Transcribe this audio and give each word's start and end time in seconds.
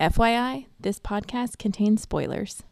FYI, 0.00 0.64
this 0.80 0.98
podcast 0.98 1.58
contains 1.58 2.00
spoilers. 2.00 2.62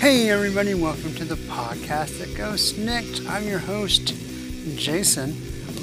Hey, 0.00 0.28
everybody, 0.28 0.74
welcome 0.74 1.14
to 1.14 1.24
the 1.24 1.36
podcast 1.36 2.18
that 2.18 2.34
goes 2.36 2.72
SNIKT. 2.72 3.30
I'm 3.30 3.46
your 3.46 3.60
host, 3.60 4.08
Jason. 4.76 5.36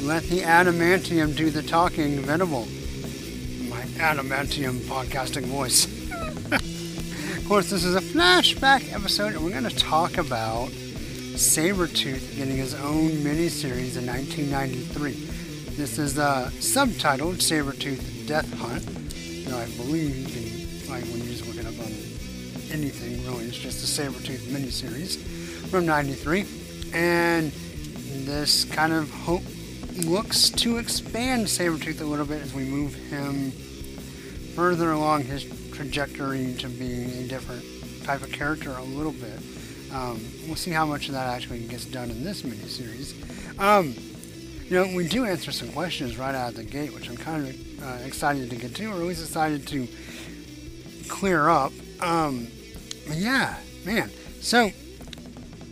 Let 0.06 0.24
the 0.24 0.42
adamantium 0.42 1.34
do 1.34 1.50
the 1.50 1.64
talking, 1.64 2.20
Venable. 2.20 2.66
My 3.70 3.84
adamantium 4.04 4.80
podcasting 4.80 5.44
voice. 5.44 5.95
Of 7.46 7.50
course, 7.50 7.70
this 7.70 7.84
is 7.84 7.94
a 7.94 8.02
flashback 8.02 8.92
episode, 8.92 9.36
and 9.36 9.44
we're 9.44 9.52
going 9.52 9.70
to 9.70 9.76
talk 9.76 10.18
about 10.18 10.70
Sabretooth 10.70 12.36
getting 12.36 12.58
his 12.58 12.74
own 12.74 13.12
miniseries 13.22 13.98
in 13.98 14.08
1993. 14.08 15.12
This 15.76 16.00
is 16.00 16.18
uh, 16.18 16.50
subtitled 16.54 17.36
Sabretooth 17.36 18.28
Death 18.28 18.52
Hunt. 18.58 18.84
Now, 19.48 19.60
I 19.60 19.68
believe 19.78 20.18
you 20.18 20.26
can, 20.26 20.90
like, 20.90 21.04
when 21.04 21.22
you 21.22 21.36
just 21.36 21.46
look 21.46 21.58
it 21.58 21.68
up 21.68 21.80
on 21.86 21.94
anything 22.74 23.24
really. 23.28 23.46
It's 23.46 23.58
just 23.58 23.84
a 23.84 24.02
Sabretooth 24.02 24.48
miniseries 24.48 25.18
from 25.70 25.86
93. 25.86 26.48
And 26.96 27.52
this 28.26 28.66
kind 28.66 28.92
of 28.92 29.12
hope 29.12 29.44
looks 30.04 30.50
to 30.50 30.80
expand 30.80 31.46
Sabretooth 31.46 32.02
a 32.02 32.06
little 32.06 32.26
bit 32.26 32.42
as 32.42 32.56
we 32.56 32.64
move 32.64 32.96
him 32.96 33.52
further 34.56 34.94
along 34.94 35.26
his 35.26 35.44
trajectory 35.76 36.54
to 36.56 36.70
being 36.70 37.10
a 37.12 37.28
different 37.28 37.64
type 38.04 38.22
of 38.22 38.32
character 38.32 38.72
a 38.72 38.84
little 38.84 39.12
bit. 39.12 39.40
Um, 39.94 40.22
we'll 40.48 40.56
see 40.56 40.72
how 40.72 40.86
much 40.86 41.08
of 41.08 41.14
that 41.14 41.28
actually 41.28 41.60
gets 41.68 41.86
done 41.86 42.10
in 42.10 42.24
this 42.24 42.42
miniseries. 42.42 43.14
Um, 43.60 43.94
you 44.66 44.72
know, 44.72 44.96
we 44.96 45.08
do 45.08 45.26
answer 45.26 45.52
some 45.52 45.72
questions 45.72 46.18
right 46.18 46.34
out 46.34 46.50
of 46.50 46.56
the 46.56 46.64
gate, 46.64 46.94
which 46.94 47.10
I'm 47.10 47.18
kind 47.18 47.48
of 47.48 47.84
uh, 47.84 48.06
excited 48.06 48.50
to 48.50 48.56
get 48.56 48.76
to, 48.76 48.86
or 48.88 48.96
at 48.96 49.00
least 49.00 49.22
excited 49.22 49.68
to 49.68 49.88
clear 51.08 51.50
up. 51.50 51.72
Um, 52.02 52.48
yeah, 53.12 53.58
man. 53.86 54.10
So, 54.42 54.72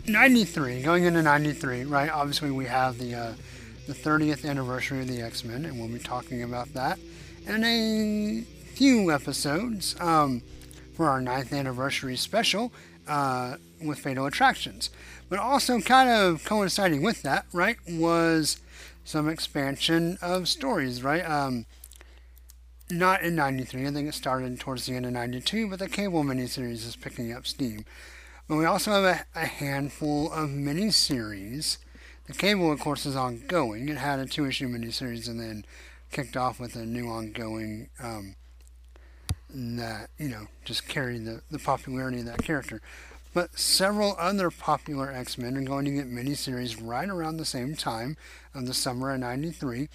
93, 0.06 0.82
going 0.82 1.04
into 1.04 1.22
93, 1.22 1.84
right? 1.84 2.10
Obviously, 2.10 2.50
we 2.50 2.66
have 2.66 2.98
the 2.98 3.14
uh, 3.14 3.34
the 3.86 3.92
30th 3.92 4.48
anniversary 4.48 5.00
of 5.00 5.08
the 5.08 5.20
X 5.20 5.44
Men, 5.44 5.64
and 5.64 5.78
we'll 5.78 5.88
be 5.88 5.98
talking 5.98 6.42
about 6.42 6.72
that 6.72 6.98
And 7.46 7.64
a 7.64 8.44
few 8.74 9.12
episodes 9.12 9.94
um, 10.00 10.42
for 10.94 11.08
our 11.08 11.20
9th 11.20 11.52
anniversary 11.52 12.16
special 12.16 12.72
uh, 13.06 13.56
with 13.80 14.00
Fatal 14.00 14.26
Attractions. 14.26 14.90
But 15.28 15.38
also, 15.38 15.80
kind 15.80 16.10
of 16.10 16.44
coinciding 16.44 17.02
with 17.02 17.22
that, 17.22 17.46
right, 17.52 17.76
was 17.88 18.60
some 19.04 19.28
expansion 19.28 20.18
of 20.20 20.48
stories, 20.48 21.04
right? 21.04 21.22
Um, 21.22 21.66
not 22.90 23.22
in 23.22 23.36
93, 23.36 23.86
I 23.86 23.90
think 23.92 24.08
it 24.08 24.14
started 24.14 24.58
towards 24.58 24.86
the 24.86 24.94
end 24.94 25.06
of 25.06 25.12
92, 25.12 25.70
but 25.70 25.78
the 25.78 25.88
cable 25.88 26.24
miniseries 26.24 26.86
is 26.86 26.96
picking 26.96 27.32
up 27.32 27.46
steam. 27.46 27.84
But 28.48 28.56
we 28.56 28.64
also 28.64 28.90
have 28.90 29.04
a, 29.04 29.40
a 29.40 29.46
handful 29.46 30.32
of 30.32 30.50
miniseries. 30.50 31.78
The 32.26 32.34
cable, 32.34 32.72
of 32.72 32.80
course, 32.80 33.06
is 33.06 33.14
ongoing. 33.14 33.88
It 33.88 33.98
had 33.98 34.18
a 34.18 34.26
two 34.26 34.46
issue 34.46 34.68
miniseries 34.68 35.28
and 35.28 35.38
then 35.38 35.64
kicked 36.10 36.36
off 36.36 36.58
with 36.58 36.74
a 36.74 36.84
new 36.84 37.08
ongoing 37.08 37.88
um, 38.02 38.34
that, 39.54 40.10
you 40.18 40.28
know, 40.28 40.48
just 40.64 40.88
carried 40.88 41.24
the, 41.24 41.42
the 41.50 41.58
popularity 41.58 42.20
of 42.20 42.26
that 42.26 42.42
character. 42.42 42.80
But 43.32 43.58
several 43.58 44.14
other 44.18 44.50
popular 44.50 45.10
X 45.10 45.36
Men 45.38 45.56
are 45.56 45.62
going 45.62 45.84
to 45.86 45.90
get 45.90 46.10
miniseries 46.10 46.78
right 46.80 47.08
around 47.08 47.36
the 47.36 47.44
same 47.44 47.74
time 47.74 48.16
of 48.54 48.66
the 48.66 48.74
summer 48.74 49.12
of 49.12 49.20
93. 49.20 49.88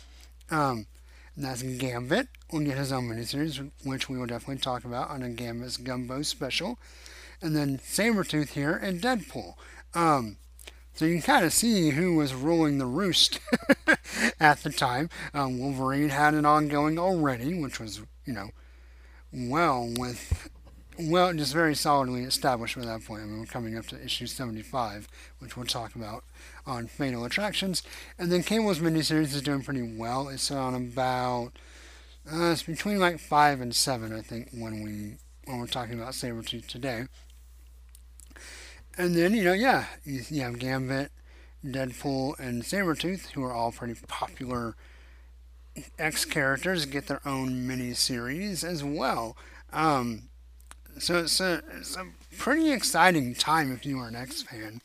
Um, 0.51 0.87
and 1.35 1.45
that's 1.45 1.61
Gambit 1.63 2.27
will 2.51 2.59
get 2.61 2.77
his 2.77 2.91
own 2.91 3.07
miniseries, 3.07 3.71
which 3.85 4.09
we 4.09 4.17
will 4.17 4.25
definitely 4.25 4.61
talk 4.61 4.83
about 4.83 5.09
on 5.09 5.23
a 5.23 5.29
Gambit's 5.29 5.77
Gumbo 5.77 6.21
special. 6.21 6.77
And 7.41 7.55
then 7.55 7.77
Sabretooth 7.77 8.49
here 8.49 8.73
and 8.75 9.01
Deadpool. 9.01 9.53
Um, 9.93 10.35
so 10.93 11.05
you 11.05 11.13
can 11.13 11.21
kind 11.21 11.45
of 11.45 11.53
see 11.53 11.91
who 11.91 12.15
was 12.15 12.33
ruling 12.33 12.77
the 12.77 12.85
roost 12.85 13.39
at 14.39 14.63
the 14.63 14.69
time. 14.69 15.09
Um, 15.33 15.59
Wolverine 15.59 16.09
had 16.09 16.33
an 16.33 16.45
ongoing 16.45 16.99
already, 16.99 17.57
which 17.57 17.79
was, 17.79 18.01
you 18.25 18.33
know, 18.33 18.49
well 19.31 19.91
with 19.97 20.49
well, 21.01 21.33
just 21.33 21.53
very 21.53 21.75
solidly 21.75 22.23
established 22.23 22.75
by 22.75 22.83
that 22.83 23.05
point. 23.05 23.21
I 23.21 23.25
mean, 23.25 23.39
we're 23.39 23.45
coming 23.45 23.77
up 23.77 23.87
to 23.87 24.03
issue 24.03 24.27
75, 24.27 25.07
which 25.39 25.55
we'll 25.55 25.65
talk 25.65 25.95
about 25.95 26.25
on 26.65 26.87
Fatal 26.87 27.23
Attractions. 27.23 27.83
And 28.17 28.29
then 28.29 28.43
Cable's 28.43 28.79
miniseries 28.79 29.33
is 29.33 29.41
doing 29.41 29.63
pretty 29.63 29.81
well. 29.81 30.27
It's 30.27 30.51
on 30.51 30.75
about, 30.75 31.53
uh, 32.29 32.51
it's 32.51 32.63
between 32.63 32.99
like 32.99 33.19
5 33.19 33.61
and 33.61 33.73
7, 33.73 34.13
I 34.13 34.21
think, 34.21 34.49
when, 34.51 34.83
we, 34.83 35.15
when 35.45 35.59
we're 35.59 35.67
talking 35.67 35.93
about 35.93 36.13
Sabretooth 36.13 36.67
today. 36.67 37.05
And 38.97 39.15
then, 39.15 39.33
you 39.33 39.45
know, 39.45 39.53
yeah, 39.53 39.85
you, 40.03 40.23
you 40.29 40.41
have 40.41 40.59
Gambit, 40.59 41.13
Deadpool, 41.65 42.37
and 42.39 42.63
Sabretooth, 42.63 43.31
who 43.31 43.43
are 43.45 43.53
all 43.53 43.71
pretty 43.71 43.95
popular 44.07 44.75
X 45.97 46.25
characters, 46.25 46.85
get 46.85 47.07
their 47.07 47.21
own 47.25 47.67
miniseries 47.67 48.63
as 48.63 48.83
well. 48.83 49.37
Um, 49.71 50.29
so 50.97 51.19
it's 51.19 51.39
a, 51.39 51.61
it's 51.77 51.95
a 51.95 52.05
pretty 52.37 52.71
exciting 52.71 53.35
time 53.35 53.71
if 53.71 53.85
you 53.85 53.99
are 53.99 54.07
an 54.07 54.15
X 54.15 54.41
fan 54.41 54.81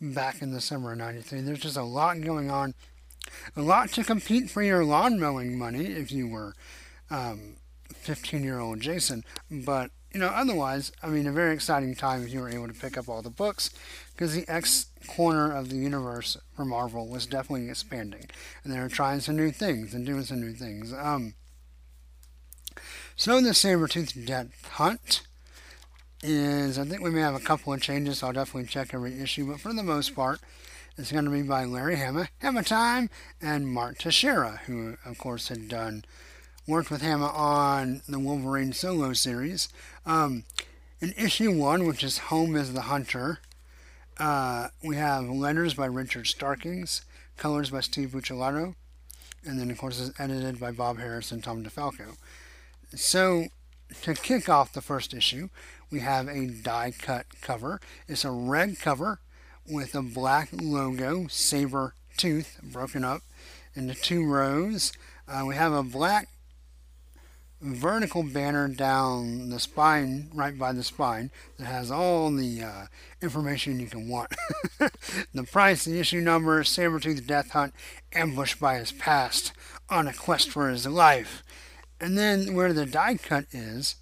back 0.00 0.42
in 0.42 0.52
the 0.52 0.60
summer 0.60 0.92
of 0.92 0.98
93. 0.98 1.40
There's 1.40 1.60
just 1.60 1.76
a 1.76 1.82
lot 1.82 2.20
going 2.20 2.50
on. 2.50 2.74
A 3.56 3.62
lot 3.62 3.90
to 3.92 4.04
compete 4.04 4.50
for 4.50 4.62
your 4.62 4.84
lawn 4.84 5.18
mowing 5.18 5.58
money 5.58 5.86
if 5.86 6.12
you 6.12 6.28
were 6.28 6.54
15 7.08 8.40
um, 8.40 8.44
year 8.44 8.58
old 8.58 8.80
Jason. 8.80 9.24
But, 9.50 9.90
you 10.14 10.20
know, 10.20 10.28
otherwise, 10.28 10.92
I 11.02 11.08
mean, 11.08 11.26
a 11.26 11.32
very 11.32 11.52
exciting 11.52 11.96
time 11.96 12.22
if 12.22 12.32
you 12.32 12.40
were 12.40 12.48
able 12.48 12.68
to 12.68 12.72
pick 12.72 12.96
up 12.96 13.08
all 13.08 13.20
the 13.20 13.30
books 13.30 13.70
because 14.12 14.32
the 14.32 14.48
X 14.48 14.86
corner 15.08 15.52
of 15.52 15.70
the 15.70 15.76
universe 15.76 16.36
for 16.54 16.64
Marvel 16.64 17.08
was 17.08 17.26
definitely 17.26 17.68
expanding. 17.68 18.30
And 18.62 18.72
they 18.72 18.78
were 18.78 18.88
trying 18.88 19.20
some 19.20 19.36
new 19.36 19.50
things 19.50 19.92
and 19.92 20.06
doing 20.06 20.22
some 20.22 20.40
new 20.40 20.52
things. 20.52 20.92
Um, 20.92 21.34
so 23.16 23.40
the 23.40 23.50
Sabretooth 23.50 24.24
Death 24.24 24.68
Hunt 24.72 25.22
is 26.22 26.78
I 26.78 26.84
think 26.84 27.02
we 27.02 27.10
may 27.10 27.20
have 27.20 27.34
a 27.34 27.40
couple 27.40 27.72
of 27.72 27.82
changes. 27.82 28.22
I'll 28.22 28.32
definitely 28.32 28.68
check 28.68 28.94
every 28.94 29.20
issue, 29.20 29.50
but 29.50 29.60
for 29.60 29.72
the 29.72 29.82
most 29.82 30.14
part, 30.14 30.40
it's 30.96 31.10
going 31.10 31.24
to 31.24 31.30
be 31.30 31.42
by 31.42 31.64
Larry 31.64 31.96
Hama, 31.96 32.28
Hama 32.40 32.62
Time, 32.62 33.10
and 33.42 33.66
Mark 33.66 33.98
Texeira, 33.98 34.60
who 34.60 34.96
of 35.04 35.18
course 35.18 35.48
had 35.48 35.68
done 35.68 36.04
worked 36.66 36.90
with 36.90 37.02
him 37.02 37.22
on 37.22 38.02
the 38.08 38.18
Wolverine 38.18 38.72
solo 38.72 39.12
series. 39.12 39.68
Um, 40.06 40.44
in 41.00 41.12
issue 41.18 41.52
one, 41.52 41.86
which 41.86 42.02
is 42.02 42.18
Home 42.18 42.56
is 42.56 42.72
the 42.72 42.82
Hunter, 42.82 43.40
uh, 44.18 44.68
we 44.82 44.96
have 44.96 45.28
letters 45.28 45.74
by 45.74 45.86
Richard 45.86 46.26
Starkings, 46.26 47.02
colors 47.36 47.70
by 47.70 47.80
Steve 47.80 48.10
Buccellato, 48.10 48.74
and 49.44 49.58
then 49.58 49.70
of 49.70 49.78
course 49.78 50.00
it's 50.00 50.18
edited 50.18 50.58
by 50.60 50.70
Bob 50.70 50.98
Harras 50.98 51.32
and 51.32 51.42
Tom 51.42 51.64
DeFalco. 51.64 52.16
So 52.94 53.46
to 54.02 54.14
kick 54.14 54.48
off 54.48 54.72
the 54.72 54.80
first 54.80 55.12
issue, 55.12 55.48
we 55.90 56.00
have 56.00 56.28
a 56.28 56.46
die 56.46 56.92
cut 56.96 57.26
cover. 57.40 57.80
It's 58.08 58.24
a 58.24 58.30
red 58.30 58.78
cover 58.78 59.18
with 59.68 59.94
a 59.94 60.02
black 60.02 60.48
logo, 60.52 61.26
saber 61.28 61.94
tooth, 62.16 62.60
broken 62.62 63.04
up 63.04 63.22
into 63.74 63.94
two 63.94 64.24
rows. 64.24 64.92
Uh, 65.26 65.44
we 65.46 65.54
have 65.56 65.72
a 65.72 65.82
black 65.82 66.28
vertical 67.60 68.22
banner 68.22 68.68
down 68.68 69.50
the 69.50 69.58
spine, 69.58 70.30
right 70.34 70.58
by 70.58 70.72
the 70.72 70.82
spine, 70.82 71.30
that 71.58 71.66
has 71.66 71.90
all 71.90 72.30
the 72.30 72.62
uh, 72.62 72.86
information 73.22 73.80
you 73.80 73.86
can 73.86 74.08
want. 74.08 74.34
the 75.32 75.44
price, 75.44 75.84
the 75.84 75.98
issue 75.98 76.20
number, 76.20 76.62
Sabretooth 76.62 77.26
Death 77.26 77.50
Hunt, 77.50 77.74
ambushed 78.12 78.60
by 78.60 78.76
his 78.76 78.92
past, 78.92 79.52
on 79.88 80.06
a 80.06 80.12
quest 80.12 80.50
for 80.50 80.68
his 80.68 80.86
life. 80.86 81.42
And 82.00 82.18
then 82.18 82.54
where 82.54 82.72
the 82.72 82.86
die 82.86 83.16
cut 83.16 83.46
is, 83.52 83.96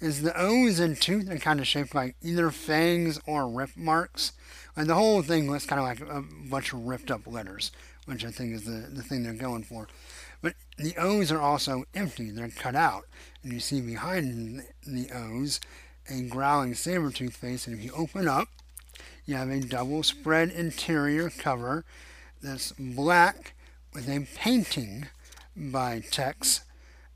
is 0.00 0.22
the 0.22 0.38
O's 0.38 0.78
and 0.78 1.00
tooth 1.00 1.30
are 1.30 1.38
kind 1.38 1.60
of 1.60 1.66
shaped 1.66 1.94
like 1.94 2.16
either 2.22 2.50
fangs 2.50 3.18
or 3.26 3.48
rip 3.48 3.76
marks. 3.76 4.32
And 4.76 4.88
the 4.88 4.94
whole 4.94 5.22
thing 5.22 5.50
looks 5.50 5.66
kind 5.66 5.80
of 5.80 5.86
like 5.86 6.00
a 6.00 6.22
bunch 6.48 6.72
of 6.72 6.80
ripped 6.84 7.10
up 7.10 7.26
letters, 7.26 7.72
which 8.04 8.24
I 8.24 8.30
think 8.30 8.54
is 8.54 8.64
the, 8.64 8.88
the 8.90 9.02
thing 9.02 9.22
they're 9.22 9.32
going 9.32 9.64
for. 9.64 9.88
But 10.40 10.54
the 10.76 10.94
O's 10.96 11.32
are 11.32 11.40
also 11.40 11.84
empty, 11.94 12.30
they're 12.30 12.48
cut 12.48 12.74
out. 12.74 13.04
And 13.42 13.52
you 13.52 13.60
see 13.60 13.80
behind 13.80 14.62
the 14.86 15.10
O's 15.12 15.60
a 16.08 16.22
growling 16.22 16.74
saber 16.74 17.10
tooth 17.10 17.36
face. 17.36 17.66
And 17.66 17.78
if 17.78 17.84
you 17.84 17.92
open 17.92 18.28
up, 18.28 18.48
you 19.26 19.34
have 19.34 19.50
a 19.50 19.60
double 19.60 20.02
spread 20.02 20.50
interior 20.50 21.30
cover 21.30 21.84
that's 22.42 22.72
black 22.72 23.54
with 23.92 24.08
a 24.08 24.26
painting 24.36 25.08
by 25.56 26.00
Tex 26.00 26.62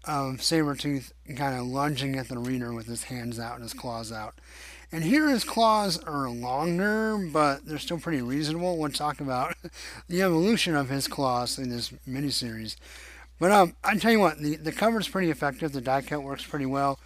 of 0.05 0.39
Sabretooth 0.39 1.13
kind 1.37 1.59
of 1.59 1.67
lunging 1.67 2.17
at 2.17 2.29
the 2.29 2.39
reader 2.39 2.73
with 2.73 2.87
his 2.87 3.05
hands 3.05 3.39
out 3.39 3.55
and 3.55 3.63
his 3.63 3.73
claws 3.73 4.11
out. 4.11 4.35
And 4.91 5.05
here 5.05 5.31
his 5.31 5.45
claws 5.45 5.99
are 6.03 6.29
longer, 6.29 7.17
but 7.17 7.65
they're 7.65 7.79
still 7.79 7.99
pretty 7.99 8.21
reasonable. 8.21 8.77
We'll 8.77 8.91
talk 8.91 9.21
about 9.21 9.55
the 10.09 10.23
evolution 10.23 10.75
of 10.75 10.91
his 10.91 11.09
claws 11.09 11.59
in 11.59 11.71
this 11.71 11.91
miniseries. 12.07 12.77
But 13.43 13.51
um, 13.51 13.75
I 13.83 13.97
tell 13.97 14.13
you 14.13 14.21
what, 14.21 14.39
the, 14.39 14.55
the 14.55 14.71
cover's 14.71 15.09
pretty 15.09 15.29
effective. 15.29 15.73
The 15.73 15.81
die 15.81 16.03
cut 16.03 16.23
works 16.23 16.47
pretty 16.47 16.65
well. 16.65 17.01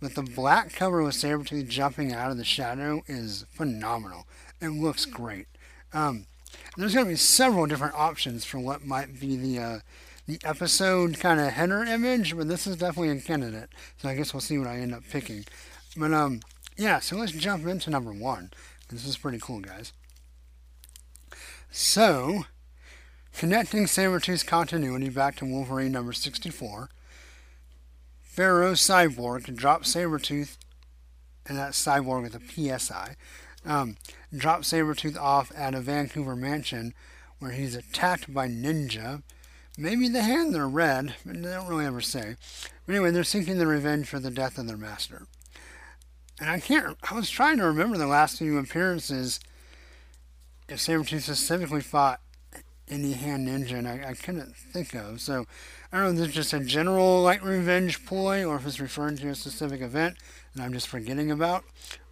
But 0.00 0.16
the 0.16 0.24
black 0.24 0.72
cover 0.72 1.00
with 1.00 1.14
Sabretooth 1.14 1.68
jumping 1.68 2.12
out 2.12 2.32
of 2.32 2.38
the 2.38 2.44
shadow 2.44 3.04
is 3.06 3.46
phenomenal. 3.54 4.26
It 4.60 4.70
looks 4.70 5.04
great. 5.04 5.46
Um, 5.92 6.26
there's 6.76 6.92
going 6.92 7.06
to 7.06 7.12
be 7.12 7.16
several 7.16 7.66
different 7.66 7.94
options 7.94 8.44
for 8.44 8.58
what 8.58 8.84
might 8.84 9.20
be 9.20 9.36
the 9.36 9.60
uh, 9.60 9.78
the 10.26 10.40
episode 10.42 11.20
kind 11.20 11.38
of 11.38 11.52
header 11.52 11.84
image, 11.84 12.36
but 12.36 12.48
this 12.48 12.66
is 12.66 12.74
definitely 12.74 13.16
a 13.16 13.20
candidate. 13.20 13.68
So 13.98 14.08
I 14.08 14.16
guess 14.16 14.34
we'll 14.34 14.40
see 14.40 14.58
what 14.58 14.66
I 14.66 14.78
end 14.78 14.92
up 14.92 15.04
picking. 15.08 15.44
But 15.96 16.12
um, 16.12 16.40
yeah. 16.76 16.98
So 16.98 17.14
let's 17.14 17.30
jump 17.30 17.64
into 17.64 17.90
number 17.90 18.12
one. 18.12 18.50
This 18.88 19.06
is 19.06 19.16
pretty 19.16 19.38
cool, 19.40 19.60
guys. 19.60 19.92
So, 21.70 22.46
connecting 23.36 23.84
Sabretooth's 23.84 24.42
continuity 24.42 25.10
back 25.10 25.36
to 25.36 25.44
Wolverine 25.44 25.92
number 25.92 26.14
64, 26.14 26.88
Pharaoh 28.22 28.74
Psi-Borg 28.74 29.54
drops 29.56 29.94
Sabretooth, 29.94 30.56
and 31.46 31.58
that's 31.58 31.76
Psi-Borg 31.76 32.22
with 32.22 32.34
a 32.34 32.78
PSI, 32.78 33.16
um, 33.66 33.96
drops 34.34 34.72
Sabretooth 34.72 35.18
off 35.18 35.52
at 35.54 35.74
a 35.74 35.80
Vancouver 35.80 36.34
mansion 36.34 36.94
where 37.38 37.52
he's 37.52 37.74
attacked 37.74 38.32
by 38.32 38.48
Ninja. 38.48 39.22
Maybe 39.76 40.08
the 40.08 40.22
hand 40.22 40.54
they're 40.54 40.66
red, 40.66 41.16
but 41.24 41.42
they 41.42 41.50
don't 41.50 41.68
really 41.68 41.84
ever 41.84 42.00
say. 42.00 42.36
But 42.86 42.94
anyway, 42.94 43.10
they're 43.10 43.24
seeking 43.24 43.58
the 43.58 43.66
revenge 43.66 44.08
for 44.08 44.18
the 44.18 44.30
death 44.30 44.56
of 44.56 44.66
their 44.66 44.78
master. 44.78 45.26
And 46.40 46.48
I 46.48 46.60
can't, 46.60 46.96
I 47.10 47.14
was 47.14 47.28
trying 47.28 47.58
to 47.58 47.66
remember 47.66 47.98
the 47.98 48.06
last 48.06 48.38
few 48.38 48.56
appearances 48.56 49.40
if 50.68 50.78
Sabretooth 50.78 51.22
specifically 51.22 51.82
fought 51.82 52.20
any 52.88 53.12
hand 53.12 53.48
ninja, 53.48 53.72
and 53.72 53.88
I, 53.88 54.10
I 54.10 54.14
couldn't 54.14 54.54
think 54.56 54.94
of. 54.94 55.20
So 55.20 55.46
I 55.92 55.96
don't 55.96 56.04
know 56.04 56.10
if 56.12 56.16
this 56.16 56.28
is 56.28 56.34
just 56.34 56.52
a 56.52 56.60
general 56.60 57.22
like 57.22 57.44
revenge 57.44 58.04
ploy 58.06 58.44
or 58.44 58.56
if 58.56 58.66
it's 58.66 58.80
referring 58.80 59.16
to 59.18 59.28
a 59.28 59.34
specific 59.34 59.80
event 59.80 60.16
and 60.56 60.64
I'm 60.64 60.72
just 60.72 60.88
forgetting 60.88 61.30
about. 61.30 61.64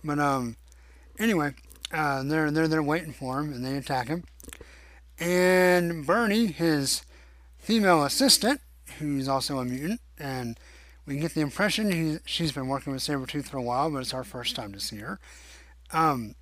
But 0.05 0.19
um, 0.19 0.57
anyway, 1.19 1.55
uh, 1.93 2.23
they're 2.23 2.51
they're 2.51 2.83
waiting 2.83 3.13
for 3.13 3.41
him 3.41 3.53
and 3.53 3.65
they 3.65 3.77
attack 3.77 4.09
him. 4.09 4.25
And 5.19 6.07
Birdie, 6.07 6.49
his 6.49 7.03
female 7.59 8.05
assistant, 8.05 8.61
who's 8.99 9.29
also 9.29 9.59
a 9.59 9.65
mutant, 9.65 10.01
and 10.19 10.59
we 11.07 11.19
get 11.19 11.35
the 11.35 11.41
impression 11.41 11.93
he, 11.93 12.19
she's 12.27 12.53
been 12.53 12.69
working 12.69 12.93
with 12.93 13.03
Sabretooth 13.03 13.47
for 13.47 13.59
a 13.59 13.63
while, 13.63 13.91
but 13.91 13.99
it's 13.99 14.15
our 14.15 14.25
first 14.25 14.57
time 14.57 14.73
to 14.73 14.81
see 14.81 14.99
her. 14.99 15.19
Um, 15.93 16.35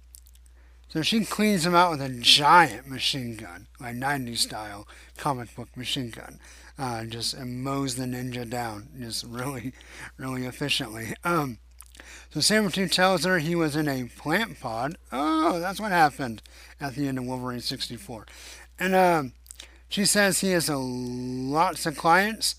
so 0.92 1.00
she 1.00 1.24
cleans 1.24 1.64
him 1.64 1.74
out 1.74 1.90
with 1.90 2.02
a 2.02 2.10
giant 2.10 2.86
machine 2.86 3.36
gun, 3.36 3.66
like 3.80 3.96
90s 3.96 4.38
style 4.38 4.86
comic 5.16 5.54
book 5.56 5.74
machine 5.74 6.10
gun. 6.10 6.38
Uh, 6.78 7.04
just 7.04 7.32
and 7.32 7.62
mows 7.62 7.94
the 7.94 8.04
ninja 8.04 8.48
down, 8.48 8.88
just 8.98 9.24
really, 9.24 9.72
really 10.18 10.44
efficiently. 10.44 11.14
Um, 11.24 11.56
so 12.30 12.40
Sabretooth 12.40 12.92
tells 12.92 13.24
her 13.24 13.38
he 13.38 13.54
was 13.54 13.74
in 13.74 13.88
a 13.88 14.04
plant 14.04 14.60
pod. 14.60 14.98
Oh, 15.10 15.60
that's 15.60 15.80
what 15.80 15.92
happened 15.92 16.42
at 16.78 16.94
the 16.94 17.08
end 17.08 17.18
of 17.18 17.24
Wolverine 17.24 17.60
64. 17.60 18.26
And 18.78 18.94
um, 18.94 19.32
she 19.88 20.04
says 20.04 20.40
he 20.40 20.50
has 20.50 20.68
a 20.68 20.76
lots 20.76 21.86
of 21.86 21.96
clients 21.96 22.56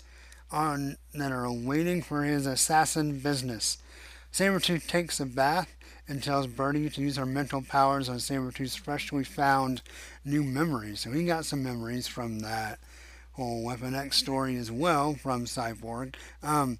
on 0.50 0.96
that 1.12 1.30
are 1.30 1.52
waiting 1.52 2.02
for 2.02 2.24
his 2.24 2.46
assassin 2.46 3.20
business. 3.20 3.78
Sabretooth 4.32 4.88
takes 4.88 5.20
a 5.20 5.26
bath 5.26 5.76
and 6.08 6.22
tells 6.22 6.46
Birdie 6.46 6.90
to 6.90 7.00
use 7.00 7.16
her 7.16 7.26
mental 7.26 7.62
powers 7.62 8.08
on 8.08 8.16
Sabretooth's 8.16 8.76
freshly 8.76 9.24
found 9.24 9.82
new 10.24 10.42
memories. 10.42 11.00
So 11.00 11.10
he 11.10 11.24
got 11.24 11.44
some 11.44 11.62
memories 11.62 12.06
from 12.06 12.40
that 12.40 12.78
whole 13.32 13.62
Weapon 13.62 13.94
X 13.94 14.18
story 14.18 14.56
as 14.56 14.70
well 14.70 15.14
from 15.14 15.46
Psi-Borg. 15.46 16.16
Um, 16.42 16.78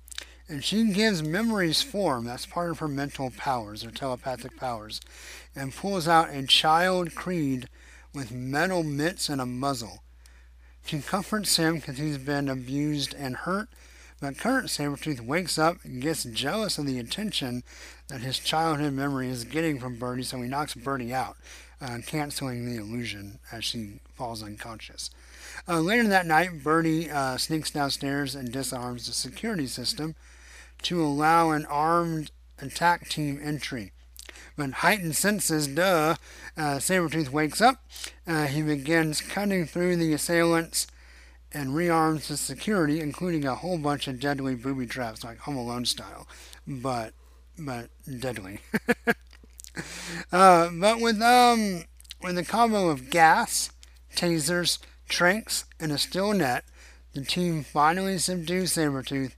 and 0.49 0.63
she 0.63 0.93
gives 0.93 1.23
memories 1.23 1.83
form. 1.83 2.27
That's 2.27 2.47
part 2.47 2.71
of 2.71 2.79
her 2.81 2.89
mental 2.89 3.31
powers, 3.31 3.83
her 3.83 3.91
telepathic 3.91 4.57
powers. 4.59 5.01
And 5.57 5.75
pulls 5.75 6.07
out 6.07 6.35
a 6.35 6.47
child 6.47 7.15
Creed 7.15 7.69
with 8.13 8.31
metal 8.31 8.83
mitts 8.83 9.29
and 9.29 9.41
a 9.41 9.47
muzzle. 9.47 10.03
She 10.85 11.01
comforts 11.01 11.57
him 11.57 11.77
because 11.77 11.97
he's 11.97 12.19
been 12.19 12.49
abused 12.49 13.15
and 13.15 13.37
hurt, 13.37 13.69
but 14.25 14.39
current 14.39 14.69
Sabretooth 14.69 15.21
wakes 15.21 15.59
up 15.59 15.85
and 15.85 16.01
gets 16.01 16.25
jealous 16.25 16.79
of 16.79 16.87
the 16.87 16.99
attention 16.99 17.63
that 18.09 18.23
his 18.23 18.39
childhood 18.39 18.95
memory 18.95 19.29
is 19.29 19.45
getting 19.45 19.79
from 19.79 19.99
Birdie, 19.99 20.23
so 20.23 20.41
he 20.41 20.49
knocks 20.49 20.73
Birdie 20.73 21.13
out, 21.13 21.37
uh, 21.79 21.99
canceling 22.07 22.65
the 22.65 22.81
illusion 22.81 23.39
as 23.53 23.67
she 23.67 24.01
falls 24.15 24.43
unconscious. 24.43 25.11
Uh, 25.69 25.81
later 25.81 26.09
that 26.09 26.25
night, 26.25 26.63
Birdie 26.63 27.11
uh, 27.11 27.37
sneaks 27.37 27.71
downstairs 27.71 28.35
and 28.35 28.51
disarms 28.51 29.07
the 29.07 29.13
security 29.13 29.67
system 29.67 30.15
to 30.81 31.05
allow 31.05 31.51
an 31.51 31.67
armed 31.67 32.31
attack 32.63 33.11
team 33.11 33.39
entry. 33.43 33.93
But 34.57 34.71
heightened 34.71 35.17
senses, 35.17 35.69
duh, 35.69 36.17
uh, 36.57 36.77
Sabretooth 36.77 37.29
wakes 37.29 37.61
up. 37.61 37.85
Uh, 38.27 38.47
he 38.47 38.63
begins 38.63 39.21
cutting 39.21 39.67
through 39.67 39.97
the 39.97 40.15
assailants 40.15 40.87
and 41.55 41.71
rearms 41.71 42.29
the 42.29 42.37
security, 42.37 43.01
including 43.01 43.45
a 43.47 43.55
whole 43.55 43.79
bunch 43.79 44.09
of 44.09 44.21
deadly 44.21 44.55
booby 44.55 44.87
traps, 44.87 45.25
like 45.25 45.39
Home 45.39 45.57
Alone 45.57 45.85
style, 45.87 46.27
but 46.67 47.15
but 47.59 47.89
deadly. 48.19 48.61
uh, 50.33 50.71
but 50.73 51.01
with 51.01 51.23
um 51.23 51.85
with 52.23 52.37
a 52.37 52.45
combo 52.45 52.89
of 52.89 53.11
gas, 53.11 53.71
tasers, 54.17 54.79
tranks, 55.09 55.65
and 55.79 55.93
a 55.93 55.99
steel 55.99 56.33
net, 56.33 56.65
the 57.13 57.23
team 57.23 57.63
finally 57.63 58.19
subdues 58.19 58.75
Sabretooth 58.75 59.33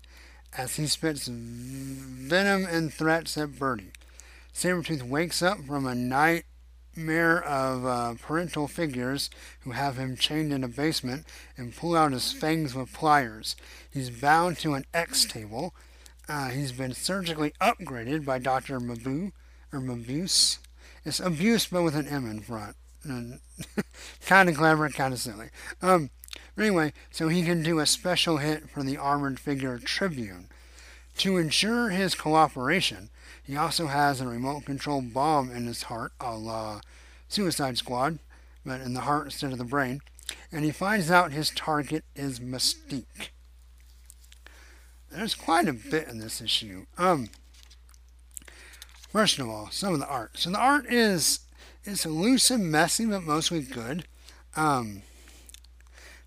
as 0.57 0.77
he 0.77 0.87
spits 0.87 1.29
venom 1.29 2.65
and 2.65 2.93
threats 2.93 3.37
at 3.37 3.59
Birdie. 3.59 3.93
Sabretooth 4.55 5.03
wakes 5.03 5.43
up 5.43 5.59
from 5.67 5.85
a 5.85 5.95
nightmare 6.97 7.43
of 7.43 7.85
uh, 7.85 8.15
parental 8.21 8.67
figures 8.67 9.29
who 9.61 9.73
have 9.73 9.97
him 9.97 10.17
chained 10.17 10.53
in 10.53 10.65
a 10.65 10.69
basement 10.69 11.27
and 11.57 11.77
pull 11.77 11.95
out 11.95 12.13
his 12.13 12.33
fangs 12.33 12.75
with 12.75 12.93
pliers. 12.93 13.55
He's 13.91 14.11
bound 14.11 14.59
to 14.59 14.75
an 14.75 14.87
X 14.95 15.25
table. 15.25 15.75
Uh, 16.29 16.49
he's 16.49 16.73
been 16.73 16.95
surgically 16.95 17.53
upgraded 17.61 18.25
by 18.25 18.39
Dr. 18.39 18.81
Mabu, 18.81 19.33
or 19.73 19.81
Mabuse. 19.81 20.59
It's 21.05 21.21
abuse, 21.21 21.67
but 21.67 21.83
with 21.83 21.95
an 21.95 22.09
M 22.09 22.29
in 22.29 22.41
front. 22.41 22.77
kind 24.27 24.49
of 24.49 24.57
clever, 24.57 24.89
kind 24.89 25.13
of 25.13 25.21
silly. 25.21 25.51
Um, 25.81 26.11
anyway, 26.59 26.93
so 27.11 27.29
he 27.29 27.45
can 27.45 27.63
do 27.63 27.79
a 27.79 27.87
special 27.87 28.39
hit 28.39 28.69
for 28.69 28.83
the 28.83 28.97
armored 28.97 29.39
figure 29.39 29.79
Tribune. 29.79 30.49
To 31.19 31.39
ensure 31.39 31.89
his 31.89 32.15
cooperation, 32.15 33.11
he 33.43 33.57
also 33.57 33.87
has 33.87 34.21
a 34.21 34.27
remote 34.27 34.67
control 34.67 35.01
bomb 35.01 35.51
in 35.51 35.67
his 35.67 35.85
heart, 35.85 36.13
a 36.21 36.37
la 36.37 36.81
Suicide 37.29 37.79
Squad, 37.79 38.19
but 38.65 38.81
in 38.81 38.95
the 38.95 39.03
heart 39.03 39.27
instead 39.27 39.53
of 39.53 39.59
the 39.59 39.65
brain. 39.65 40.01
And 40.53 40.65
he 40.65 40.71
finds 40.71 41.11
out 41.11 41.33
his 41.33 41.51
target 41.51 42.05
is 42.15 42.41
Mystique. 42.41 43.31
There's 45.11 45.35
quite 45.35 45.69
a 45.69 45.73
bit 45.73 46.09
in 46.09 46.19
this 46.19 46.43
issue. 46.43 46.87
Um, 46.99 47.31
first 49.11 49.39
of 49.39 49.49
all, 49.49 49.71
some 49.71 49.95
of 49.95 50.01
the 50.01 50.09
art. 50.09 50.33
So 50.35 50.51
the 50.51 50.59
art 50.59 50.85
is 50.87 51.41
it's 51.85 52.05
loose 52.05 52.51
and 52.51 52.71
messy, 52.71 53.07
but 53.07 53.23
mostly 53.23 53.63
good. 53.63 54.05
Um, 54.57 55.03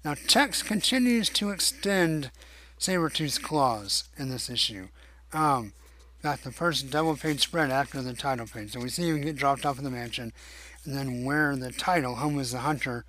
now 0.04 0.16
Tex 0.28 0.64
continues 0.64 1.30
to 1.30 1.50
extend 1.50 2.32
Sabretooth's 2.80 3.38
claws 3.38 4.06
in 4.18 4.30
this 4.30 4.50
issue. 4.50 4.88
Um, 5.34 5.74
got 6.24 6.44
the 6.44 6.52
first 6.52 6.90
double 6.90 7.16
page 7.16 7.42
spread 7.42 7.72
after 7.72 8.02
the 8.02 8.14
title 8.14 8.48
page. 8.48 8.72
So 8.72 8.80
we 8.80 8.90
see 8.90 9.10
him 9.10 9.22
get 9.22 9.36
dropped 9.36 9.66
off 9.66 9.78
in 9.78 9.84
the 9.84 9.90
mansion, 9.90 10.34
and 10.86 10.96
then 10.96 11.26
where 11.26 11.56
the 11.56 11.72
title, 11.72 12.16
Home 12.16 12.40
is 12.40 12.52
the 12.52 12.60
Hunter, 12.60 13.06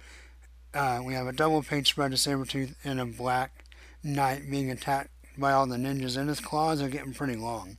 uh, 0.74 1.00
we 1.04 1.14
have 1.14 1.26
a 1.26 1.32
double 1.32 1.62
page 1.62 1.88
spread 1.88 2.12
of 2.12 2.18
Sabretooth 2.18 2.74
and 2.84 3.00
a 3.00 3.06
black 3.06 3.64
knight 4.02 4.50
being 4.50 4.70
attacked 4.70 5.10
by 5.36 5.52
all 5.52 5.66
the 5.66 5.76
ninjas, 5.76 6.16
and 6.16 6.28
his 6.28 6.40
claws 6.40 6.82
are 6.82 6.88
getting 6.88 7.14
pretty 7.14 7.36
long 7.36 7.76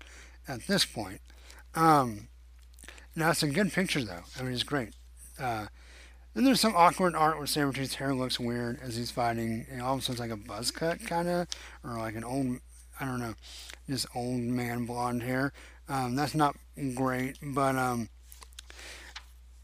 at 0.48 0.68
this 0.68 0.86
point. 0.86 1.22
Um, 1.76 2.28
now, 3.16 3.32
it's 3.32 3.44
a 3.44 3.48
good 3.48 3.72
picture, 3.72 4.04
though. 4.04 4.24
I 4.40 4.44
mean, 4.44 4.54
it's 4.54 4.64
great. 4.64 4.94
Uh, 5.40 5.68
then 6.34 6.44
there's 6.44 6.62
some 6.62 6.76
awkward 6.76 7.16
art 7.16 7.38
where 7.38 7.46
Sabretooth's 7.46 7.96
hair 7.96 8.14
looks 8.14 8.40
weird 8.40 8.80
as 8.82 8.96
he's 8.96 9.12
fighting. 9.12 9.66
It 9.72 9.82
almost 9.82 10.10
looks 10.10 10.22
like 10.22 10.32
a 10.32 10.38
buzz 10.38 10.72
cut, 10.72 11.06
kind 11.06 11.28
of, 11.28 11.48
or 11.84 11.98
like 11.98 12.16
an 12.16 12.24
old, 12.24 12.58
I 13.00 13.06
don't 13.06 13.20
know, 13.20 13.36
just 13.90 14.08
old 14.16 14.40
man 14.40 14.86
blonde 14.86 15.24
hair. 15.24 15.54
Um, 15.90 16.16
that's 16.16 16.36
not 16.36 16.56
great, 16.96 17.38
but 17.42 17.76
um, 17.76 18.10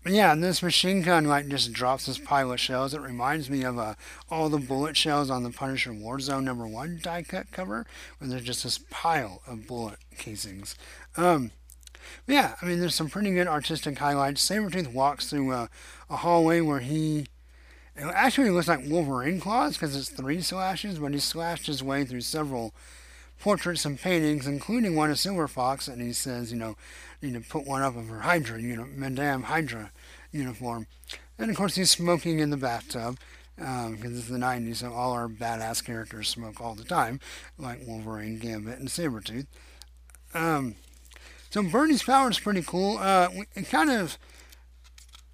yeah, 0.06 0.32
and 0.32 0.44
this 0.44 0.64
machine 0.64 1.02
gun 1.02 1.26
like 1.26 1.48
just 1.48 1.74
drops 1.74 2.06
this 2.06 2.18
pile 2.18 2.52
of 2.52 2.60
shells. 2.60 2.94
It 2.94 3.02
reminds 3.02 3.50
me 3.50 3.64
of 3.64 3.78
uh, 3.78 3.96
all 4.30 4.50
the 4.50 4.58
bullet 4.58 4.96
shells 4.96 5.30
on 5.30 5.44
the 5.44 5.50
Punisher 5.50 5.92
Warzone 5.92 6.44
number 6.44 6.68
one 6.68 7.00
die 7.02 7.24
cut 7.24 7.52
cover, 7.52 7.86
where 8.18 8.30
there's 8.30 8.44
just 8.44 8.64
this 8.64 8.80
pile 8.90 9.42
of 9.48 9.68
bullet 9.68 10.00
casings. 10.18 10.76
Um, 11.16 11.52
yeah, 12.28 12.56
I 12.62 12.66
mean, 12.66 12.80
there's 12.80 12.96
some 12.96 13.10
pretty 13.10 13.32
good 13.32 13.48
artistic 13.48 13.98
highlights. 13.98 14.48
Sabretooth 14.48 14.94
walks 14.94 15.30
through 15.30 15.52
a, 15.52 15.70
a 16.10 16.18
hallway 16.18 16.62
where 16.62 16.80
he 16.80 17.28
it 17.98 18.06
actually 18.14 18.52
looks 18.52 18.68
like 18.68 18.82
Wolverine 18.86 19.40
claws 19.40 19.74
because 19.74 19.96
it's 19.96 20.10
three 20.10 20.42
slashes, 20.42 21.00
but 21.00 21.14
he 21.14 21.20
slashed 21.20 21.66
his 21.66 21.82
way 21.82 22.06
through 22.06 22.22
several 22.22 22.76
portraits 23.40 23.86
and 23.86 24.00
paintings, 24.00 24.46
including 24.46 24.96
one 24.96 25.10
of 25.10 25.18
Silver 25.18 25.48
Fox, 25.48 25.88
and 25.88 26.00
he 26.00 26.14
says, 26.14 26.52
you 26.52 26.60
know, 26.60 26.76
you 27.22 27.32
need 27.32 27.44
to 27.44 27.50
put 27.50 27.66
one 27.66 27.82
up 27.82 27.98
of 27.98 28.08
her 28.08 28.20
Hydra, 28.20 28.62
you 28.62 28.76
know, 28.76 28.86
Madame 28.86 29.44
Hydra 29.44 29.92
uniform. 30.32 30.86
And 31.40 31.50
of 31.50 31.58
course, 31.58 31.76
he's 31.76 31.90
smoking 31.90 32.40
in 32.40 32.52
the 32.52 32.58
bathtub 32.58 33.18
because 33.56 33.88
um, 33.88 34.00
it's 34.04 34.28
the 34.28 34.38
90s, 34.38 34.78
so 34.78 34.94
all 34.94 35.14
our 35.14 35.28
badass 35.28 35.84
characters 35.84 36.30
smoke 36.30 36.62
all 36.62 36.76
the 36.76 36.84
time, 36.84 37.20
like 37.58 37.80
Wolverine, 37.88 38.38
Gambit, 38.38 38.78
and 38.78 38.90
Sabretooth. 38.90 39.48
Um, 40.36 40.76
so 41.50 41.64
Birdie's 41.64 42.04
power 42.04 42.30
is 42.30 42.40
pretty 42.40 42.62
cool. 42.62 42.98
Uh, 42.98 43.30
it 43.56 43.70
kind 43.70 43.90
of 43.90 44.18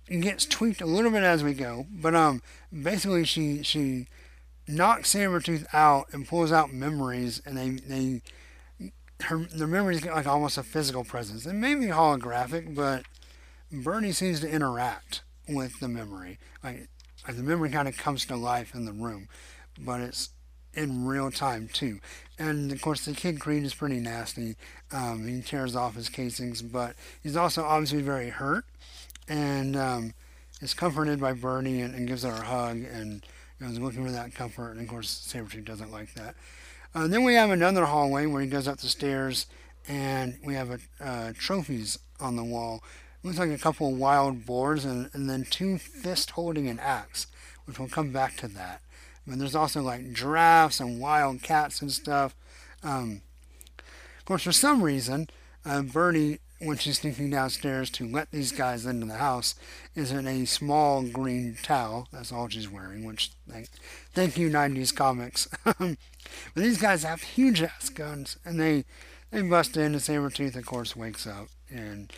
gets 0.08 0.46
tweaked 0.46 0.82
a 0.82 0.86
little 0.86 1.12
bit 1.12 1.24
as 1.24 1.44
we 1.44 1.54
go, 1.54 1.88
but 1.92 2.16
um, 2.16 2.42
basically 2.72 3.24
she 3.24 3.64
she 3.64 4.08
knocks 4.68 5.14
Sabretooth 5.14 5.66
out 5.74 6.08
and 6.14 6.28
pulls 6.28 6.52
out 6.52 6.74
memories, 6.74 7.42
and 7.46 7.58
they 7.58 7.70
they 7.70 8.22
her 9.24 9.38
the 9.38 9.68
memories 9.68 10.02
get 10.02 10.14
like 10.14 10.28
almost 10.28 10.58
a 10.58 10.64
physical 10.64 11.04
presence. 11.04 11.46
It 11.46 11.54
may 11.54 11.76
be 11.76 11.86
holographic, 11.88 12.76
but 12.76 13.04
Birdie 13.72 14.12
seems 14.12 14.40
to 14.42 14.50
interact 14.50 15.24
with 15.48 15.80
the 15.80 15.88
memory. 15.88 16.40
Like, 16.64 16.88
like 17.28 17.38
the 17.38 17.44
memory 17.44 17.70
kind 17.70 17.88
of 17.88 17.98
comes 17.98 18.26
to 18.26 18.36
life 18.36 18.76
in 18.76 18.86
the 18.86 18.94
room, 18.94 19.28
but 19.80 20.02
it's 20.02 20.30
in 20.74 21.06
real 21.06 21.32
time 21.32 21.70
too. 21.72 22.00
And 22.40 22.72
of 22.72 22.82
course, 22.82 23.06
the 23.06 23.14
Kid 23.14 23.40
Creed 23.40 23.64
is 23.64 23.74
pretty 23.74 24.00
nasty. 24.00 24.56
Um, 24.92 25.28
he 25.28 25.42
tears 25.42 25.76
off 25.76 25.96
his 25.96 26.10
casings, 26.10 26.62
but 26.62 26.96
he's 27.22 27.36
also 27.36 27.64
obviously 27.64 28.02
very 28.02 28.30
hurt, 28.30 28.66
and 29.28 29.76
um, 29.76 30.14
is 30.62 30.74
comforted 30.74 31.20
by 31.20 31.34
Birdie 31.34 31.82
and, 31.82 31.94
and 31.94 32.08
gives 32.08 32.24
her 32.24 32.32
a 32.32 32.46
hug 32.46 32.84
and 32.84 33.26
you 33.60 33.66
know, 33.66 33.72
is 33.72 33.80
looking 33.80 34.06
for 34.06 34.12
that 34.12 34.34
comfort. 34.34 34.72
And 34.72 34.82
of 34.82 34.88
course, 34.88 35.32
Sabretooth 35.32 35.66
doesn't 35.66 35.92
like 35.92 36.14
that. 36.16 36.36
Uh, 36.96 37.08
then 37.08 37.24
we 37.24 37.34
have 37.34 37.50
another 37.50 37.86
hallway 37.86 38.26
where 38.26 38.42
he 38.42 38.48
goes 38.48 38.68
up 38.68 38.78
the 38.78 38.88
stairs, 38.88 39.48
and 39.88 40.38
we 40.44 40.54
have 40.54 40.70
a, 40.70 40.80
uh, 41.04 41.34
trophies 41.38 41.98
on 42.20 42.36
the 42.36 42.44
wall. 42.44 42.84
It 43.24 43.28
Looks 43.28 43.40
like 43.40 43.50
a 43.50 43.58
couple 43.58 43.90
of 43.90 43.98
wild 43.98 44.46
boars, 44.46 44.86
and, 44.86 45.10
and 45.14 45.30
then 45.30 45.46
two 45.50 45.78
fists 45.78 46.32
holding 46.32 46.68
an 46.68 46.80
axe, 46.80 47.28
which 47.66 47.80
we'll 47.80 47.90
come 47.90 48.12
back 48.12 48.38
to 48.38 48.48
that. 48.50 48.83
But 49.26 49.40
there's 49.40 49.56
also 49.56 49.82
like 49.82 50.14
giraffes 50.14 50.80
and 50.80 51.00
wild 51.00 51.42
cats 51.42 51.82
and 51.82 51.92
stuff. 51.92 52.36
Um, 52.84 53.22
of 53.80 54.26
course, 54.26 54.44
for 54.44 54.52
some 54.52 54.82
reason, 54.84 55.30
uh, 55.66 55.82
Birdie, 55.82 56.40
when 56.60 56.78
she's 56.78 57.00
sneaking 57.00 57.30
downstairs 57.30 57.90
to 57.92 58.08
let 58.08 58.32
these 58.32 58.52
guys 58.52 58.86
into 58.86 59.06
the 59.06 59.16
house, 59.16 59.56
is 59.96 60.12
in 60.12 60.28
a 60.28 60.46
small 60.46 61.04
green 61.04 61.58
towel. 61.62 62.08
That's 62.12 62.32
all 62.32 62.48
she's 62.48 62.70
wearing, 62.70 63.06
which, 63.06 63.32
thank, 63.50 63.68
thank 64.14 64.38
you, 64.38 64.50
90s 64.50 64.96
comics. 64.96 65.48
But 66.54 66.64
these 66.64 66.82
guys 66.82 67.04
have 67.04 67.22
huge 67.22 67.62
ass 67.62 67.90
guns, 67.90 68.38
and 68.46 68.60
they 68.60 68.86
they 69.32 69.42
bust 69.42 69.76
in, 69.76 69.94
and 69.94 69.96
Sabretooth, 69.96 70.56
of 70.56 70.66
course, 70.66 70.96
wakes 70.96 71.26
up, 71.26 71.48
and 71.70 72.12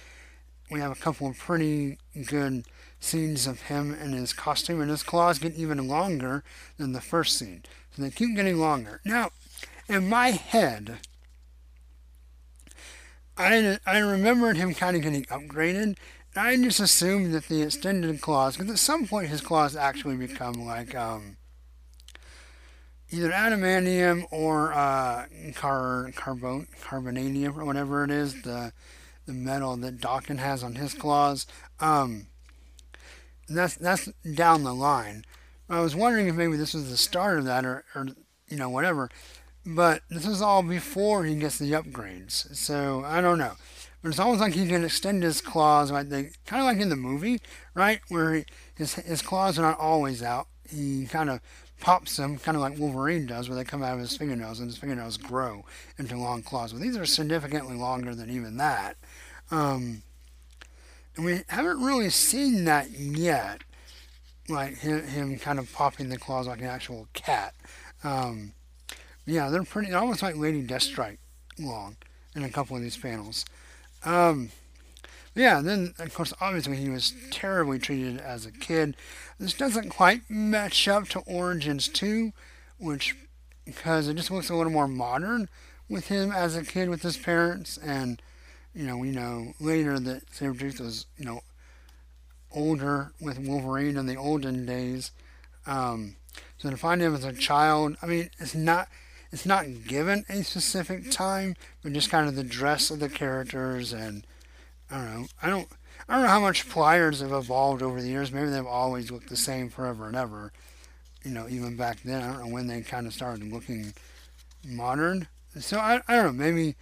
we 0.69 0.79
have 0.79 0.91
a 0.91 0.95
couple 0.95 1.27
of 1.27 1.37
pretty 1.37 1.97
good 2.27 2.65
scenes 3.05 3.47
of 3.47 3.63
him 3.63 3.93
in 3.93 4.11
his 4.13 4.33
costume, 4.33 4.81
and 4.81 4.89
his 4.89 5.03
claws 5.03 5.39
get 5.39 5.55
even 5.55 5.87
longer 5.87 6.43
than 6.77 6.93
the 6.93 7.01
first 7.01 7.37
scene. 7.37 7.63
So 7.91 8.01
they 8.01 8.09
keep 8.09 8.35
getting 8.35 8.57
longer. 8.57 8.99
Now, 9.05 9.31
in 9.87 10.09
my 10.09 10.31
head, 10.31 10.97
I, 13.37 13.77
I 13.85 13.99
remembered 13.99 14.57
him 14.57 14.73
kind 14.73 14.95
of 14.95 15.03
getting 15.03 15.25
upgraded. 15.25 15.83
And 15.83 15.97
I 16.35 16.55
just 16.57 16.79
assumed 16.79 17.33
that 17.33 17.47
the 17.47 17.61
extended 17.61 18.21
claws, 18.21 18.57
because 18.57 18.71
at 18.71 18.79
some 18.79 19.07
point 19.07 19.29
his 19.29 19.41
claws 19.41 19.75
actually 19.75 20.17
become 20.17 20.65
like 20.65 20.95
um, 20.95 21.37
either 23.09 23.31
adamantium 23.31 24.25
or 24.31 24.73
uh, 24.73 25.25
car 25.53 26.11
carbon 26.15 26.67
carbonadium 26.81 27.57
or 27.57 27.65
whatever 27.65 28.03
it 28.03 28.11
is 28.11 28.41
the 28.41 28.73
the 29.25 29.33
metal 29.33 29.75
that 29.77 29.99
Daken 29.99 30.37
has 30.37 30.63
on 30.63 30.75
his 30.75 30.93
claws. 30.93 31.47
Um, 31.79 32.27
that's 33.47 33.75
that's 33.75 34.07
down 34.33 34.63
the 34.63 34.73
line. 34.73 35.23
I 35.69 35.79
was 35.79 35.95
wondering 35.95 36.27
if 36.27 36.35
maybe 36.35 36.57
this 36.57 36.73
was 36.73 36.89
the 36.89 36.97
start 36.97 37.39
of 37.39 37.45
that 37.45 37.65
or, 37.65 37.83
or 37.95 38.07
you 38.47 38.57
know 38.57 38.69
whatever. 38.69 39.09
But 39.65 40.01
this 40.09 40.27
is 40.27 40.41
all 40.41 40.61
before 40.61 41.25
he 41.25 41.35
gets 41.35 41.57
the 41.57 41.71
upgrades, 41.71 42.55
so 42.55 43.03
I 43.03 43.19
don't 43.19 43.39
know. 43.39 43.53
But 44.03 44.09
it's 44.09 44.19
almost 44.19 44.41
like 44.41 44.53
he 44.53 44.67
can 44.67 44.83
extend 44.83 45.23
his 45.23 45.41
claws, 45.41 45.91
like 45.91 46.09
they 46.09 46.29
kind 46.45 46.61
of 46.61 46.67
like 46.67 46.79
in 46.79 46.89
the 46.89 46.95
movie, 46.95 47.41
right, 47.73 47.99
where 48.09 48.35
he, 48.35 48.45
his 48.75 48.93
his 48.93 49.23
claws 49.23 49.57
are 49.57 49.63
not 49.63 49.79
always 49.79 50.21
out. 50.21 50.47
He 50.69 51.07
kind 51.07 51.31
of 51.31 51.39
pops 51.79 52.17
them, 52.17 52.37
kind 52.37 52.55
of 52.55 52.61
like 52.61 52.77
Wolverine 52.77 53.25
does, 53.25 53.49
where 53.49 53.55
they 53.55 53.63
come 53.63 53.81
out 53.81 53.95
of 53.95 53.99
his 53.99 54.15
fingernails 54.15 54.59
and 54.59 54.69
his 54.69 54.77
fingernails 54.77 55.17
grow 55.17 55.65
into 55.97 56.17
long 56.17 56.43
claws. 56.43 56.71
But 56.71 56.81
these 56.81 56.97
are 56.97 57.05
significantly 57.05 57.75
longer 57.75 58.13
than 58.13 58.29
even 58.29 58.57
that. 58.57 58.97
Um, 59.51 60.03
we 61.17 61.41
haven't 61.47 61.81
really 61.81 62.09
seen 62.09 62.65
that 62.65 62.91
yet, 62.91 63.61
like 64.49 64.77
him, 64.77 65.05
him, 65.05 65.37
kind 65.37 65.59
of 65.59 65.71
popping 65.73 66.09
the 66.09 66.17
claws 66.17 66.47
like 66.47 66.59
an 66.59 66.67
actual 66.67 67.07
cat. 67.13 67.53
Um, 68.03 68.53
yeah, 69.25 69.49
they're 69.49 69.63
pretty, 69.63 69.93
almost 69.93 70.21
like 70.21 70.35
Lady 70.35 70.65
Deathstrike 70.65 71.17
long 71.59 71.97
in 72.35 72.43
a 72.43 72.49
couple 72.49 72.75
of 72.75 72.81
these 72.81 72.97
panels. 72.97 73.45
Um, 74.03 74.51
yeah, 75.33 75.61
then 75.61 75.93
of 75.99 76.13
course, 76.13 76.33
obviously, 76.39 76.77
he 76.77 76.89
was 76.89 77.13
terribly 77.31 77.79
treated 77.79 78.19
as 78.19 78.45
a 78.45 78.51
kid. 78.51 78.95
This 79.39 79.53
doesn't 79.53 79.89
quite 79.89 80.29
match 80.29 80.87
up 80.87 81.09
to 81.09 81.19
Origins 81.19 81.87
2, 81.89 82.31
which 82.77 83.15
because 83.65 84.07
it 84.07 84.13
just 84.15 84.31
looks 84.31 84.49
a 84.49 84.55
little 84.55 84.71
more 84.71 84.87
modern 84.87 85.49
with 85.89 86.07
him 86.07 86.31
as 86.31 86.55
a 86.55 86.63
kid 86.63 86.89
with 86.89 87.01
his 87.01 87.17
parents, 87.17 87.77
and 87.77 88.21
you 88.75 88.85
know 88.85 88.97
we 88.97 89.11
know 89.11 89.53
later 89.59 89.99
that 89.99 90.29
Sabretooth 90.31 90.79
was 90.79 91.05
you 91.17 91.25
know 91.25 91.41
older 92.51 93.11
with 93.19 93.39
Wolverine 93.39 93.97
in 93.97 94.05
the 94.05 94.15
olden 94.15 94.65
days. 94.65 95.11
Um, 95.65 96.15
so 96.57 96.69
to 96.69 96.77
find 96.77 97.01
him 97.01 97.13
as 97.13 97.23
a 97.23 97.33
child, 97.33 97.97
I 98.01 98.05
mean, 98.05 98.29
it's 98.39 98.55
not 98.55 98.87
it's 99.31 99.45
not 99.45 99.65
given 99.87 100.25
a 100.29 100.43
specific 100.43 101.11
time, 101.11 101.55
but 101.81 101.93
just 101.93 102.09
kind 102.09 102.27
of 102.27 102.35
the 102.35 102.43
dress 102.43 102.91
of 102.91 102.99
the 102.99 103.09
characters 103.09 103.91
and 103.91 104.25
I 104.89 104.97
don't 104.97 105.13
know. 105.13 105.27
I 105.41 105.49
don't. 105.49 105.67
I 106.07 106.13
don't 106.13 106.23
know 106.23 106.29
how 106.29 106.39
much 106.39 106.69
pliers 106.69 107.21
have 107.21 107.31
evolved 107.31 107.81
over 107.81 107.99
the 107.99 108.09
years. 108.09 108.31
Maybe 108.31 108.49
they've 108.49 108.65
always 108.65 109.09
looked 109.09 109.29
the 109.29 109.37
same 109.37 109.69
forever 109.69 110.07
and 110.07 110.15
ever. 110.15 110.51
You 111.23 111.31
know, 111.31 111.47
even 111.49 111.75
back 111.75 112.01
then. 112.03 112.21
I 112.21 112.27
don't 112.27 112.45
know 112.45 112.53
when 112.53 112.67
they 112.67 112.81
kind 112.81 113.07
of 113.07 113.13
started 113.13 113.51
looking 113.51 113.93
modern. 114.63 115.27
So 115.59 115.79
I, 115.79 116.01
I 116.07 116.15
don't 116.15 116.25
know. 116.25 116.43
Maybe 116.43 116.75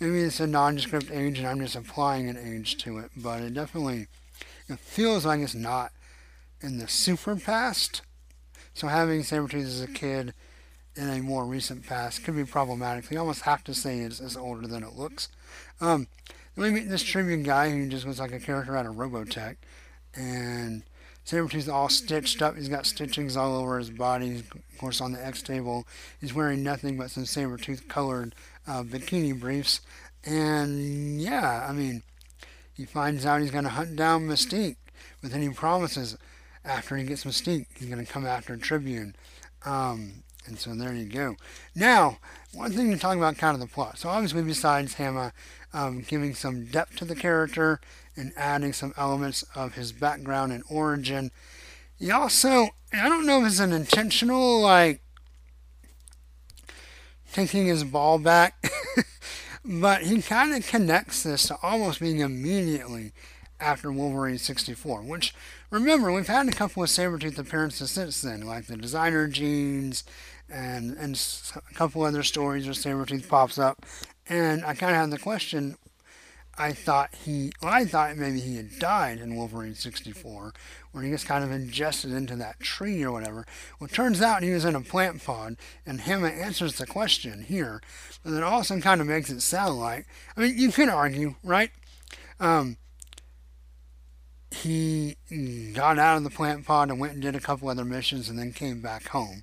maybe 0.00 0.20
it's 0.20 0.40
a 0.40 0.46
nondescript 0.46 1.10
age, 1.10 1.38
and 1.38 1.46
I'm 1.46 1.60
just 1.60 1.76
applying 1.76 2.28
an 2.28 2.38
age 2.38 2.78
to 2.78 2.98
it. 2.98 3.10
But 3.16 3.42
it 3.42 3.54
definitely 3.54 4.08
it 4.68 4.78
feels 4.78 5.26
like 5.26 5.40
it's 5.40 5.54
not 5.54 5.92
in 6.60 6.78
the 6.78 6.88
super 6.88 7.36
past. 7.36 8.02
So 8.72 8.88
having 8.88 9.22
Sabretooth 9.22 9.64
as 9.64 9.82
a 9.82 9.86
kid 9.86 10.32
in 10.96 11.08
a 11.08 11.22
more 11.22 11.44
recent 11.44 11.86
past 11.86 12.24
could 12.24 12.36
be 12.36 12.44
problematic. 12.44 13.10
You 13.10 13.18
almost 13.18 13.42
have 13.42 13.64
to 13.64 13.74
say 13.74 14.00
it's, 14.00 14.20
it's 14.20 14.36
older 14.36 14.66
than 14.66 14.82
it 14.82 14.94
looks. 14.94 15.28
Um, 15.80 16.06
we 16.56 16.70
meet 16.70 16.88
this 16.88 17.02
Tribune 17.02 17.42
guy 17.42 17.70
who 17.70 17.88
just 17.88 18.06
looks 18.06 18.18
like 18.18 18.32
a 18.32 18.40
character 18.40 18.76
out 18.76 18.86
of 18.86 18.96
Robotech, 18.96 19.56
and 20.14 20.82
Sabretooth's 21.24 21.68
all 21.68 21.88
stitched 21.88 22.42
up. 22.42 22.56
He's 22.56 22.68
got 22.68 22.84
stitchings 22.84 23.36
all 23.36 23.56
over 23.56 23.78
his 23.78 23.90
body. 23.90 24.36
Of 24.38 24.78
course, 24.78 25.00
on 25.00 25.12
the 25.12 25.24
X 25.24 25.42
table, 25.42 25.86
he's 26.20 26.34
wearing 26.34 26.62
nothing 26.62 26.96
but 26.96 27.10
some 27.10 27.24
Sabretooth 27.24 27.88
colored 27.88 28.34
uh, 28.66 28.82
bikini 28.82 29.38
briefs. 29.38 29.80
And 30.24 31.20
yeah, 31.20 31.66
I 31.68 31.72
mean, 31.72 32.02
he 32.72 32.84
finds 32.84 33.24
out 33.24 33.40
he's 33.40 33.50
going 33.50 33.64
to 33.64 33.70
hunt 33.70 33.96
down 33.96 34.26
Mystique, 34.28 34.76
then 35.22 35.42
he 35.42 35.48
promises 35.50 36.16
after 36.64 36.96
he 36.96 37.04
gets 37.04 37.24
Mystique, 37.24 37.66
he's 37.76 37.88
going 37.88 38.04
to 38.04 38.10
come 38.10 38.26
after 38.26 38.56
Tribune. 38.56 39.14
Um, 39.64 40.22
and 40.46 40.58
so 40.58 40.74
there 40.74 40.92
you 40.92 41.06
go. 41.06 41.36
Now, 41.74 42.18
one 42.52 42.72
thing 42.72 42.90
to 42.90 42.98
talk 42.98 43.16
about 43.16 43.36
kind 43.36 43.54
of 43.54 43.60
the 43.60 43.66
plot. 43.66 43.98
So 43.98 44.08
obviously, 44.08 44.42
besides 44.42 44.94
Hama 44.94 45.32
um, 45.72 46.00
giving 46.00 46.34
some 46.34 46.66
depth 46.66 46.96
to 46.96 47.04
the 47.04 47.14
character 47.14 47.80
and 48.16 48.32
adding 48.36 48.72
some 48.72 48.92
elements 48.96 49.44
of 49.54 49.74
his 49.74 49.92
background 49.92 50.52
and 50.52 50.64
origin. 50.68 51.30
He 51.98 52.10
also, 52.10 52.70
I 52.92 53.08
don't 53.08 53.26
know 53.26 53.40
if 53.40 53.46
it's 53.46 53.60
an 53.60 53.72
intentional, 53.72 54.60
like, 54.60 55.00
taking 57.32 57.66
his 57.66 57.84
ball 57.84 58.18
back, 58.18 58.62
but 59.64 60.02
he 60.02 60.22
kind 60.22 60.54
of 60.54 60.66
connects 60.66 61.22
this 61.22 61.48
to 61.48 61.56
almost 61.62 62.00
being 62.00 62.20
immediately 62.20 63.12
after 63.60 63.92
Wolverine 63.92 64.38
64, 64.38 65.02
which, 65.02 65.34
remember, 65.70 66.10
we've 66.10 66.26
had 66.26 66.48
a 66.48 66.52
couple 66.52 66.82
of 66.82 66.88
Sabretooth 66.88 67.38
appearances 67.38 67.90
since 67.90 68.22
then, 68.22 68.42
like 68.42 68.66
the 68.66 68.76
designer 68.76 69.28
jeans 69.28 70.04
and, 70.48 70.96
and 70.96 71.20
a 71.54 71.74
couple 71.74 72.02
other 72.02 72.22
stories 72.22 72.64
where 72.64 72.74
Sabretooth 72.74 73.28
pops 73.28 73.58
up. 73.58 73.84
And 74.28 74.64
I 74.64 74.74
kind 74.74 74.92
of 74.92 75.00
had 75.00 75.10
the 75.10 75.18
question, 75.18 75.76
I 76.60 76.72
thought 76.72 77.14
he, 77.24 77.52
well, 77.62 77.72
I 77.72 77.86
thought 77.86 78.18
maybe 78.18 78.38
he 78.38 78.56
had 78.56 78.78
died 78.78 79.18
in 79.18 79.34
Wolverine 79.34 79.74
64, 79.74 80.52
where 80.92 81.02
he 81.02 81.08
gets 81.08 81.24
kind 81.24 81.42
of 81.42 81.50
ingested 81.50 82.12
into 82.12 82.36
that 82.36 82.60
tree 82.60 83.02
or 83.02 83.10
whatever. 83.10 83.46
Well, 83.78 83.88
it 83.88 83.94
turns 83.94 84.20
out 84.20 84.42
he 84.42 84.50
was 84.50 84.66
in 84.66 84.74
a 84.74 84.82
plant 84.82 85.24
pod, 85.24 85.56
and 85.86 86.02
Hama 86.02 86.28
answers 86.28 86.76
the 86.76 86.86
question 86.86 87.44
here, 87.44 87.80
and 88.24 88.34
then 88.34 88.42
also 88.42 88.78
kind 88.78 89.00
of 89.00 89.06
makes 89.06 89.30
it 89.30 89.40
sound 89.40 89.80
like, 89.80 90.06
I 90.36 90.40
mean, 90.40 90.58
you 90.58 90.70
could 90.70 90.90
argue, 90.90 91.36
right? 91.42 91.70
Um, 92.38 92.76
he 94.50 95.16
got 95.74 95.98
out 95.98 96.18
of 96.18 96.24
the 96.24 96.30
plant 96.30 96.66
pod 96.66 96.90
and 96.90 97.00
went 97.00 97.14
and 97.14 97.22
did 97.22 97.36
a 97.36 97.40
couple 97.40 97.70
other 97.70 97.86
missions 97.86 98.28
and 98.28 98.38
then 98.38 98.52
came 98.52 98.82
back 98.82 99.08
home. 99.08 99.42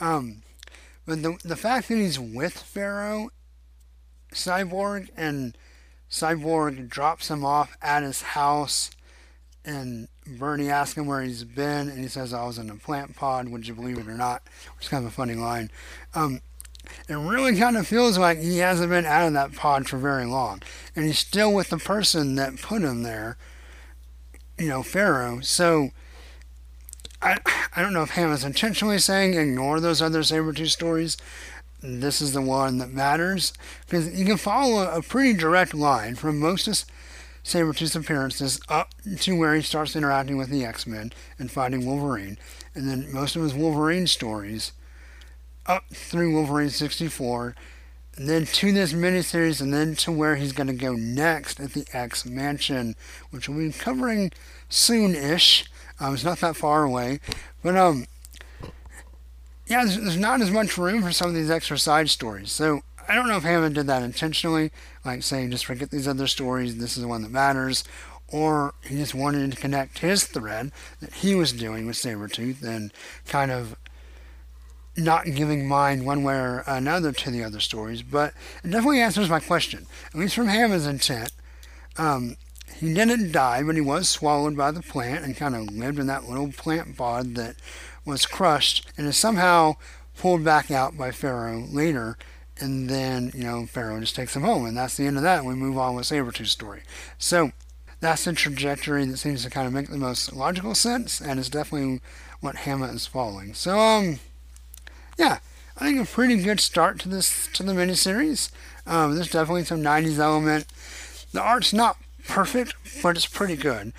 Um, 0.00 0.42
but 1.04 1.22
the, 1.22 1.36
the 1.44 1.56
fact 1.56 1.88
that 1.88 1.96
he's 1.96 2.18
with 2.18 2.54
Pharaoh, 2.54 3.28
Psi-Borg, 4.32 5.10
and 5.16 5.56
Psi-Borg 6.08 6.88
drops 6.88 7.30
him 7.30 7.44
off 7.44 7.76
at 7.82 8.02
his 8.02 8.22
house, 8.22 8.90
and 9.64 10.08
Birdie 10.26 10.70
asks 10.70 10.96
him 10.96 11.06
where 11.06 11.22
he's 11.22 11.44
been, 11.44 11.88
and 11.88 11.98
he 11.98 12.08
says, 12.08 12.32
I 12.32 12.46
was 12.46 12.58
in 12.58 12.70
a 12.70 12.76
plant 12.76 13.16
pod, 13.16 13.48
would 13.48 13.66
you 13.66 13.74
believe 13.74 13.98
it 13.98 14.06
or 14.06 14.16
not? 14.16 14.42
Which 14.76 14.84
is 14.86 14.88
kind 14.88 15.04
of 15.04 15.10
a 15.10 15.14
funny 15.14 15.34
line. 15.34 15.70
Um, 16.14 16.40
it 17.08 17.14
really 17.14 17.56
kind 17.56 17.76
of 17.76 17.86
feels 17.86 18.16
like 18.16 18.38
he 18.38 18.58
hasn't 18.58 18.90
been 18.90 19.06
out 19.06 19.26
of 19.26 19.32
that 19.32 19.52
pod 19.52 19.88
for 19.88 19.98
very 19.98 20.24
long. 20.24 20.62
And 20.94 21.04
he's 21.04 21.18
still 21.18 21.52
with 21.52 21.70
the 21.70 21.78
person 21.78 22.36
that 22.36 22.60
put 22.60 22.82
him 22.82 23.02
there, 23.02 23.36
you 24.58 24.68
know, 24.68 24.82
Pharaoh. 24.82 25.40
So 25.40 25.90
I, 27.20 27.38
I 27.74 27.82
don't 27.82 27.92
know 27.92 28.02
if 28.02 28.10
Ham 28.10 28.30
is 28.32 28.44
intentionally 28.44 28.98
saying 28.98 29.34
ignore 29.34 29.80
those 29.80 30.00
other 30.00 30.20
Sabretooth 30.20 30.70
stories. 30.70 31.16
This 31.86 32.20
is 32.20 32.32
the 32.32 32.42
one 32.42 32.78
that 32.78 32.92
matters. 32.92 33.52
Because 33.86 34.18
you 34.18 34.26
can 34.26 34.36
follow 34.36 34.88
a, 34.90 35.02
pretty 35.02 35.34
direct 35.34 35.72
line 35.72 36.16
from 36.16 36.40
most 36.40 36.66
of 36.66 36.84
Sabretooth's 37.44 37.94
appearances 37.94 38.60
up 38.68 38.90
to 39.20 39.36
where 39.36 39.54
he 39.54 39.62
starts 39.62 39.94
interacting 39.94 40.36
with 40.36 40.50
the 40.50 40.64
X 40.64 40.86
Men 40.86 41.12
and 41.38 41.50
fighting 41.50 41.86
Wolverine. 41.86 42.38
And 42.74 42.88
then 42.88 43.12
most 43.12 43.36
of 43.36 43.42
his 43.42 43.54
Wolverine 43.54 44.08
stories 44.08 44.72
up 45.64 45.84
through 45.92 46.32
Wolverine 46.34 46.70
64, 46.70 47.54
and 48.16 48.28
then 48.28 48.46
to 48.46 48.72
this 48.72 48.92
miniseries, 48.92 49.60
and 49.60 49.72
then 49.72 49.94
to 49.96 50.10
where 50.10 50.36
he's 50.36 50.52
going 50.52 50.68
to 50.68 50.72
go 50.72 50.94
next 50.94 51.60
at 51.60 51.72
the 51.72 51.86
X 51.92 52.24
Mansion, 52.24 52.96
which 53.30 53.48
we'll 53.48 53.58
be 53.58 53.72
covering 53.72 54.32
soon-ish. 54.68 55.66
Um, 56.00 56.14
it's 56.14 56.24
not 56.24 56.40
that 56.40 56.56
far 56.56 56.84
away, 56.84 57.20
but 57.62 57.76
um, 57.76 58.06
yeah, 59.66 59.84
there's, 59.84 59.96
there's 59.96 60.16
not 60.16 60.40
as 60.40 60.50
much 60.50 60.78
room 60.78 61.02
for 61.02 61.12
some 61.12 61.28
of 61.28 61.34
these 61.34 61.50
extra 61.50 61.78
side 61.78 62.08
stories. 62.10 62.52
So 62.52 62.82
I 63.08 63.14
don't 63.14 63.28
know 63.28 63.36
if 63.36 63.44
Hama 63.44 63.70
did 63.70 63.86
that 63.86 64.02
intentionally, 64.02 64.70
like 65.04 65.22
saying 65.22 65.50
just 65.50 65.66
forget 65.66 65.90
these 65.90 66.08
other 66.08 66.26
stories, 66.26 66.76
this 66.76 66.96
is 66.96 67.02
the 67.02 67.08
one 67.08 67.22
that 67.22 67.30
matters, 67.30 67.84
or 68.28 68.74
he 68.84 68.96
just 68.96 69.14
wanted 69.14 69.50
to 69.50 69.60
connect 69.60 69.98
his 69.98 70.24
thread 70.24 70.72
that 71.00 71.14
he 71.14 71.34
was 71.34 71.52
doing 71.52 71.86
with 71.86 71.96
Sabretooth 71.96 72.62
and 72.62 72.92
kind 73.26 73.50
of 73.50 73.76
not 74.96 75.26
giving 75.26 75.68
mind 75.68 76.06
one 76.06 76.22
way 76.22 76.34
or 76.34 76.64
another 76.66 77.12
to 77.12 77.30
the 77.30 77.44
other 77.44 77.60
stories, 77.60 78.02
but 78.02 78.32
it 78.64 78.70
definitely 78.70 79.00
answers 79.00 79.28
my 79.28 79.40
question, 79.40 79.86
at 80.06 80.18
least 80.18 80.34
from 80.34 80.48
Hama's 80.48 80.86
intent. 80.86 81.32
Um, 81.98 82.36
he 82.74 82.92
didn't 82.92 83.32
die, 83.32 83.62
but 83.62 83.74
he 83.74 83.80
was 83.80 84.08
swallowed 84.08 84.56
by 84.56 84.70
the 84.70 84.82
plant 84.82 85.24
and 85.24 85.36
kind 85.36 85.54
of 85.54 85.74
lived 85.74 85.98
in 85.98 86.06
that 86.08 86.28
little 86.28 86.50
plant 86.52 86.96
pod 86.96 87.34
that 87.34 87.56
was 88.06 88.24
crushed 88.24 88.86
and 88.96 89.06
is 89.06 89.16
somehow 89.16 89.76
pulled 90.16 90.44
back 90.44 90.70
out 90.70 90.96
by 90.96 91.10
Pharaoh 91.10 91.66
later. 91.70 92.16
And 92.58 92.88
then, 92.88 93.32
you 93.34 93.44
know, 93.44 93.66
Pharaoh 93.66 94.00
just 94.00 94.16
takes 94.16 94.34
him 94.34 94.42
home, 94.42 94.64
and 94.64 94.74
that's 94.74 94.96
the 94.96 95.06
end 95.06 95.18
of 95.18 95.22
that. 95.24 95.40
And 95.40 95.48
we 95.48 95.54
move 95.54 95.76
on 95.76 95.94
with 95.94 96.06
Sabretooth's 96.06 96.52
story. 96.52 96.84
So 97.18 97.52
that's 98.00 98.24
the 98.24 98.32
trajectory 98.32 99.04
that 99.04 99.18
seems 99.18 99.42
to 99.44 99.50
kind 99.50 99.66
of 99.66 99.74
make 99.74 99.88
the 99.88 99.98
most 99.98 100.32
logical 100.32 100.74
sense, 100.74 101.20
and 101.20 101.38
it's 101.38 101.50
definitely 101.50 102.00
what 102.40 102.56
Hama 102.56 102.86
is 102.86 103.06
following. 103.06 103.52
So, 103.52 103.78
um, 103.78 104.20
yeah, 105.18 105.40
I 105.76 105.84
think 105.84 106.00
a 106.00 106.10
pretty 106.10 106.42
good 106.42 106.60
start 106.60 106.98
to 107.00 107.08
this 107.08 107.48
to 107.54 107.62
the 107.62 107.72
miniseries. 107.72 108.50
Um, 108.86 109.14
there's 109.14 109.30
definitely 109.30 109.64
some 109.64 109.82
90s 109.82 110.18
element. 110.18 110.66
The 111.32 111.42
art's 111.42 111.72
not 111.72 111.98
perfect, 112.26 112.74
but 113.02 113.16
it's 113.16 113.26
pretty 113.26 113.56
good. 113.56 113.92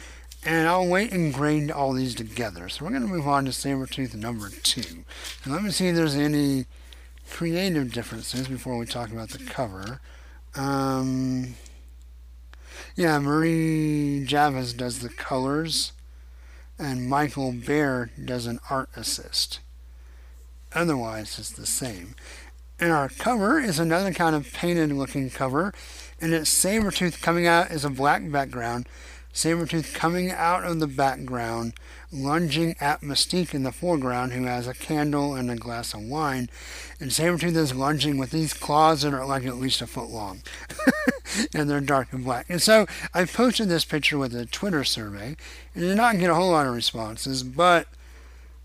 And 0.47 0.65
I'll 0.65 0.87
wait 0.87 1.11
and 1.11 1.33
grade 1.33 1.69
all 1.71 1.91
these 1.91 2.15
together. 2.15 2.69
So 2.69 2.85
we're 2.85 2.91
going 2.91 3.01
to 3.01 3.07
move 3.09 3.27
on 3.27 3.43
to 3.43 3.51
Sabretooth 3.51 4.15
number 4.15 4.49
two. 4.49 5.03
And 5.43 5.51
let 5.51 5.61
me 5.61 5.71
see 5.71 5.89
if 5.89 5.95
there's 5.97 6.15
any 6.15 6.67
creative 7.29 7.91
differences 7.91 8.47
before 8.47 8.77
we 8.77 8.85
talk 8.85 9.11
about 9.11 9.31
the 9.31 9.43
cover. 9.43 9.99
Um, 10.55 11.55
yeah, 12.95 13.19
Marie 13.19 14.23
Javins 14.25 14.71
does 14.71 14.99
the 14.99 15.09
colors, 15.09 15.91
and 16.79 17.09
Michael 17.09 17.51
Bair 17.51 18.11
does 18.23 18.45
an 18.45 18.61
art 18.69 18.87
assist. 18.95 19.59
Otherwise, 20.71 21.37
it's 21.37 21.51
the 21.51 21.65
same. 21.65 22.15
And 22.79 22.93
our 22.93 23.09
cover 23.09 23.59
is 23.59 23.79
another 23.79 24.13
kind 24.13 24.33
of 24.33 24.53
painted 24.53 24.93
looking 24.93 25.29
cover, 25.29 25.73
and 26.21 26.33
it's 26.33 26.49
Sabretooth 26.49 27.21
coming 27.21 27.45
out 27.45 27.69
as 27.69 27.83
a 27.83 27.89
black 27.89 28.31
background. 28.31 28.87
Sabretooth 29.37 29.93
coming 29.93 30.31
out 30.31 30.63
of 30.63 30.79
the 30.79 30.87
background, 30.87 31.75
lunging 32.11 32.75
at 32.81 33.01
Mystique 33.01 33.53
in 33.53 33.61
the 33.61 33.71
foreground, 33.71 34.33
who 34.33 34.45
has 34.45 34.65
a 34.65 34.73
candle 34.73 35.35
and 35.35 35.51
a 35.51 35.55
glass 35.55 35.93
of 35.93 36.01
wine. 36.01 36.49
And 36.99 37.11
Sabretooth 37.11 37.55
is 37.55 37.75
lunging 37.75 38.17
with 38.17 38.31
these 38.31 38.51
claws 38.51 39.03
that 39.03 39.13
are 39.13 39.27
like 39.27 39.45
at 39.45 39.57
least 39.57 39.83
a 39.83 39.85
foot 39.85 40.09
long. 40.09 40.41
and 41.53 41.69
they're 41.69 41.81
dark 41.81 42.11
and 42.13 42.23
black. 42.23 42.47
And 42.49 42.59
so 42.59 42.87
I 43.13 43.25
posted 43.25 43.69
this 43.69 43.85
picture 43.85 44.17
with 44.17 44.33
a 44.33 44.47
Twitter 44.47 44.83
survey, 44.83 45.37
and 45.75 45.83
did 45.83 45.97
not 45.97 46.17
get 46.17 46.31
a 46.31 46.35
whole 46.35 46.49
lot 46.49 46.65
of 46.65 46.73
responses, 46.73 47.43
but 47.43 47.87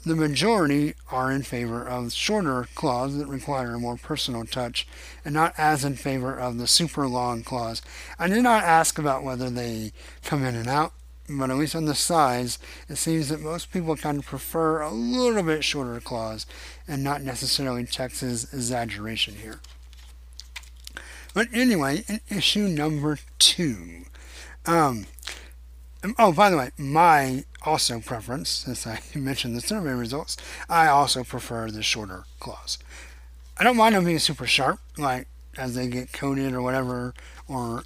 the 0.04 0.16
majority 0.16 0.94
are 1.10 1.30
in 1.30 1.42
favor 1.42 1.86
of 1.86 2.12
shorter 2.12 2.66
claws 2.74 3.16
that 3.16 3.26
require 3.26 3.74
a 3.74 3.78
more 3.78 3.96
personal 3.96 4.44
touch 4.44 4.86
and 5.24 5.34
not 5.34 5.54
as 5.56 5.84
in 5.84 5.94
favor 5.94 6.34
of 6.34 6.58
the 6.58 6.66
super 6.66 7.06
long 7.06 7.42
claws. 7.42 7.82
I 8.18 8.28
did 8.28 8.42
not 8.42 8.64
ask 8.64 8.98
about 8.98 9.22
whether 9.22 9.48
they 9.48 9.92
come 10.24 10.44
in 10.44 10.56
and 10.56 10.68
out, 10.68 10.92
but 11.28 11.50
at 11.50 11.56
least 11.56 11.76
on 11.76 11.84
the 11.84 11.94
size, 11.94 12.58
it 12.88 12.96
seems 12.96 13.28
that 13.28 13.40
most 13.40 13.72
people 13.72 13.96
kind 13.96 14.18
of 14.18 14.26
prefer 14.26 14.80
a 14.80 14.90
little 14.90 15.42
bit 15.42 15.62
shorter 15.62 16.00
claws 16.00 16.46
and 16.88 17.04
not 17.04 17.22
necessarily 17.22 17.84
Tex's 17.84 18.52
exaggeration 18.52 19.36
here. 19.36 19.60
But 21.34 21.48
anyway, 21.52 22.04
in 22.08 22.20
issue 22.28 22.66
number 22.66 23.18
two. 23.38 24.02
Um, 24.66 25.06
oh, 26.18 26.32
by 26.32 26.50
the 26.50 26.56
way, 26.56 26.70
my 26.76 27.44
also 27.64 28.00
preference, 28.00 28.48
since 28.48 28.86
I 28.86 29.00
mentioned 29.14 29.56
the 29.56 29.60
survey 29.60 29.92
results, 29.92 30.36
I 30.68 30.88
also 30.88 31.24
prefer 31.24 31.70
the 31.70 31.82
shorter 31.82 32.24
claws. 32.40 32.78
I 33.58 33.64
don't 33.64 33.76
mind 33.76 33.94
them 33.94 34.04
being 34.04 34.18
super 34.18 34.46
sharp, 34.46 34.80
like 34.96 35.28
as 35.56 35.74
they 35.74 35.86
get 35.86 36.12
coated 36.12 36.54
or 36.54 36.62
whatever, 36.62 37.14
or 37.48 37.84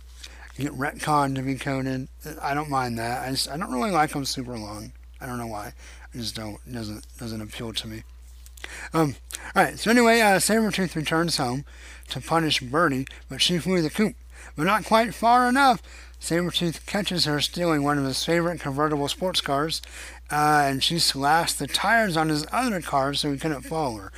get 0.59 0.73
retconned 0.73 1.35
to 1.35 1.43
be 1.43 1.57
coated. 1.57 2.09
I 2.41 2.55
don't 2.55 2.71
mind 2.71 2.99
that. 2.99 3.27
I 3.27 3.31
just 3.31 3.51
I 3.51 3.57
don't 3.57 3.73
really 3.73 3.91
like 3.91 4.11
them 4.11 4.25
super 4.25 4.57
long. 4.57 4.93
I 5.21 5.27
don't 5.27 5.39
know 5.39 5.47
why. 5.47 5.73
I 6.15 6.19
just 6.19 6.35
don't 6.35 6.59
doesn't 6.73 7.05
doesn't 7.19 7.41
appeal 7.41 7.73
to 7.73 7.89
me. 7.89 8.03
Um. 8.95 9.17
All 9.55 9.65
right. 9.65 9.79
So 9.79 9.91
anyway, 9.91 10.21
uh, 10.21 10.39
Sabretooth 10.39 10.95
returns 10.95 11.37
home 11.37 11.65
to 12.09 12.21
punish 12.21 12.61
Birdie, 12.61 13.07
but 13.29 13.43
she 13.43 13.59
flew 13.59 13.83
the 13.83 13.91
coop, 13.91 14.15
but 14.57 14.65
not 14.65 14.85
quite 14.85 15.15
far 15.15 15.49
enough 15.49 15.83
Sabretooth 16.21 16.85
catches 16.87 17.25
her 17.25 17.41
stealing 17.41 17.83
one 17.83 17.99
of 17.99 18.05
his 18.05 18.25
favorite 18.25 18.61
convertible 18.61 19.09
sports 19.09 19.41
cars, 19.41 19.83
uh, 20.31 20.65
and 20.65 20.83
she 20.83 20.99
slashed 20.99 21.59
the 21.59 21.67
tires 21.67 22.17
on 22.17 22.29
his 22.29 22.47
other 22.51 22.81
car 22.81 23.15
so 23.15 23.31
he 23.31 23.39
couldn't 23.39 23.63
follow 23.63 23.97
her. 23.97 24.13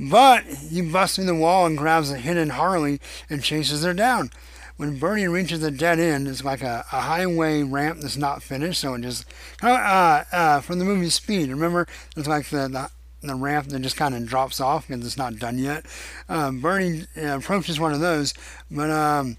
But 0.00 0.44
he 0.44 0.80
busts 0.80 1.16
through 1.16 1.26
the 1.26 1.34
wall 1.34 1.66
and 1.66 1.78
grabs 1.78 2.10
a 2.10 2.16
hidden 2.16 2.50
Harley 2.50 3.00
and 3.30 3.42
chases 3.42 3.84
her 3.84 3.94
down. 3.94 4.30
When 4.76 4.98
Birdie 4.98 5.28
reaches 5.28 5.60
the 5.60 5.70
dead 5.70 6.00
end, 6.00 6.26
it's 6.26 6.42
like 6.42 6.62
a, 6.62 6.84
a 6.90 7.02
highway 7.02 7.62
ramp 7.62 8.00
that's 8.00 8.16
not 8.16 8.42
finished, 8.42 8.80
so 8.80 8.94
it 8.94 9.02
just 9.02 9.26
uh, 9.62 10.24
uh, 10.32 10.60
from 10.60 10.78
the 10.78 10.84
movie 10.84 11.10
Speed. 11.10 11.50
Remember, 11.50 11.86
it's 12.16 12.26
like 12.26 12.46
the, 12.46 12.68
the 12.68 12.90
the 13.22 13.34
ramp 13.36 13.68
that 13.68 13.80
just 13.80 13.96
kind 13.96 14.14
of 14.14 14.26
drops 14.26 14.60
off 14.60 14.88
because 14.88 15.06
it's 15.06 15.16
not 15.16 15.38
done 15.38 15.56
yet. 15.58 15.86
Um, 16.28 16.60
Birdie 16.60 17.06
uh, 17.16 17.36
approaches 17.36 17.78
one 17.78 17.92
of 17.92 18.00
those, 18.00 18.34
but 18.70 18.90
um, 18.90 19.36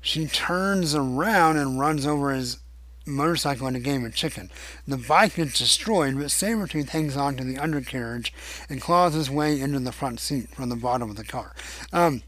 she 0.00 0.26
turns 0.26 0.94
around 0.94 1.56
and 1.56 1.78
runs 1.78 2.06
over 2.06 2.32
his 2.32 2.58
motorcycle 3.06 3.66
in 3.66 3.74
a 3.74 3.80
game 3.80 4.04
of 4.04 4.14
chicken. 4.14 4.50
The 4.86 4.98
bike 4.98 5.38
is 5.38 5.54
destroyed, 5.54 6.14
but 6.16 6.26
Sabretooth 6.26 6.90
hangs 6.90 7.16
on 7.16 7.36
to 7.36 7.44
the 7.44 7.58
undercarriage 7.58 8.32
and 8.68 8.80
claws 8.80 9.14
his 9.14 9.30
way 9.30 9.60
into 9.60 9.80
the 9.80 9.92
front 9.92 10.20
seat 10.20 10.50
from 10.50 10.68
the 10.68 10.76
bottom 10.76 11.10
of 11.10 11.16
the 11.16 11.24
car. 11.24 11.54
Um, 11.92 12.22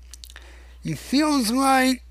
he 0.82 0.94
feels 0.94 1.50
like 1.50 2.02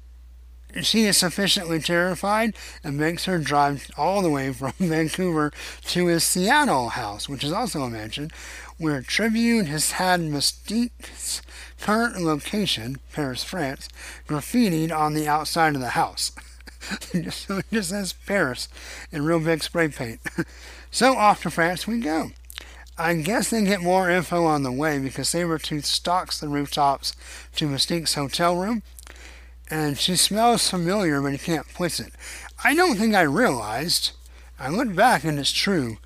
she 0.82 1.06
is 1.06 1.18
sufficiently 1.18 1.80
terrified 1.80 2.56
and 2.84 2.98
makes 2.98 3.26
her 3.26 3.40
drive 3.40 3.90
all 3.98 4.22
the 4.22 4.30
way 4.30 4.54
from 4.54 4.74
Vancouver 4.80 5.52
to 5.86 6.06
his 6.06 6.24
Seattle 6.24 6.90
house, 6.90 7.28
which 7.28 7.44
is 7.44 7.52
also 7.52 7.82
a 7.82 7.90
mansion, 7.90 8.30
where 8.78 9.02
Tribune 9.02 9.66
has 9.66 9.92
had 9.92 10.22
Mystique's 10.22 11.42
current 11.80 12.22
location, 12.22 13.00
Paris, 13.14 13.44
France, 13.44 13.90
graffitied 14.28 14.92
on 14.92 15.14
the 15.14 15.28
outside 15.28 15.76
of 15.76 15.82
the 15.82 15.90
house. 15.90 16.32
so 17.32 17.58
it 17.58 17.66
just 17.72 17.90
says 17.90 18.14
Paris 18.14 18.70
in 19.12 19.26
real 19.26 19.40
big 19.40 19.64
spray 19.64 19.88
paint. 19.88 20.22
so 20.92 21.16
off 21.16 21.44
to 21.44 21.50
France 21.50 21.88
we 21.88 22.00
go. 22.00 22.32
I 22.98 23.16
guess 23.16 23.50
they 23.50 23.64
get 23.64 23.82
more 23.82 24.10
info 24.10 24.46
on 24.46 24.64
the 24.64 24.72
way 24.72 25.00
because 25.00 25.30
Sabretooth 25.30 25.86
stalks 25.86 26.40
the 26.40 26.50
rooftops 26.50 27.16
to 27.56 27.68
Mystique's 27.68 28.16
hotel 28.16 28.58
room 28.58 28.84
and 29.70 29.98
she 29.98 30.16
smells 30.16 30.70
familiar, 30.70 31.22
but 31.22 31.32
he 31.32 31.38
can't 31.38 31.68
place 31.68 32.00
it. 32.00 32.14
I 32.64 32.74
don't 32.74 32.98
think 32.98 33.14
I 33.14 33.22
realized. 33.22 34.12
I 34.60 34.70
looked 34.70 34.96
back, 34.96 35.24
and 35.24 35.40
it's 35.40 35.52
true. 35.52 35.98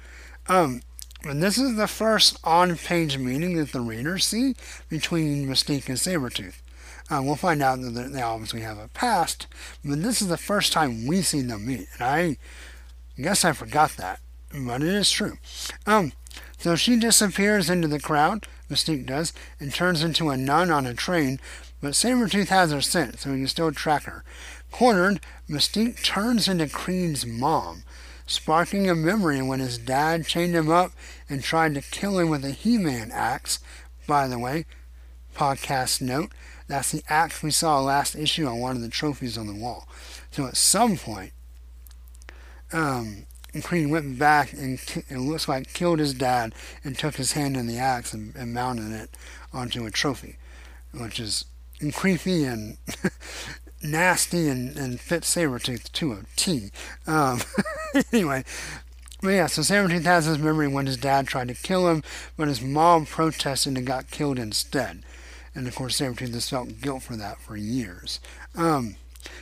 Um, 0.47 0.81
and 1.25 1.41
this 1.41 1.57
is 1.57 1.75
the 1.75 1.87
first 1.87 2.37
on-page 2.43 3.17
meeting 3.17 3.55
that 3.55 3.71
the 3.71 3.81
readers 3.81 4.25
see 4.25 4.55
between 4.89 5.47
Mystique 5.47 5.87
and 5.87 5.97
Sabretooth. 5.97 6.61
Uh, 7.09 7.21
we'll 7.23 7.35
find 7.35 7.61
out 7.61 7.81
that 7.81 8.11
they 8.13 8.21
obviously 8.21 8.61
have 8.61 8.77
a 8.77 8.87
past, 8.89 9.47
but 9.83 10.01
this 10.01 10.21
is 10.21 10.27
the 10.27 10.37
first 10.37 10.73
time 10.73 11.05
we 11.05 11.21
see 11.21 11.41
them 11.41 11.65
meet, 11.65 11.87
and 11.93 12.01
I 12.01 12.37
guess 13.21 13.45
I 13.45 13.51
forgot 13.51 13.91
that, 13.97 14.19
but 14.53 14.81
it 14.81 14.89
is 14.89 15.11
true. 15.11 15.37
Um, 15.85 16.13
so 16.57 16.75
she 16.75 16.97
disappears 16.97 17.69
into 17.69 17.87
the 17.87 17.99
crowd, 17.99 18.47
Mystique 18.69 19.05
does, 19.05 19.33
and 19.59 19.73
turns 19.73 20.03
into 20.03 20.29
a 20.29 20.37
nun 20.37 20.71
on 20.71 20.85
a 20.85 20.93
train, 20.93 21.39
but 21.81 21.91
Sabretooth 21.91 22.47
has 22.47 22.71
her 22.71 22.81
scent, 22.81 23.19
so 23.19 23.31
he 23.31 23.39
can 23.39 23.47
still 23.47 23.71
track 23.71 24.03
her. 24.03 24.23
Cornered, 24.71 25.19
Mystique 25.49 26.03
turns 26.03 26.47
into 26.47 26.67
Creed's 26.67 27.25
mom, 27.25 27.83
sparking 28.25 28.89
a 28.89 28.95
memory 28.95 29.41
when 29.41 29.59
his 29.59 29.77
dad 29.77 30.25
chained 30.25 30.55
him 30.55 30.69
up 30.69 30.91
and 31.29 31.43
tried 31.43 31.75
to 31.75 31.81
kill 31.81 32.19
him 32.19 32.29
with 32.29 32.45
a 32.45 32.51
He-Man 32.51 33.11
axe. 33.11 33.59
By 34.07 34.27
the 34.27 34.39
way, 34.39 34.65
podcast 35.35 36.01
note, 36.01 36.31
that's 36.67 36.91
the 36.91 37.03
axe 37.09 37.43
we 37.43 37.51
saw 37.51 37.79
last 37.79 38.15
issue 38.15 38.47
on 38.47 38.59
one 38.59 38.75
of 38.75 38.81
the 38.81 38.89
trophies 38.89 39.37
on 39.37 39.47
the 39.47 39.53
wall. 39.53 39.87
So 40.31 40.45
at 40.45 40.57
some 40.57 40.97
point, 40.97 41.31
um, 42.71 43.25
Creed 43.61 43.91
went 43.91 44.17
back 44.17 44.51
and 44.53 44.79
it 45.09 45.19
looks 45.19 45.47
like 45.47 45.73
killed 45.73 45.99
his 45.99 46.13
dad 46.13 46.55
and 46.83 46.97
took 46.97 47.15
his 47.15 47.33
hand 47.33 47.55
in 47.55 47.67
the 47.67 47.77
axe 47.77 48.13
and, 48.13 48.35
and 48.35 48.53
mounted 48.53 48.91
it 48.91 49.15
onto 49.53 49.85
a 49.85 49.91
trophy, 49.91 50.37
which 50.91 51.19
is 51.19 51.45
creepy 51.93 52.45
and 52.45 52.77
nasty 53.83 54.47
and, 54.47 54.77
and 54.77 54.99
fits 54.99 55.35
Sabretooth 55.35 55.91
to 55.93 56.13
a 56.13 56.19
T. 56.35 56.71
Um, 57.05 57.41
anyway, 58.11 58.43
but 59.21 59.29
yeah, 59.29 59.47
so 59.47 59.61
Sabretooth 59.61 60.03
has 60.03 60.25
his 60.25 60.39
memory 60.39 60.67
when 60.67 60.85
his 60.85 60.97
dad 60.97 61.27
tried 61.27 61.49
to 61.49 61.53
kill 61.53 61.89
him, 61.89 62.03
but 62.35 62.47
his 62.47 62.61
mom 62.61 63.05
protested 63.05 63.77
and 63.77 63.87
got 63.87 64.11
killed 64.11 64.39
instead. 64.39 65.03
And 65.55 65.67
of 65.67 65.75
course, 65.75 65.99
Sabretooth 65.99 66.33
has 66.33 66.49
felt 66.49 66.81
guilt 66.81 67.03
for 67.03 67.15
that 67.15 67.39
for 67.39 67.55
years. 67.55 68.19
Um, 68.55 68.95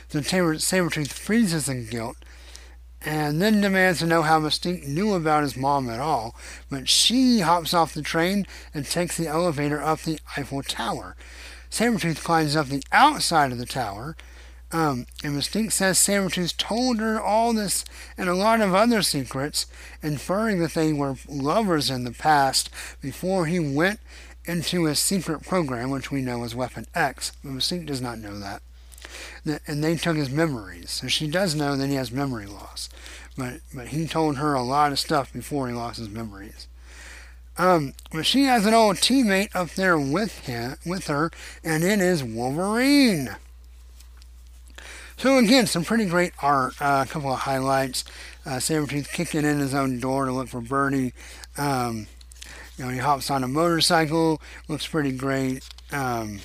so 0.08 0.20
Sabretooth 0.20 1.08
freezes 1.08 1.68
in 1.68 1.86
guilt 1.86 2.16
and 3.04 3.42
then 3.42 3.60
demands 3.60 3.98
to 3.98 4.06
know 4.06 4.22
how 4.22 4.38
Mystique 4.40 4.86
knew 4.86 5.14
about 5.14 5.42
his 5.42 5.56
mom 5.56 5.90
at 5.90 6.00
all. 6.00 6.36
But 6.70 6.88
she 6.88 7.40
hops 7.40 7.74
off 7.74 7.94
the 7.94 8.02
train 8.02 8.46
and 8.72 8.86
takes 8.86 9.16
the 9.16 9.26
elevator 9.26 9.82
up 9.82 10.02
the 10.02 10.20
Eiffel 10.36 10.62
Tower. 10.62 11.16
Sabretooth 11.70 12.22
climbs 12.22 12.54
up 12.54 12.68
the 12.68 12.84
outside 12.92 13.50
of 13.50 13.58
the 13.58 13.66
tower. 13.66 14.16
Um, 14.72 15.06
and 15.22 15.38
Mystique 15.38 15.70
says 15.70 15.98
Sabretooth 15.98 16.56
told 16.56 16.98
her 16.98 17.20
all 17.20 17.52
this 17.52 17.84
and 18.16 18.28
a 18.28 18.34
lot 18.34 18.62
of 18.62 18.74
other 18.74 19.02
secrets, 19.02 19.66
inferring 20.02 20.60
that 20.60 20.72
they 20.72 20.92
were 20.94 21.16
lovers 21.28 21.90
in 21.90 22.04
the 22.04 22.10
past 22.12 22.70
before 23.02 23.46
he 23.46 23.60
went 23.60 24.00
into 24.46 24.84
his 24.84 24.98
secret 24.98 25.42
program, 25.42 25.90
which 25.90 26.10
we 26.10 26.22
know 26.22 26.42
as 26.42 26.54
Weapon 26.54 26.86
X. 26.94 27.32
But 27.44 27.52
Mystique 27.52 27.86
does 27.86 28.00
not 28.00 28.18
know 28.18 28.38
that. 28.38 28.62
And 29.66 29.84
they 29.84 29.96
took 29.96 30.16
his 30.16 30.30
memories. 30.30 30.90
So 30.90 31.06
she 31.06 31.28
does 31.28 31.54
know 31.54 31.76
that 31.76 31.88
he 31.88 31.94
has 31.96 32.10
memory 32.10 32.46
loss. 32.46 32.88
But, 33.36 33.60
but 33.74 33.88
he 33.88 34.06
told 34.06 34.38
her 34.38 34.54
a 34.54 34.62
lot 34.62 34.92
of 34.92 34.98
stuff 34.98 35.32
before 35.32 35.68
he 35.68 35.74
lost 35.74 35.98
his 35.98 36.08
memories. 36.08 36.66
Um, 37.58 37.92
but 38.10 38.24
she 38.24 38.44
has 38.44 38.64
an 38.64 38.72
old 38.72 38.96
teammate 38.96 39.54
up 39.54 39.70
there 39.70 39.98
with 39.98 40.46
him, 40.46 40.76
with 40.86 41.08
her, 41.08 41.30
and 41.62 41.84
it 41.84 42.00
is 42.00 42.24
Wolverine. 42.24 43.36
So 45.22 45.38
again, 45.38 45.68
some 45.68 45.84
pretty 45.84 46.06
great 46.06 46.32
art. 46.42 46.74
Uh, 46.82 47.04
a 47.06 47.08
couple 47.08 47.32
of 47.32 47.38
highlights. 47.38 48.04
Uh, 48.44 48.56
Sabretooth 48.56 49.12
kicking 49.12 49.44
in 49.44 49.60
his 49.60 49.72
own 49.72 50.00
door 50.00 50.24
to 50.24 50.32
look 50.32 50.48
for 50.48 50.60
Birdie. 50.60 51.12
Um, 51.56 52.08
you 52.76 52.84
know, 52.84 52.90
he 52.90 52.98
hops 52.98 53.30
on 53.30 53.44
a 53.44 53.46
motorcycle. 53.46 54.42
Looks 54.66 54.88
pretty 54.88 55.12
great. 55.12 55.62
Um, 55.92 56.40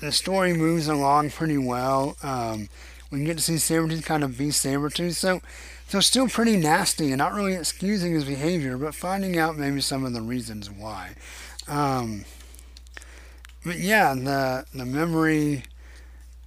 the 0.00 0.12
story 0.12 0.54
moves 0.54 0.88
along 0.88 1.28
pretty 1.32 1.58
well. 1.58 2.16
Um, 2.22 2.70
we 3.10 3.22
get 3.24 3.36
to 3.36 3.42
see 3.42 3.56
Sabretooth 3.56 4.02
kind 4.02 4.24
of 4.24 4.38
be 4.38 4.46
Sabretooth. 4.46 5.16
So 5.16 5.42
so 5.88 6.00
still 6.00 6.26
pretty 6.26 6.56
nasty 6.56 7.08
and 7.08 7.18
not 7.18 7.34
really 7.34 7.52
excusing 7.52 8.14
his 8.14 8.24
behavior, 8.24 8.78
but 8.78 8.94
finding 8.94 9.38
out 9.38 9.58
maybe 9.58 9.82
some 9.82 10.06
of 10.06 10.14
the 10.14 10.22
reasons 10.22 10.70
why. 10.70 11.16
Um, 11.68 12.24
but 13.64 13.78
yeah, 13.78 14.14
the 14.14 14.64
the 14.74 14.84
memory 14.84 15.64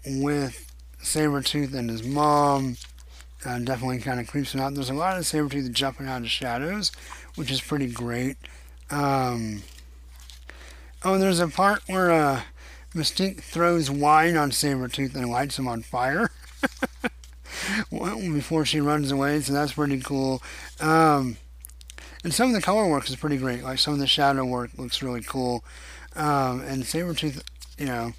with 0.05 0.71
Sabretooth 1.01 1.73
and 1.73 1.89
his 1.89 2.03
mom 2.03 2.77
uh, 3.45 3.59
definitely 3.59 3.99
kind 3.99 4.19
of 4.19 4.27
creeps 4.27 4.53
him 4.53 4.61
out. 4.61 4.73
There's 4.73 4.89
a 4.89 4.93
lot 4.93 5.17
of 5.17 5.23
Sabretooth 5.23 5.71
jumping 5.71 6.07
out 6.07 6.21
of 6.21 6.29
shadows, 6.29 6.91
which 7.35 7.51
is 7.51 7.61
pretty 7.61 7.87
great. 7.87 8.37
Um, 8.89 9.63
oh, 11.03 11.17
there's 11.17 11.39
a 11.39 11.47
part 11.47 11.81
where 11.87 12.11
uh, 12.11 12.41
Mystique 12.95 13.41
throws 13.41 13.89
wine 13.89 14.37
on 14.37 14.51
Sabretooth 14.51 15.15
and 15.15 15.29
lights 15.29 15.59
him 15.59 15.67
on 15.67 15.81
fire. 15.81 16.31
before 17.89 18.65
she 18.65 18.81
runs 18.81 19.11
away, 19.11 19.39
so 19.41 19.53
that's 19.53 19.73
pretty 19.73 19.99
cool. 19.99 20.41
Um, 20.79 21.37
and 22.23 22.33
some 22.33 22.49
of 22.49 22.55
the 22.55 22.61
color 22.61 22.87
work 22.87 23.09
is 23.09 23.15
pretty 23.15 23.37
great. 23.37 23.63
Like 23.63 23.79
some 23.79 23.93
of 23.93 23.99
the 23.99 24.07
shadow 24.07 24.45
work 24.45 24.71
looks 24.77 25.01
really 25.01 25.21
cool. 25.21 25.63
Um, 26.15 26.61
and 26.61 26.83
Sabretooth, 26.83 27.41
you 27.77 27.85
know, 27.85 28.13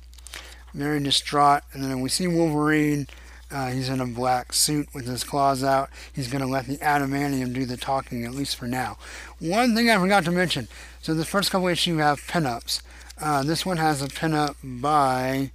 very 0.72 1.00
distraught. 1.00 1.62
And 1.72 1.84
then 1.84 2.00
we 2.00 2.08
see 2.08 2.26
Wolverine. 2.26 3.06
Uh, 3.50 3.70
he's 3.70 3.88
in 3.88 4.00
a 4.00 4.06
black 4.06 4.52
suit 4.52 4.88
with 4.92 5.06
his 5.06 5.22
claws 5.22 5.62
out. 5.62 5.88
He's 6.12 6.28
going 6.28 6.42
to 6.42 6.48
let 6.48 6.66
the 6.66 6.78
adamantium 6.78 7.54
do 7.54 7.64
the 7.64 7.76
talking, 7.76 8.24
at 8.24 8.32
least 8.32 8.56
for 8.56 8.66
now. 8.66 8.98
One 9.38 9.74
thing 9.74 9.88
I 9.88 9.98
forgot 9.98 10.24
to 10.24 10.32
mention. 10.32 10.66
So 11.02 11.14
the 11.14 11.24
first 11.24 11.50
couple 11.50 11.68
issues 11.68 12.00
have 12.00 12.20
pinups. 12.20 12.82
Uh, 13.20 13.44
this 13.44 13.64
one 13.64 13.76
has 13.76 14.02
a 14.02 14.08
pinup 14.08 14.56
by 14.64 15.52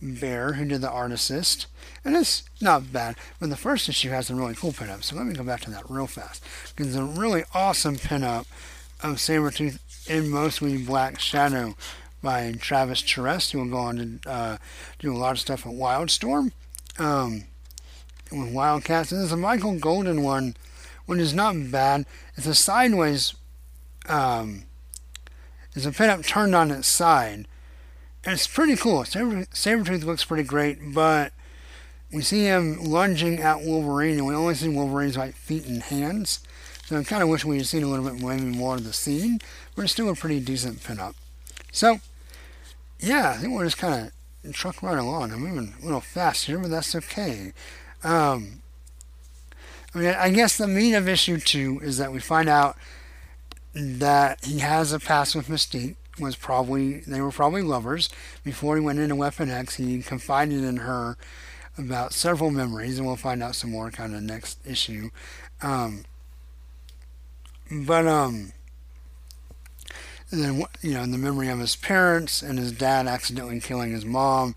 Bair, 0.00 0.54
who 0.54 0.64
did 0.64 0.80
the 0.80 0.90
artist. 0.90 1.66
And 2.04 2.16
it's 2.16 2.44
not 2.60 2.92
bad, 2.92 3.16
but 3.40 3.50
the 3.50 3.56
first 3.56 3.88
issue 3.88 4.10
has 4.10 4.28
some 4.28 4.38
really 4.38 4.54
cool 4.54 4.72
pinups. 4.72 5.04
So 5.04 5.16
let 5.16 5.26
me 5.26 5.34
go 5.34 5.44
back 5.44 5.60
to 5.62 5.70
that 5.70 5.90
real 5.90 6.06
fast. 6.06 6.42
Because 6.74 6.94
it's 6.94 6.96
a 6.96 7.04
really 7.04 7.44
awesome 7.52 7.96
pinup 7.96 8.46
of 9.02 9.16
Sabretooth 9.16 9.78
in 10.06 10.28
mostly 10.28 10.78
black 10.78 11.18
shadow 11.18 11.76
by 12.22 12.52
Travis 12.52 13.02
Charest, 13.02 13.52
who 13.52 13.58
will 13.58 13.70
go 13.70 13.78
on 13.78 14.20
to 14.22 14.30
uh, 14.30 14.56
do 14.98 15.14
a 15.14 15.18
lot 15.18 15.32
of 15.32 15.40
stuff 15.40 15.66
at 15.66 15.72
Wildstorm. 15.72 16.52
Um, 16.98 17.44
with 18.38 18.52
Wildcats. 18.52 19.12
And 19.12 19.20
there's 19.20 19.32
a 19.32 19.36
Michael 19.36 19.78
Golden 19.78 20.22
one, 20.22 20.56
which 21.06 21.20
is 21.20 21.34
not 21.34 21.70
bad. 21.70 22.06
It's 22.36 22.46
a 22.46 22.54
sideways, 22.54 23.34
um, 24.08 24.64
it's 25.74 25.86
a 25.86 25.90
pinup 25.90 26.26
turned 26.26 26.54
on 26.54 26.70
its 26.70 26.88
side. 26.88 27.46
And 28.24 28.34
it's 28.34 28.46
pretty 28.46 28.76
cool. 28.76 29.04
Saber, 29.04 29.44
Sabretooth 29.46 30.04
looks 30.04 30.24
pretty 30.24 30.44
great, 30.44 30.78
but 30.94 31.32
we 32.12 32.22
see 32.22 32.44
him 32.44 32.82
lunging 32.82 33.40
at 33.40 33.60
Wolverine, 33.60 34.18
and 34.18 34.26
we 34.26 34.34
only 34.34 34.54
see 34.54 34.68
Wolverine's 34.68 35.16
like 35.16 35.34
feet 35.34 35.66
and 35.66 35.82
hands. 35.82 36.40
So 36.86 36.98
I 36.98 37.04
kind 37.04 37.22
of 37.22 37.28
wish 37.28 37.44
we 37.44 37.58
had 37.58 37.66
seen 37.66 37.82
a 37.82 37.88
little 37.88 38.04
bit 38.04 38.20
more 38.20 38.74
of 38.74 38.84
the 38.84 38.92
scene, 38.92 39.40
it's 39.82 39.92
still 39.92 40.08
a 40.08 40.14
pretty 40.14 40.40
decent 40.40 40.80
pinup. 40.80 41.14
So, 41.72 42.00
yeah, 43.00 43.30
I 43.30 43.38
think 43.38 43.52
we're 43.52 43.64
just 43.64 43.78
kind 43.78 44.12
of 44.44 44.54
truck 44.54 44.82
right 44.82 44.98
along. 44.98 45.32
I'm 45.32 45.40
moving 45.40 45.74
a 45.80 45.84
little 45.84 46.00
fast 46.00 46.46
here, 46.46 46.58
but 46.58 46.70
that's 46.70 46.94
okay. 46.94 47.52
Um, 48.02 48.62
I 49.94 49.98
mean, 49.98 50.14
I 50.14 50.30
guess 50.30 50.56
the 50.56 50.66
meat 50.66 50.94
of 50.94 51.08
issue 51.08 51.38
two 51.38 51.80
is 51.82 51.98
that 51.98 52.12
we 52.12 52.20
find 52.20 52.48
out 52.48 52.76
that 53.74 54.44
he 54.44 54.58
has 54.60 54.92
a 54.92 55.00
past 55.00 55.34
with 55.34 55.48
Mystique. 55.48 55.96
Was 56.20 56.36
probably 56.36 57.00
they 57.00 57.20
were 57.20 57.32
probably 57.32 57.62
lovers 57.62 58.08
before 58.44 58.76
he 58.76 58.80
went 58.80 59.00
into 59.00 59.16
Weapon 59.16 59.50
X. 59.50 59.74
He 59.76 60.00
confided 60.00 60.62
in 60.62 60.76
her 60.76 61.16
about 61.76 62.12
several 62.12 62.52
memories, 62.52 62.98
and 62.98 63.06
we'll 63.06 63.16
find 63.16 63.42
out 63.42 63.56
some 63.56 63.72
more 63.72 63.90
kind 63.90 64.14
of 64.14 64.22
next 64.22 64.64
issue. 64.64 65.10
Um, 65.60 66.04
but 67.68 68.06
um, 68.06 68.52
and 70.34 70.44
then 70.44 70.66
you 70.82 70.94
know, 70.94 71.02
in 71.02 71.10
the 71.10 71.18
memory 71.18 71.48
of 71.48 71.58
his 71.58 71.76
parents 71.76 72.42
and 72.42 72.58
his 72.58 72.72
dad 72.72 73.06
accidentally 73.06 73.60
killing 73.60 73.92
his 73.92 74.04
mom. 74.04 74.54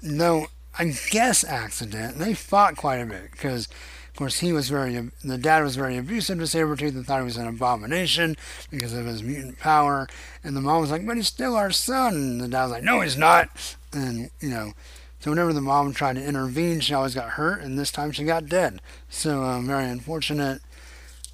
No, 0.00 0.46
I 0.78 0.94
guess 1.10 1.44
accident. 1.44 2.18
They 2.18 2.34
fought 2.34 2.76
quite 2.76 2.96
a 2.96 3.06
bit 3.06 3.30
because, 3.30 3.66
of 3.66 4.16
course, 4.16 4.40
he 4.40 4.52
was 4.52 4.68
very 4.68 5.10
the 5.22 5.38
dad 5.38 5.62
was 5.62 5.76
very 5.76 5.96
abusive 5.96 6.38
to 6.38 6.44
Sabretooth 6.44 6.94
and 6.94 7.06
thought 7.06 7.20
he 7.20 7.24
was 7.24 7.36
an 7.36 7.46
abomination 7.46 8.36
because 8.70 8.94
of 8.94 9.06
his 9.06 9.22
mutant 9.22 9.58
power, 9.58 10.08
and 10.42 10.56
the 10.56 10.60
mom 10.60 10.80
was 10.80 10.90
like, 10.90 11.06
"But 11.06 11.16
he's 11.16 11.28
still 11.28 11.56
our 11.56 11.70
son." 11.70 12.14
And 12.14 12.40
the 12.40 12.48
dad 12.48 12.64
was 12.64 12.72
like, 12.72 12.82
"No, 12.82 13.00
he's 13.00 13.16
not." 13.16 13.76
And 13.92 14.30
you 14.40 14.48
know, 14.48 14.72
so 15.20 15.30
whenever 15.30 15.52
the 15.52 15.60
mom 15.60 15.92
tried 15.92 16.16
to 16.16 16.24
intervene, 16.24 16.80
she 16.80 16.94
always 16.94 17.14
got 17.14 17.30
hurt, 17.30 17.60
and 17.60 17.78
this 17.78 17.92
time 17.92 18.10
she 18.12 18.24
got 18.24 18.48
dead. 18.48 18.80
So 19.08 19.44
um, 19.44 19.66
very 19.66 19.88
unfortunate 19.88 20.62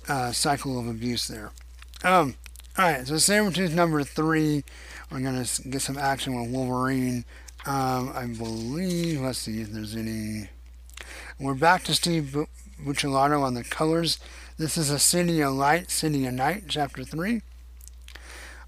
uh, 0.08 0.32
cycle 0.32 0.78
of 0.78 0.86
abuse 0.86 1.28
there. 1.28 1.52
Um, 2.04 2.34
all 2.78 2.84
right, 2.84 3.04
so 3.04 3.14
Sabretooth 3.14 3.74
number 3.74 4.04
three. 4.04 4.62
We're 5.10 5.18
gonna 5.18 5.44
get 5.68 5.82
some 5.82 5.98
action 5.98 6.40
with 6.40 6.48
Wolverine. 6.48 7.24
Um, 7.66 8.12
I 8.14 8.26
believe. 8.26 9.20
Let's 9.20 9.40
see 9.40 9.60
if 9.60 9.72
there's 9.72 9.96
any. 9.96 10.48
We're 11.40 11.54
back 11.54 11.82
to 11.84 11.94
Steve 11.94 12.46
Buccellato 12.80 13.42
on 13.42 13.54
the 13.54 13.64
colors. 13.64 14.20
This 14.58 14.78
is 14.78 14.90
a 14.90 15.00
City 15.00 15.40
of 15.40 15.54
Light, 15.54 15.90
City 15.90 16.24
of 16.26 16.34
Night, 16.34 16.64
chapter 16.68 17.02
three. 17.02 17.42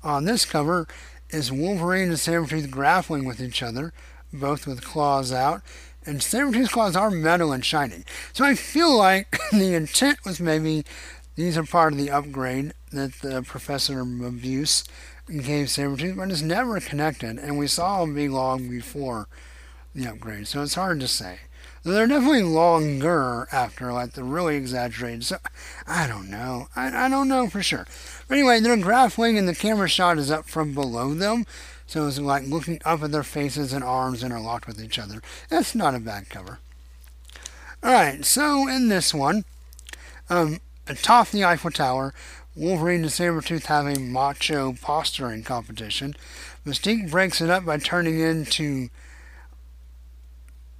On 0.02 0.24
this 0.24 0.44
cover 0.44 0.88
is 1.28 1.52
Wolverine 1.52 2.08
and 2.08 2.18
Sabretooth 2.18 2.68
grappling 2.68 3.24
with 3.24 3.40
each 3.40 3.62
other, 3.62 3.92
both 4.32 4.66
with 4.66 4.82
claws 4.82 5.32
out. 5.32 5.62
And 6.04 6.18
Sabretooth's 6.18 6.72
claws 6.72 6.96
are 6.96 7.12
metal 7.12 7.52
and 7.52 7.64
shiny. 7.64 8.02
So 8.32 8.44
I 8.44 8.56
feel 8.56 8.92
like 8.92 9.38
the 9.52 9.74
intent 9.74 10.24
was 10.24 10.40
maybe 10.40 10.84
these 11.40 11.56
are 11.56 11.64
part 11.64 11.94
of 11.94 11.98
the 11.98 12.10
upgrade 12.10 12.74
that 12.92 13.14
the 13.22 13.42
Professor 13.42 14.00
of 14.00 14.20
Abuse 14.20 14.84
gave 15.26 15.68
Sabretooth, 15.68 16.16
but 16.16 16.30
it's 16.30 16.42
never 16.42 16.78
connected, 16.80 17.38
and 17.38 17.56
we 17.56 17.66
saw 17.66 18.00
them 18.00 18.14
be 18.14 18.28
long 18.28 18.68
before 18.68 19.26
the 19.94 20.06
upgrade, 20.06 20.46
so 20.46 20.62
it's 20.62 20.74
hard 20.74 21.00
to 21.00 21.08
say. 21.08 21.38
They're 21.82 22.06
definitely 22.06 22.42
longer 22.42 23.48
after, 23.50 23.90
like 23.90 24.12
the 24.12 24.22
really 24.22 24.56
exaggerated. 24.56 25.24
So 25.24 25.38
I 25.86 26.06
don't 26.06 26.28
know. 26.28 26.68
I, 26.76 27.06
I 27.06 27.08
don't 27.08 27.28
know 27.28 27.48
for 27.48 27.62
sure. 27.62 27.86
But 28.28 28.36
anyway, 28.36 28.60
they're 28.60 28.76
grappling, 28.76 29.38
and 29.38 29.48
the 29.48 29.54
camera 29.54 29.88
shot 29.88 30.18
is 30.18 30.30
up 30.30 30.44
from 30.44 30.74
below 30.74 31.14
them, 31.14 31.46
so 31.86 32.06
it's 32.06 32.18
like 32.18 32.46
looking 32.46 32.82
up 32.84 33.02
at 33.02 33.12
their 33.12 33.22
faces 33.22 33.72
and 33.72 33.82
arms 33.82 34.22
interlocked 34.22 34.66
with 34.66 34.82
each 34.82 34.98
other. 34.98 35.22
That's 35.48 35.74
not 35.74 35.94
a 35.94 36.00
bad 36.00 36.28
cover. 36.28 36.58
All 37.82 37.92
right, 37.92 38.22
so 38.26 38.68
in 38.68 38.88
this 38.88 39.14
one, 39.14 39.46
um, 40.28 40.60
atop 40.90 41.28
the 41.28 41.44
Eiffel 41.44 41.70
Tower, 41.70 42.12
Wolverine 42.56 43.02
and 43.02 43.10
Sabretooth 43.10 43.66
have 43.66 43.86
a 43.86 44.00
macho 44.00 44.72
posturing 44.72 45.44
competition. 45.44 46.16
Mystique 46.66 47.10
breaks 47.10 47.40
it 47.40 47.48
up 47.48 47.64
by 47.64 47.78
turning 47.78 48.18
into 48.18 48.88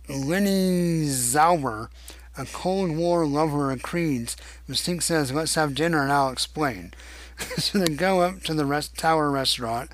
Leni 0.09 1.05
Zauber, 1.07 1.89
a 2.37 2.45
Cold 2.47 2.97
War 2.97 3.25
lover 3.25 3.71
of 3.71 3.83
Creed's. 3.83 4.37
Mystique 4.69 5.03
says, 5.03 5.33
Let's 5.33 5.55
have 5.55 5.75
dinner 5.75 6.03
and 6.03 6.13
I'll 6.13 6.31
explain. 6.31 6.93
so 7.57 7.79
they 7.79 7.95
go 7.95 8.21
up 8.21 8.43
to 8.43 8.55
the 8.55 8.67
rest- 8.67 8.99
Tower 8.99 9.31
restaurant. 9.31 9.91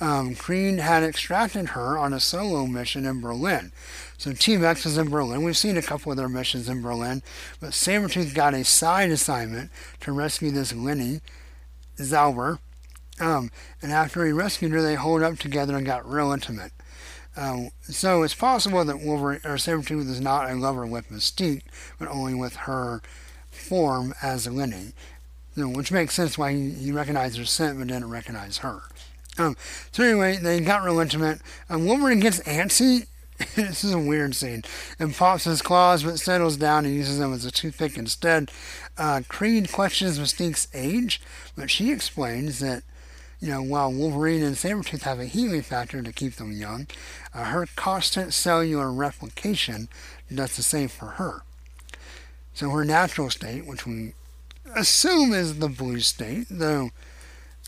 Um, 0.00 0.34
had 0.34 1.02
extracted 1.02 1.70
her 1.70 1.98
on 1.98 2.14
a 2.14 2.20
solo 2.20 2.66
mission 2.66 3.04
in 3.04 3.20
Berlin. 3.20 3.70
So 4.16 4.32
Team 4.32 4.64
X 4.64 4.86
is 4.86 4.96
in 4.96 5.10
Berlin. 5.10 5.42
We've 5.42 5.56
seen 5.56 5.76
a 5.76 5.82
couple 5.82 6.10
of 6.10 6.16
their 6.16 6.28
missions 6.28 6.68
in 6.68 6.80
Berlin, 6.80 7.22
but 7.60 7.70
Sabretooth 7.70 8.34
got 8.34 8.54
a 8.54 8.64
side 8.64 9.10
assignment 9.10 9.70
to 10.00 10.12
rescue 10.12 10.50
this 10.50 10.74
Leni 10.74 11.20
Zauber. 11.96 12.58
Um, 13.20 13.50
and 13.82 13.92
after 13.92 14.24
he 14.24 14.32
rescued 14.32 14.72
her, 14.72 14.82
they 14.82 14.94
holed 14.94 15.22
up 15.22 15.38
together 15.38 15.76
and 15.76 15.86
got 15.86 16.10
real 16.10 16.32
intimate. 16.32 16.72
Um, 17.36 17.70
so 17.82 18.22
it's 18.22 18.34
possible 18.34 18.84
that 18.84 19.00
Wolverine 19.00 19.40
or 19.44 19.56
Sabretooth 19.56 20.08
is 20.08 20.20
not 20.20 20.50
a 20.50 20.54
lover 20.54 20.86
with 20.86 21.10
Mystique, 21.10 21.62
but 21.98 22.08
only 22.08 22.34
with 22.34 22.56
her 22.56 23.02
form 23.50 24.14
as 24.22 24.46
Leni. 24.46 24.92
You 25.54 25.64
know, 25.64 25.68
which 25.68 25.92
makes 25.92 26.14
sense 26.14 26.38
why 26.38 26.52
he, 26.52 26.70
he 26.70 26.92
recognized 26.92 27.38
her 27.38 27.44
scent 27.44 27.78
but 27.78 27.88
didn't 27.88 28.10
recognize 28.10 28.58
her. 28.58 28.82
Um, 29.40 29.56
so 29.92 30.04
anyway, 30.04 30.36
they 30.36 30.60
got 30.60 30.82
real 30.82 31.00
intimate. 31.00 31.40
Um, 31.68 31.86
Wolverine 31.86 32.20
gets 32.20 32.40
antsy 32.40 33.06
this 33.56 33.84
is 33.84 33.92
a 33.92 33.98
weird 33.98 34.34
scene. 34.34 34.62
And 34.98 35.14
pops 35.14 35.44
his 35.44 35.62
claws 35.62 36.04
but 36.04 36.18
settles 36.18 36.56
down 36.56 36.84
and 36.84 36.94
uses 36.94 37.18
them 37.18 37.32
as 37.32 37.44
a 37.44 37.50
toothpick 37.50 37.96
instead. 37.96 38.50
Uh, 38.98 39.22
Creed 39.28 39.72
questions 39.72 40.18
Mystique's 40.18 40.68
age, 40.74 41.22
but 41.56 41.70
she 41.70 41.90
explains 41.90 42.58
that, 42.58 42.82
you 43.40 43.48
know, 43.48 43.62
while 43.62 43.90
Wolverine 43.90 44.42
and 44.42 44.56
Sabretooth 44.56 45.02
have 45.02 45.18
a 45.18 45.24
healing 45.24 45.62
factor 45.62 46.02
to 46.02 46.12
keep 46.12 46.34
them 46.34 46.52
young, 46.52 46.86
uh, 47.32 47.44
her 47.44 47.66
constant 47.76 48.34
cellular 48.34 48.92
replication 48.92 49.88
does 50.32 50.56
the 50.56 50.62
same 50.62 50.88
for 50.88 51.06
her. 51.12 51.42
So 52.52 52.68
her 52.70 52.84
natural 52.84 53.30
state, 53.30 53.64
which 53.64 53.86
we 53.86 54.12
assume 54.76 55.32
is 55.32 55.58
the 55.58 55.68
blue 55.68 56.00
state, 56.00 56.46
though, 56.50 56.90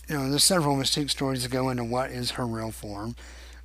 you 0.07 0.17
know, 0.17 0.29
there's 0.29 0.43
several 0.43 0.75
Mystique 0.75 1.09
stories 1.09 1.43
that 1.43 1.51
go 1.51 1.69
into 1.69 1.83
what 1.83 2.11
is 2.11 2.31
her 2.31 2.45
real 2.45 2.71
form 2.71 3.15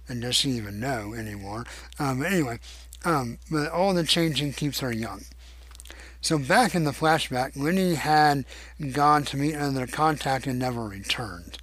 and 0.08 0.22
does 0.22 0.36
she 0.36 0.50
even 0.50 0.80
know 0.80 1.14
anymore? 1.14 1.64
Um, 1.98 2.20
but 2.20 2.32
anyway, 2.32 2.58
um, 3.04 3.38
but 3.50 3.70
all 3.70 3.94
the 3.94 4.04
changing 4.04 4.54
keeps 4.54 4.80
her 4.80 4.92
young. 4.92 5.22
So 6.20 6.38
back 6.38 6.74
in 6.74 6.84
the 6.84 6.90
flashback, 6.90 7.56
Leni 7.56 7.94
had 7.94 8.44
gone 8.92 9.22
to 9.24 9.36
meet 9.36 9.54
another 9.54 9.86
contact 9.86 10.46
and 10.46 10.58
never 10.58 10.82
returned. 10.82 11.58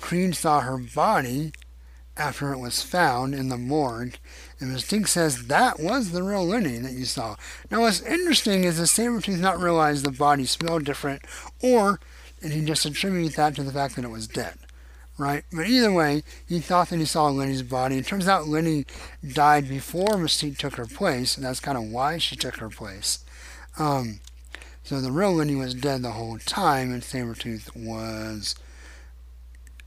Creed 0.00 0.34
saw 0.34 0.60
her 0.60 0.78
body 0.78 1.52
after 2.16 2.52
it 2.52 2.58
was 2.58 2.82
found 2.82 3.34
in 3.34 3.48
the 3.48 3.56
morgue, 3.56 4.18
and 4.60 4.74
Mystique 4.74 5.08
says 5.08 5.46
that 5.46 5.80
was 5.80 6.10
the 6.10 6.22
real 6.22 6.46
Leni 6.46 6.78
that 6.78 6.92
you 6.92 7.04
saw. 7.04 7.36
Now, 7.70 7.80
what's 7.82 8.02
interesting 8.02 8.64
is 8.64 8.78
that 8.78 8.84
Sabretooth 8.84 9.40
not 9.40 9.60
realize 9.60 10.02
the 10.02 10.10
body 10.10 10.44
smelled 10.44 10.84
different, 10.84 11.22
or 11.62 12.00
did 12.42 12.52
he 12.52 12.64
just 12.64 12.84
attributed 12.84 13.36
that 13.36 13.54
to 13.56 13.62
the 13.62 13.72
fact 13.72 13.96
that 13.96 14.04
it 14.04 14.10
was 14.10 14.26
dead? 14.26 14.58
right? 15.18 15.44
But 15.52 15.68
either 15.68 15.92
way, 15.92 16.22
he 16.46 16.60
thought 16.60 16.88
that 16.90 16.98
he 16.98 17.04
saw 17.04 17.28
Leni's 17.28 17.62
body. 17.62 17.98
It 17.98 18.06
turns 18.06 18.28
out 18.28 18.48
Leni 18.48 18.86
died 19.26 19.68
before 19.68 20.16
Mystique 20.16 20.58
took 20.58 20.76
her 20.76 20.86
place, 20.86 21.36
and 21.36 21.44
that's 21.44 21.60
kind 21.60 21.78
of 21.78 21.84
why 21.84 22.18
she 22.18 22.36
took 22.36 22.56
her 22.56 22.68
place. 22.68 23.24
Um, 23.78 24.20
so 24.82 25.00
the 25.00 25.12
real 25.12 25.34
Leni 25.34 25.54
was 25.54 25.74
dead 25.74 26.02
the 26.02 26.12
whole 26.12 26.38
time, 26.38 26.92
and 26.92 27.02
Sabretooth 27.02 27.74
was 27.76 28.54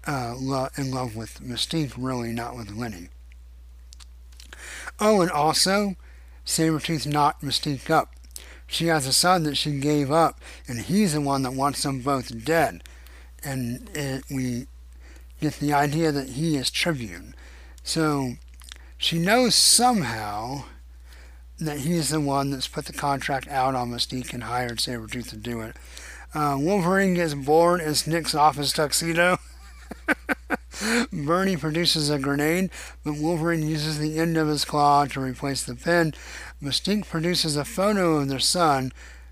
uh, 0.07 0.35
lo- 0.37 0.69
in 0.77 0.91
love 0.91 1.15
with 1.15 1.41
Mystique, 1.41 1.93
really, 1.97 2.31
not 2.31 2.55
with 2.55 2.71
Leni. 2.71 3.09
Oh, 4.99 5.21
and 5.21 5.31
also, 5.31 5.95
Sabretooth 6.45 7.05
knocked 7.05 7.43
Mystique 7.43 7.89
up. 7.89 8.15
She 8.67 8.87
has 8.87 9.05
a 9.05 9.13
son 9.13 9.43
that 9.43 9.55
she 9.55 9.79
gave 9.79 10.11
up, 10.11 10.39
and 10.67 10.79
he's 10.79 11.13
the 11.13 11.21
one 11.21 11.43
that 11.43 11.53
wants 11.53 11.83
them 11.83 11.99
both 12.01 12.43
dead. 12.43 12.83
And 13.43 13.89
it, 13.93 14.23
we 14.29 14.67
get 15.39 15.55
the 15.55 15.73
idea 15.73 16.11
that 16.11 16.29
he 16.29 16.57
is 16.57 16.71
Tribune. 16.71 17.35
So 17.83 18.33
she 18.97 19.19
knows 19.19 19.53
somehow 19.53 20.63
that 21.59 21.79
he's 21.79 22.09
the 22.09 22.19
one 22.19 22.49
that's 22.49 22.67
put 22.67 22.85
the 22.85 22.93
contract 22.93 23.47
out 23.47 23.75
on 23.75 23.91
Mystique 23.91 24.33
and 24.33 24.43
hired 24.43 24.79
Sabretooth 24.79 25.29
to 25.29 25.37
do 25.37 25.61
it. 25.61 25.75
Uh, 26.33 26.57
Wolverine 26.59 27.13
gets 27.13 27.33
bored 27.33 27.79
in 27.79 27.93
Nick's 28.07 28.35
office 28.35 28.73
tuxedo. 28.73 29.37
Birdie 31.13 31.55
produces 31.55 32.09
a 32.09 32.19
grenade, 32.19 32.69
but 33.03 33.15
Wolverine 33.15 33.67
uses 33.67 33.99
the 33.99 34.19
end 34.19 34.35
of 34.35 34.47
his 34.47 34.65
claw 34.65 35.05
to 35.05 35.21
replace 35.21 35.63
the 35.63 35.75
pin. 35.75 36.13
Mystique 36.61 37.07
produces 37.07 37.57
a 37.57 37.65
photo 37.65 38.17
of 38.17 38.29
their 38.29 38.39
son, 38.39 38.91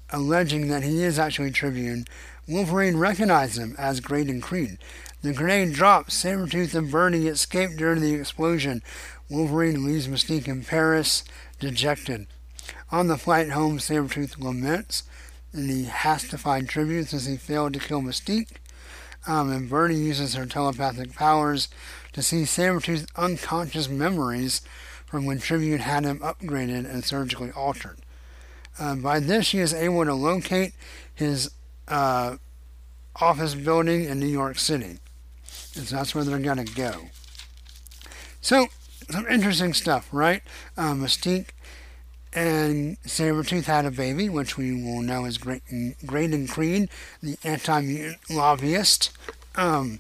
alleging 0.09 0.67
that 0.67 0.83
he 0.83 1.03
is 1.03 1.17
actually 1.17 1.51
Tribune. 1.51 2.05
Wolverine 2.47 2.97
recognizes 2.97 3.57
him 3.57 3.75
as 3.77 4.01
Graydon 4.01 4.41
Creed. 4.41 4.77
The 5.21 5.31
grenade 5.31 5.73
drops. 5.73 6.21
Sabretooth 6.21 6.75
and 6.75 6.91
Birdie 6.91 7.29
escape 7.29 7.77
during 7.77 8.01
the 8.01 8.13
explosion. 8.13 8.83
Wolverine 9.29 9.85
leaves 9.85 10.09
Mystique 10.09 10.49
in 10.49 10.65
Paris, 10.65 11.23
dejected. 11.59 12.27
On 12.91 13.07
the 13.07 13.17
flight 13.17 13.51
home, 13.51 13.79
Sabretooth 13.79 14.37
laments, 14.37 15.03
and 15.53 15.69
he 15.69 15.85
has 15.85 16.27
to 16.27 16.37
find 16.37 16.67
Tribune 16.67 17.05
since 17.05 17.25
he 17.25 17.37
failed 17.37 17.73
to 17.73 17.79
kill 17.79 18.01
Mystique. 18.01 18.57
Um, 19.25 19.49
and 19.49 19.69
Birdie 19.69 19.95
uses 19.95 20.33
her 20.33 20.45
telepathic 20.45 21.13
powers 21.15 21.69
to 22.11 22.21
see 22.21 22.43
Sabretooth's 22.43 23.07
unconscious 23.15 23.87
memories 23.87 24.61
from 25.13 25.27
when 25.27 25.37
Tribune 25.37 25.77
had 25.77 26.05
him 26.05 26.17
upgraded 26.21 26.91
and 26.91 27.05
surgically 27.05 27.51
altered. 27.51 27.97
Uh, 28.79 28.95
by 28.95 29.19
this, 29.19 29.51
he 29.51 29.59
is 29.59 29.71
able 29.71 30.03
to 30.05 30.13
locate 30.15 30.73
his 31.13 31.51
uh, 31.87 32.37
office 33.17 33.53
building 33.53 34.05
in 34.05 34.19
New 34.19 34.25
York 34.25 34.57
City. 34.57 34.97
And 35.75 35.85
so 35.85 35.97
that's 35.97 36.15
where 36.15 36.23
they're 36.23 36.39
going 36.39 36.65
to 36.65 36.73
go. 36.73 37.09
So, 38.41 38.69
some 39.07 39.27
interesting 39.27 39.75
stuff, 39.75 40.09
right? 40.11 40.41
Uh, 40.75 40.93
Mystique 40.93 41.49
and 42.33 42.99
Sabretooth 43.03 43.65
had 43.65 43.85
a 43.85 43.91
baby, 43.91 44.29
which 44.29 44.57
we 44.57 44.73
will 44.83 45.03
know 45.03 45.25
as 45.25 45.37
Graydon 45.37 46.47
Creed, 46.47 46.89
the 47.21 47.37
anti-mutant 47.43 48.17
lobbyist. 48.31 49.11
Um, 49.53 49.99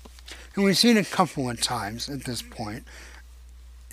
who 0.53 0.63
we've 0.63 0.75
seen 0.75 0.97
a 0.97 1.03
couple 1.03 1.51
of 1.51 1.61
times 1.61 2.09
at 2.09 2.23
this 2.23 2.41
point 2.41 2.87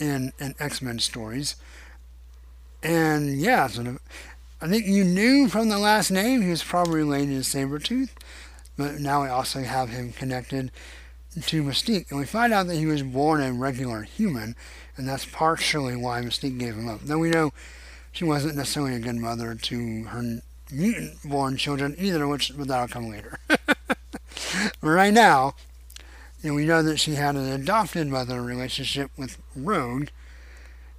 in, 0.01 0.33
in 0.39 0.55
X 0.59 0.83
Men 0.83 0.99
stories. 0.99 1.57
And 2.83 3.39
yeah, 3.41 3.67
sort 3.67 3.87
of, 3.87 3.99
I 4.61 4.69
think 4.69 4.87
you 4.87 5.05
knew 5.05 5.49
from 5.49 5.69
the 5.69 5.79
last 5.79 6.11
name 6.11 6.43
he 6.43 6.51
was 6.51 6.65
probably 6.65 7.01
related 7.01 7.43
to 7.43 7.49
Sabretooth, 7.59 8.11
but 8.77 8.99
now 8.99 9.23
we 9.23 9.29
also 9.29 9.63
have 9.63 9.91
him 9.91 10.13
connected 10.13 10.71
to 11.43 11.63
Mystique. 11.63 12.11
And 12.11 12.19
we 12.19 12.27
find 12.27 12.53
out 12.53 12.67
that 12.67 12.77
he 12.77 12.87
was 12.87 13.03
born 13.03 13.43
a 13.43 13.53
regular 13.53 14.03
human, 14.03 14.57
and 14.97 15.07
that's 15.07 15.27
partially 15.27 15.95
why 15.95 16.23
Mystique 16.23 16.59
gave 16.59 16.75
him 16.75 16.89
up. 16.89 17.01
Though 17.03 17.19
we 17.19 17.31
know 17.31 17.53
she 18.13 18.25
wasn't 18.25 18.57
necessarily 18.57 18.95
a 18.95 19.01
good 19.01 19.17
mother 19.17 19.55
to 19.55 20.05
her 20.05 20.41
mutant 20.73 21.19
born 21.25 21.57
children 21.57 21.95
either, 21.99 22.27
which 22.27 22.57
but 22.57 22.69
that'll 22.69 22.89
come 22.89 23.09
later. 23.09 23.39
right 24.81 25.13
now, 25.13 25.55
know, 26.43 26.55
we 26.55 26.65
know 26.65 26.83
that 26.83 26.99
she 26.99 27.15
had 27.15 27.37
an 27.37 27.51
adopted 27.51 28.09
mother 28.09 28.43
relationship 28.43 29.11
with 29.17 29.39
Rogue, 29.55 30.09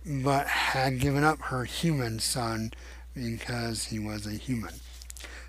but 0.05 0.47
had 0.47 0.99
given 0.99 1.23
up 1.23 1.39
her 1.43 1.65
human 1.65 2.19
son 2.19 2.71
because 3.15 3.85
he 3.85 3.99
was 3.99 4.27
a 4.27 4.31
human. 4.31 4.73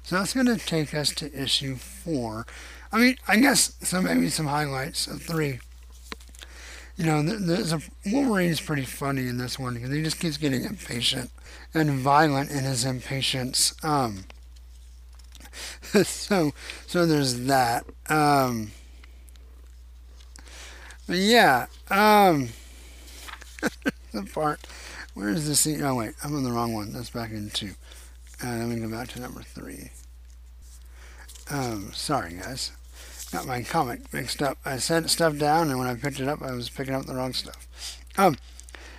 So 0.03 0.17
that's 0.17 0.35
going 0.35 0.47
to 0.47 0.59
take 0.59 0.95
us 0.95 1.15
to 1.17 1.33
issue 1.33 1.77
four. 1.77 2.47
I 2.91 2.99
mean, 2.99 3.17
I 3.29 3.37
guess 3.37 3.77
so. 3.83 4.03
Maybe 4.03 4.29
some 4.29 4.47
highlights 4.47 5.07
of 5.07 5.23
three. 5.23 5.61
You 6.97 7.07
know, 7.07 7.23
there's 7.23 7.73
a 7.73 7.81
Wolverine's 8.07 8.61
pretty 8.61 8.85
funny 8.85 9.27
in 9.29 9.39
this 9.39 9.59
one 9.59 9.75
because 9.75 9.91
he 9.91 10.03
just 10.03 10.21
keeps 10.21 10.37
getting 10.37 10.65
impatient 10.65 11.31
and 11.73 11.91
violent 11.93 12.51
in 12.51 12.65
his 12.65 12.85
impatience. 12.85 13.75
Um, 13.83 14.25
so, 16.05 16.53
so 16.87 17.07
there's 17.07 17.45
that. 17.45 17.85
Um, 18.09 18.73
yeah, 21.09 21.67
um, 21.91 22.51
the 24.13 24.23
part. 24.33 24.61
Where 25.15 25.29
is 25.29 25.47
the 25.47 25.55
scene? 25.55 25.83
Oh 25.83 25.97
wait, 25.97 26.15
I'm 26.25 26.35
on 26.35 26.45
the 26.45 26.53
wrong 26.53 26.73
one. 26.73 26.93
That's 26.93 27.11
back 27.11 27.31
in 27.31 27.51
two. 27.51 27.73
Uh, 28.43 28.57
let 28.57 28.69
me 28.69 28.77
go 28.77 28.89
back 28.89 29.09
to 29.09 29.21
number 29.21 29.43
three. 29.43 29.91
Um, 31.51 31.93
sorry 31.93 32.35
guys, 32.35 32.73
got 33.31 33.47
my 33.47 33.63
comic 33.63 34.13
mixed 34.13 34.43
up. 34.43 34.59
I 34.65 34.79
set 34.79 35.11
stuff 35.11 35.39
down, 35.39 35.69
and 35.69 35.79
when 35.79 35.89
I 35.89 35.95
picked 35.95 36.21
it 36.21 36.29
up, 36.29 36.41
I 36.41 36.53
was 36.53 36.71
picking 36.71 36.95
up 36.95 37.07
the 37.07 37.15
wrong 37.15 37.33
stuff. 37.35 37.67
Um, 38.17 38.37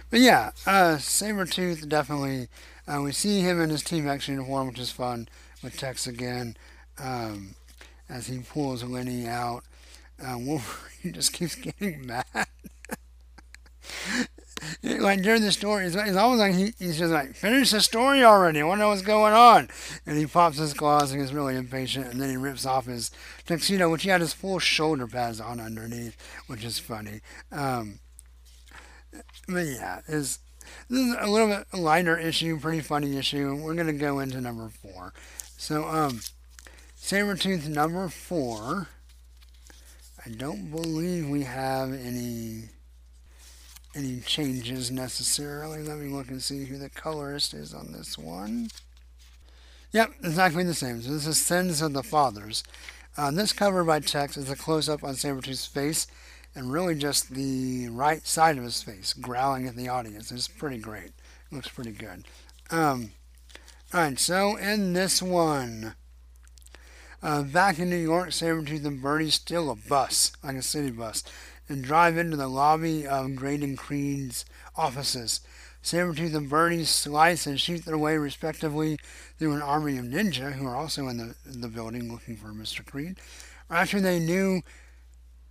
but 0.10 0.20
yeah, 0.20 0.52
uh, 0.68 0.98
Sabretooth 0.98 1.88
definitely. 1.89 2.48
Uh, 2.88 3.02
we 3.02 3.12
see 3.12 3.39
him 3.39 3.62
in 3.62 3.70
his 3.70 3.84
Team 3.84 4.08
X 4.08 4.28
uniform, 4.28 4.68
which 4.68 4.80
is 4.80 4.92
fun 4.92 5.28
with 5.63 5.78
Tex 5.78 6.06
again. 6.06 6.56
Um, 7.00 7.56
as 8.10 8.28
he 8.28 8.39
pulls 8.39 8.84
Leni 8.84 9.26
out, 9.28 9.63
uh, 10.21 10.38
Wolverine 10.38 11.13
just 11.13 11.34
keeps 11.34 11.56
getting 11.56 12.06
mad. 12.06 12.26
like 14.84 15.21
during 15.21 15.41
the 15.41 15.52
story, 15.52 15.86
it's, 15.86 15.95
it's 15.95 16.17
almost 16.17 16.39
like 16.39 16.54
he, 16.54 16.73
he's 16.80 16.97
just 16.97 17.12
like, 17.12 17.36
finish 17.36 17.71
the 17.71 17.82
story 17.82 18.23
already. 18.23 18.62
I 18.62 18.63
want 18.63 18.80
to 18.80 18.84
know 18.84 18.89
what's 18.89 19.02
going 19.02 19.34
on. 19.34 19.69
And 20.06 20.17
he 20.17 20.26
pops 20.26 20.58
his 20.58 20.73
claws 20.73 21.12
and 21.12 21.21
gets 21.21 21.34
really 21.34 21.56
impatient. 21.56 22.08
And 22.12 22.21
then 22.21 22.30
he 22.30 22.38
rips 22.38 22.65
off 22.65 22.86
his 22.86 23.12
tuxedo, 23.45 23.89
which 23.89 24.04
he 24.04 24.10
had 24.10 24.21
his 24.21 24.34
full 24.34 24.60
shoulder 24.60 25.08
pads 25.08 25.39
on 25.41 25.60
underneath, 25.60 26.15
which 26.47 26.63
is 26.63 26.80
funny. 26.80 27.21
Um, 27.52 27.99
but 29.47 29.65
yeah, 29.65 30.02
is 30.08 30.39
this 30.89 30.99
is 30.99 31.15
a 31.19 31.28
little 31.28 31.47
bit 31.47 31.67
lighter 31.73 32.17
issue, 32.17 32.60
pretty 32.60 32.82
funny 32.82 33.17
issue. 33.17 33.56
We're 33.56 33.76
gonna 33.76 33.93
go 33.93 34.19
into 34.19 34.41
number 34.41 34.69
four. 34.69 35.13
So, 35.58 35.86
um, 35.88 36.21
Sabretooth 36.99 37.67
number 37.67 38.08
four. 38.10 38.88
I 40.26 40.30
don't 40.30 40.72
believe 40.72 41.28
we 41.28 41.44
have 41.44 41.92
any 41.92 42.70
any 43.96 44.22
changes 44.22 44.90
necessarily. 44.90 45.84
Let 45.84 46.00
me 46.00 46.10
look 46.10 46.30
and 46.30 46.42
see 46.42 46.66
who 46.66 46.78
the 46.78 46.90
colorist 46.90 47.54
is 47.54 47.74
on 47.74 47.92
this 47.92 48.18
one. 48.18 48.70
Yep, 49.92 50.14
exactly 50.24 50.64
the 50.64 50.74
same. 50.74 51.02
So 51.02 51.12
this 51.12 51.28
is 51.28 51.38
Sins 51.38 51.82
of 51.82 51.94
the 51.94 52.02
Fathers. 52.02 52.64
Uh, 53.16 53.30
this 53.30 53.54
cover 53.54 53.84
by 53.84 54.00
Tex 54.00 54.36
is 54.36 54.50
a 54.50 54.56
close-up 54.56 55.04
on 55.04 55.14
Sabretooth's 55.14 55.68
face 55.68 56.08
and 56.56 56.72
really 56.72 56.96
just 56.96 57.30
the 57.36 57.90
right 57.90 58.26
side 58.26 58.58
of 58.58 58.64
his 58.64 58.82
face, 58.82 59.14
growling 59.14 59.68
at 59.68 59.76
the 59.76 59.90
audience. 59.90 60.32
It's 60.32 60.48
pretty 60.48 60.80
great. 60.80 61.12
It 61.52 61.52
looks 61.52 61.70
pretty 61.70 61.92
good. 61.92 62.26
Um, 62.72 63.12
Alright, 63.94 64.18
so 64.18 64.56
in 64.56 64.94
this 64.94 65.22
one, 65.22 65.94
uh, 67.24 67.42
back 67.42 67.80
in 67.80 67.90
New 67.90 67.96
York, 67.96 68.30
Sabretooth 68.30 68.86
and 68.86 69.02
Birdie 69.02 69.30
steal 69.30 69.72
a 69.72 69.76
bus, 69.76 70.34
like 70.44 70.58
a 70.58 70.62
city 70.62 70.92
bus, 70.92 71.24
and 71.70 71.82
drive 71.82 72.18
into 72.18 72.36
the 72.36 72.50
lobby 72.50 73.08
of 73.08 73.36
Graydon 73.38 73.78
Creed's 73.78 74.44
offices. 74.76 75.40
Sabretooth 75.82 76.36
and 76.36 76.50
Birdie 76.50 76.84
slice 76.84 77.48
and 77.48 77.60
shoot 77.60 77.86
their 77.86 77.98
way 77.98 78.18
respectively 78.18 79.00
through 79.40 79.54
an 79.54 79.62
army 79.62 79.98
of 79.98 80.06
ninja 80.06 80.54
who 80.54 80.68
are 80.68 80.76
also 80.76 81.08
in 81.08 81.18
the, 81.18 81.36
in 81.50 81.62
the 81.62 81.70
building 81.70 82.12
looking 82.12 82.36
for 82.36 82.50
Mr. 82.50 82.86
Creed. 82.86 83.16
After 83.70 84.02
they 84.02 84.20
knew 84.20 84.62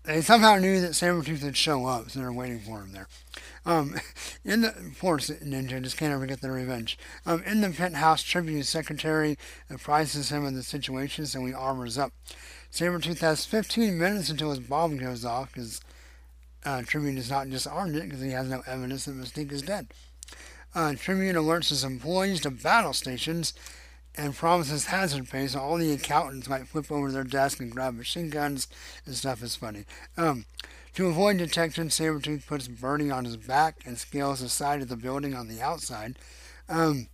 they 0.04 0.20
somehow 0.20 0.56
knew 0.56 0.80
that 0.80 0.92
Sabretooth 0.92 1.42
would 1.44 1.56
show 1.56 1.86
up, 1.86 2.10
so 2.10 2.20
they're 2.20 2.32
waiting 2.32 2.60
for 2.60 2.80
him 2.80 2.92
there. 2.92 3.08
Um, 3.64 3.96
in 4.44 4.62
the 4.62 4.74
poor 4.98 5.18
ninja 5.18 5.80
just 5.80 5.96
can't 5.96 6.12
ever 6.12 6.26
get 6.26 6.40
their 6.40 6.52
revenge. 6.52 6.98
Um, 7.24 7.42
in 7.44 7.60
the 7.60 7.70
penthouse, 7.70 8.22
Tribune's 8.22 8.68
secretary 8.68 9.38
apprises 9.70 10.30
him 10.30 10.44
of 10.44 10.54
the 10.54 10.62
situation, 10.62 11.26
so 11.26 11.44
he 11.44 11.54
armors 11.54 11.98
up. 11.98 12.12
Sabretooth 12.72 13.20
has 13.20 13.44
15 13.44 13.96
minutes 13.98 14.28
until 14.28 14.50
his 14.50 14.60
bomb 14.60 14.96
goes 14.96 15.24
off, 15.24 15.52
because 15.52 15.80
uh, 16.64 16.82
Tribune 16.82 17.16
has 17.16 17.30
not 17.30 17.50
disarmed 17.50 17.94
it, 17.94 18.04
because 18.04 18.20
he 18.20 18.30
has 18.30 18.48
no 18.48 18.62
evidence 18.66 19.04
that 19.04 19.16
Mystique 19.16 19.52
is 19.52 19.62
dead. 19.62 19.88
Uh, 20.74 20.94
Tribune 20.94 21.36
alerts 21.36 21.68
his 21.68 21.84
employees 21.84 22.40
to 22.40 22.50
battle 22.50 22.94
stations 22.94 23.52
and 24.14 24.34
promises 24.34 24.86
hazard 24.86 25.28
pay 25.28 25.46
so 25.46 25.60
all 25.60 25.76
the 25.76 25.92
accountants 25.92 26.48
might 26.48 26.68
flip 26.68 26.90
over 26.90 27.10
their 27.10 27.24
desk 27.24 27.60
and 27.60 27.72
grab 27.72 27.94
machine 27.94 28.28
guns 28.28 28.68
and 29.06 29.14
stuff 29.14 29.42
is 29.42 29.56
funny. 29.56 29.84
Um, 30.16 30.44
to 30.94 31.06
avoid 31.06 31.38
detection, 31.38 31.88
Sabretooth 31.88 32.46
puts 32.46 32.68
Birdie 32.68 33.10
on 33.10 33.24
his 33.24 33.38
back 33.38 33.76
and 33.86 33.96
scales 33.96 34.40
the 34.40 34.50
side 34.50 34.82
of 34.82 34.88
the 34.88 34.96
building 34.96 35.34
on 35.34 35.48
the 35.48 35.62
outside. 35.62 36.18
Um, 36.68 37.08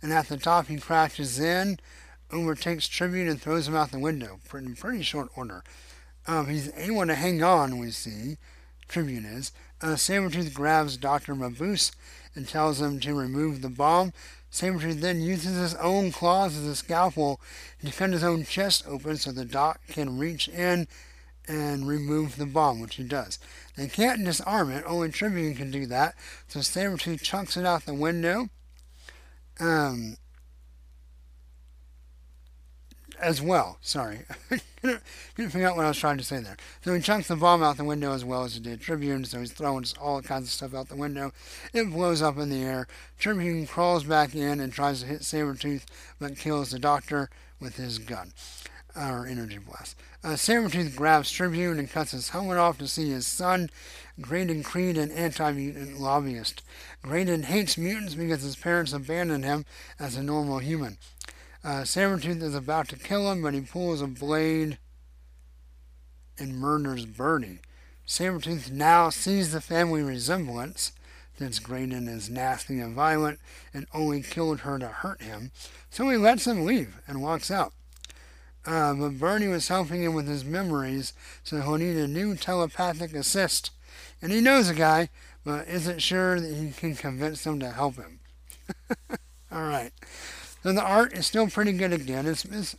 and 0.00 0.12
at 0.12 0.28
the 0.28 0.36
top, 0.36 0.68
he 0.68 0.76
crashes 0.76 1.40
in, 1.40 1.80
overtakes 2.30 2.86
Tribune, 2.86 3.28
and 3.28 3.40
throws 3.42 3.66
him 3.66 3.74
out 3.74 3.90
the 3.90 3.98
window 3.98 4.38
in 4.54 4.76
pretty 4.76 5.02
short 5.02 5.30
order. 5.34 5.64
Um, 6.28 6.46
he's 6.46 6.72
able 6.76 7.06
to 7.06 7.14
hang 7.16 7.42
on, 7.42 7.78
we 7.78 7.90
see. 7.90 8.36
Tribune 8.86 9.24
is. 9.24 9.50
Uh, 9.80 9.94
Sabretooth 9.94 10.54
grabs 10.54 10.96
Dr. 10.96 11.34
Mabuse 11.34 11.90
and 12.34 12.46
tells 12.46 12.80
him 12.80 13.00
to 13.00 13.14
remove 13.14 13.62
the 13.62 13.68
bomb 13.68 14.12
Sabretooth 14.54 15.00
then 15.00 15.20
uses 15.20 15.58
his 15.58 15.74
own 15.74 16.12
claws 16.12 16.56
as 16.56 16.64
a 16.64 16.76
scalpel 16.76 17.40
to 17.80 17.86
defend 17.86 18.12
his 18.12 18.22
own 18.22 18.44
chest 18.44 18.84
open 18.86 19.16
so 19.16 19.32
the 19.32 19.44
doc 19.44 19.80
can 19.88 20.16
reach 20.16 20.46
in 20.46 20.86
and 21.48 21.88
remove 21.88 22.36
the 22.36 22.46
bomb, 22.46 22.78
which 22.78 22.94
he 22.94 23.02
does. 23.02 23.40
They 23.76 23.88
can't 23.88 24.24
disarm 24.24 24.70
it, 24.70 24.84
only 24.86 25.10
Tribune 25.10 25.56
can 25.56 25.72
do 25.72 25.86
that, 25.86 26.14
so 26.46 26.60
Sabretooth 26.60 27.20
chunks 27.20 27.56
it 27.56 27.66
out 27.66 27.84
the 27.84 27.94
window. 27.94 28.48
Um, 29.58 30.18
as 33.24 33.40
well. 33.40 33.78
Sorry. 33.80 34.20
couldn't, 34.80 35.50
figure 35.50 35.66
out 35.66 35.76
what 35.76 35.86
I 35.86 35.88
was 35.88 35.98
trying 35.98 36.18
to 36.18 36.24
say 36.24 36.40
there. 36.40 36.56
So 36.82 36.94
he 36.94 37.00
chunks 37.00 37.28
the 37.28 37.36
bomb 37.36 37.62
out 37.62 37.76
the 37.76 37.84
window 37.84 38.12
as 38.12 38.24
well 38.24 38.44
as 38.44 38.54
he 38.54 38.60
did 38.60 38.80
Tribune, 38.80 39.24
so 39.24 39.40
he's 39.40 39.52
throwing 39.52 39.86
all 40.00 40.20
kinds 40.22 40.46
of 40.46 40.50
stuff 40.50 40.74
out 40.74 40.88
the 40.88 40.96
window. 40.96 41.32
It 41.72 41.90
blows 41.90 42.20
up 42.22 42.38
in 42.38 42.50
the 42.50 42.62
air. 42.62 42.86
Tribune 43.18 43.66
crawls 43.66 44.04
back 44.04 44.34
in 44.34 44.60
and 44.60 44.72
tries 44.72 45.00
to 45.00 45.06
hit 45.06 45.20
Sabretooth, 45.22 45.84
but 46.18 46.36
kills 46.36 46.70
the 46.70 46.78
doctor 46.78 47.30
with 47.60 47.76
his 47.76 47.98
gun. 47.98 48.32
Or 48.96 49.26
energy 49.26 49.58
blast. 49.58 49.96
Uh, 50.22 50.34
Sabretooth 50.34 50.94
grabs 50.94 51.32
Tribune 51.32 51.78
and 51.78 51.90
cuts 51.90 52.12
his 52.12 52.28
helmet 52.28 52.58
off 52.58 52.78
to 52.78 52.86
see 52.86 53.10
his 53.10 53.26
son, 53.26 53.68
Graydon 54.20 54.62
Creed, 54.62 54.96
an 54.96 55.10
anti-mutant 55.10 55.98
lobbyist. 55.98 56.62
Graydon 57.02 57.42
hates 57.42 57.76
mutants 57.76 58.14
because 58.14 58.42
his 58.42 58.54
parents 58.54 58.92
abandoned 58.92 59.44
him 59.44 59.64
as 59.98 60.14
a 60.14 60.22
normal 60.22 60.60
human. 60.60 60.98
Uh, 61.64 61.80
Sabretooth 61.80 62.42
is 62.42 62.54
about 62.54 62.88
to 62.88 62.96
kill 62.96 63.32
him, 63.32 63.40
but 63.40 63.54
he 63.54 63.62
pulls 63.62 64.02
a 64.02 64.06
blade 64.06 64.76
and 66.38 66.58
murders 66.58 67.06
Birdie. 67.06 67.60
Sabretooth 68.06 68.70
now 68.70 69.08
sees 69.08 69.50
the 69.50 69.62
family 69.62 70.02
resemblance, 70.02 70.92
since 71.38 71.58
Graydon 71.58 72.06
is 72.06 72.28
nasty 72.28 72.80
and 72.80 72.94
violent 72.94 73.40
and 73.72 73.86
only 73.94 74.20
killed 74.20 74.60
her 74.60 74.78
to 74.78 74.88
hurt 74.88 75.22
him, 75.22 75.52
so 75.88 76.08
he 76.10 76.18
lets 76.18 76.46
him 76.46 76.66
leave 76.66 77.00
and 77.06 77.22
walks 77.22 77.50
out. 77.50 77.72
Uh, 78.66 78.92
but 78.92 79.18
Birdie 79.18 79.48
was 79.48 79.68
helping 79.68 80.02
him 80.02 80.14
with 80.14 80.28
his 80.28 80.44
memories, 80.44 81.14
so 81.42 81.60
he'll 81.60 81.78
need 81.78 81.96
a 81.96 82.06
new 82.06 82.34
telepathic 82.34 83.14
assist. 83.14 83.70
And 84.20 84.32
he 84.32 84.40
knows 84.40 84.68
a 84.68 84.74
guy, 84.74 85.08
but 85.44 85.68
isn't 85.68 86.02
sure 86.02 86.40
that 86.40 86.54
he 86.54 86.72
can 86.72 86.94
convince 86.94 87.46
him 87.46 87.58
to 87.60 87.70
help 87.70 87.96
him. 87.96 88.20
All 89.52 89.62
right. 89.62 89.92
So 90.64 90.72
the 90.72 90.82
art 90.82 91.12
is 91.12 91.26
still 91.26 91.46
pretty 91.46 91.72
good 91.72 91.92
again. 91.92 92.24
It's, 92.24 92.46
it's 92.46 92.74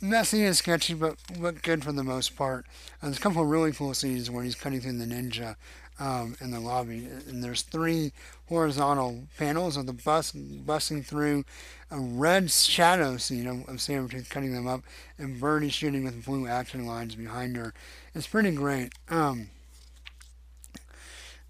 messy 0.00 0.44
and 0.44 0.56
sketchy, 0.56 0.94
but 0.94 1.16
but 1.40 1.60
good 1.60 1.82
for 1.82 1.90
the 1.90 2.04
most 2.04 2.36
part. 2.36 2.66
And 3.02 3.10
there's 3.10 3.18
a 3.18 3.20
couple 3.20 3.42
of 3.42 3.48
really 3.48 3.72
cool 3.72 3.94
scenes 3.94 4.30
where 4.30 4.44
he's 4.44 4.54
cutting 4.54 4.80
through 4.80 4.98
the 4.98 5.06
ninja 5.06 5.56
um, 5.98 6.36
in 6.40 6.52
the 6.52 6.60
lobby, 6.60 7.08
and 7.26 7.42
there's 7.42 7.62
three 7.62 8.12
horizontal 8.48 9.24
panels 9.38 9.76
of 9.76 9.86
the 9.86 9.92
bus 9.92 10.30
busting 10.30 11.02
through 11.02 11.44
a 11.90 11.98
red 11.98 12.48
shadow 12.48 13.16
scene 13.16 13.48
of, 13.48 13.68
of 13.68 13.76
Sabretooth 13.78 14.30
cutting 14.30 14.54
them 14.54 14.68
up, 14.68 14.82
and 15.18 15.40
Birdie 15.40 15.68
shooting 15.68 16.04
with 16.04 16.24
blue 16.24 16.46
action 16.46 16.86
lines 16.86 17.16
behind 17.16 17.56
her. 17.56 17.74
It's 18.14 18.28
pretty 18.28 18.52
great. 18.52 18.92
Um, 19.08 19.48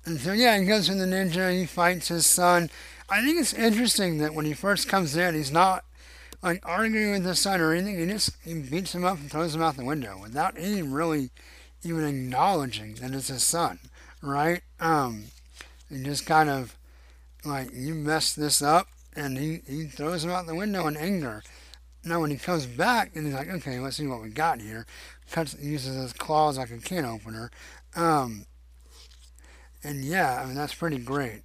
and 0.07 0.19
so 0.19 0.33
yeah, 0.33 0.59
he 0.59 0.65
goes 0.65 0.87
to 0.87 0.95
the 0.95 1.05
ninja. 1.05 1.53
He 1.53 1.67
fights 1.67 2.09
his 2.09 2.25
son. 2.25 2.71
I 3.09 3.23
think 3.23 3.39
it's 3.39 3.55
interesting 3.55 4.19
that 4.19 4.35
when 4.35 4.47
he 4.47 4.53
first 4.53 4.89
comes 4.89 5.17
in, 5.17 5.35
he's 5.35 5.53
not 5.53 5.85
like 6.43 6.61
arguing 6.65 7.13
with 7.13 7.25
his 7.25 7.39
son 7.39 7.61
or 7.61 7.73
anything. 7.73 7.99
He 7.99 8.07
just 8.07 8.37
he 8.45 8.55
beats 8.55 8.95
him 8.95 9.05
up 9.05 9.19
and 9.19 9.31
throws 9.31 9.55
him 9.55 9.63
out 9.63 9.77
the 9.77 9.85
window 9.85 10.19
without 10.21 10.55
any 10.59 10.83
really 10.83 11.31
even 11.83 12.05
acknowledging 12.05 12.95
that 12.95 13.13
it's 13.13 13.29
his 13.29 13.45
son, 13.45 13.79
right? 14.23 14.63
Um, 14.81 15.27
he 15.89 16.03
just 16.03 16.27
kind 16.27 16.51
of 16.51 16.77
like 17.45 17.69
you 17.73 17.95
messed 17.95 18.37
this 18.37 18.61
up, 18.61 18.89
and 19.15 19.39
he 19.39 19.61
he 19.67 19.85
throws 19.85 20.25
him 20.25 20.31
out 20.31 20.47
the 20.47 20.55
window 20.55 20.87
in 20.87 20.97
anger. 20.97 21.43
Now 22.05 22.21
when 22.21 22.31
he 22.31 22.37
comes 22.37 22.67
back 22.67 23.17
and 23.17 23.27
he's 23.27 23.35
like, 23.35 23.49
okay, 23.49 23.81
let's 23.81 23.97
see 23.97 24.07
what 24.07 24.23
we 24.23 24.29
got 24.29 24.61
here. 24.61 24.87
Cuts 25.31 25.57
uses 25.61 25.97
his 25.97 26.13
claws 26.13 26.57
like 26.57 26.71
a 26.71 26.79
can 26.79 27.05
opener. 27.05 27.51
Um, 27.97 28.47
and 29.83 30.05
yeah, 30.05 30.41
I 30.41 30.47
mean 30.47 30.55
that's 30.55 30.75
pretty 30.75 30.99
great. 30.99 31.43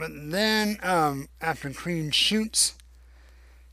But 0.00 0.12
then 0.14 0.78
um, 0.82 1.28
after 1.42 1.68
Creed 1.70 2.14
shoots, 2.14 2.74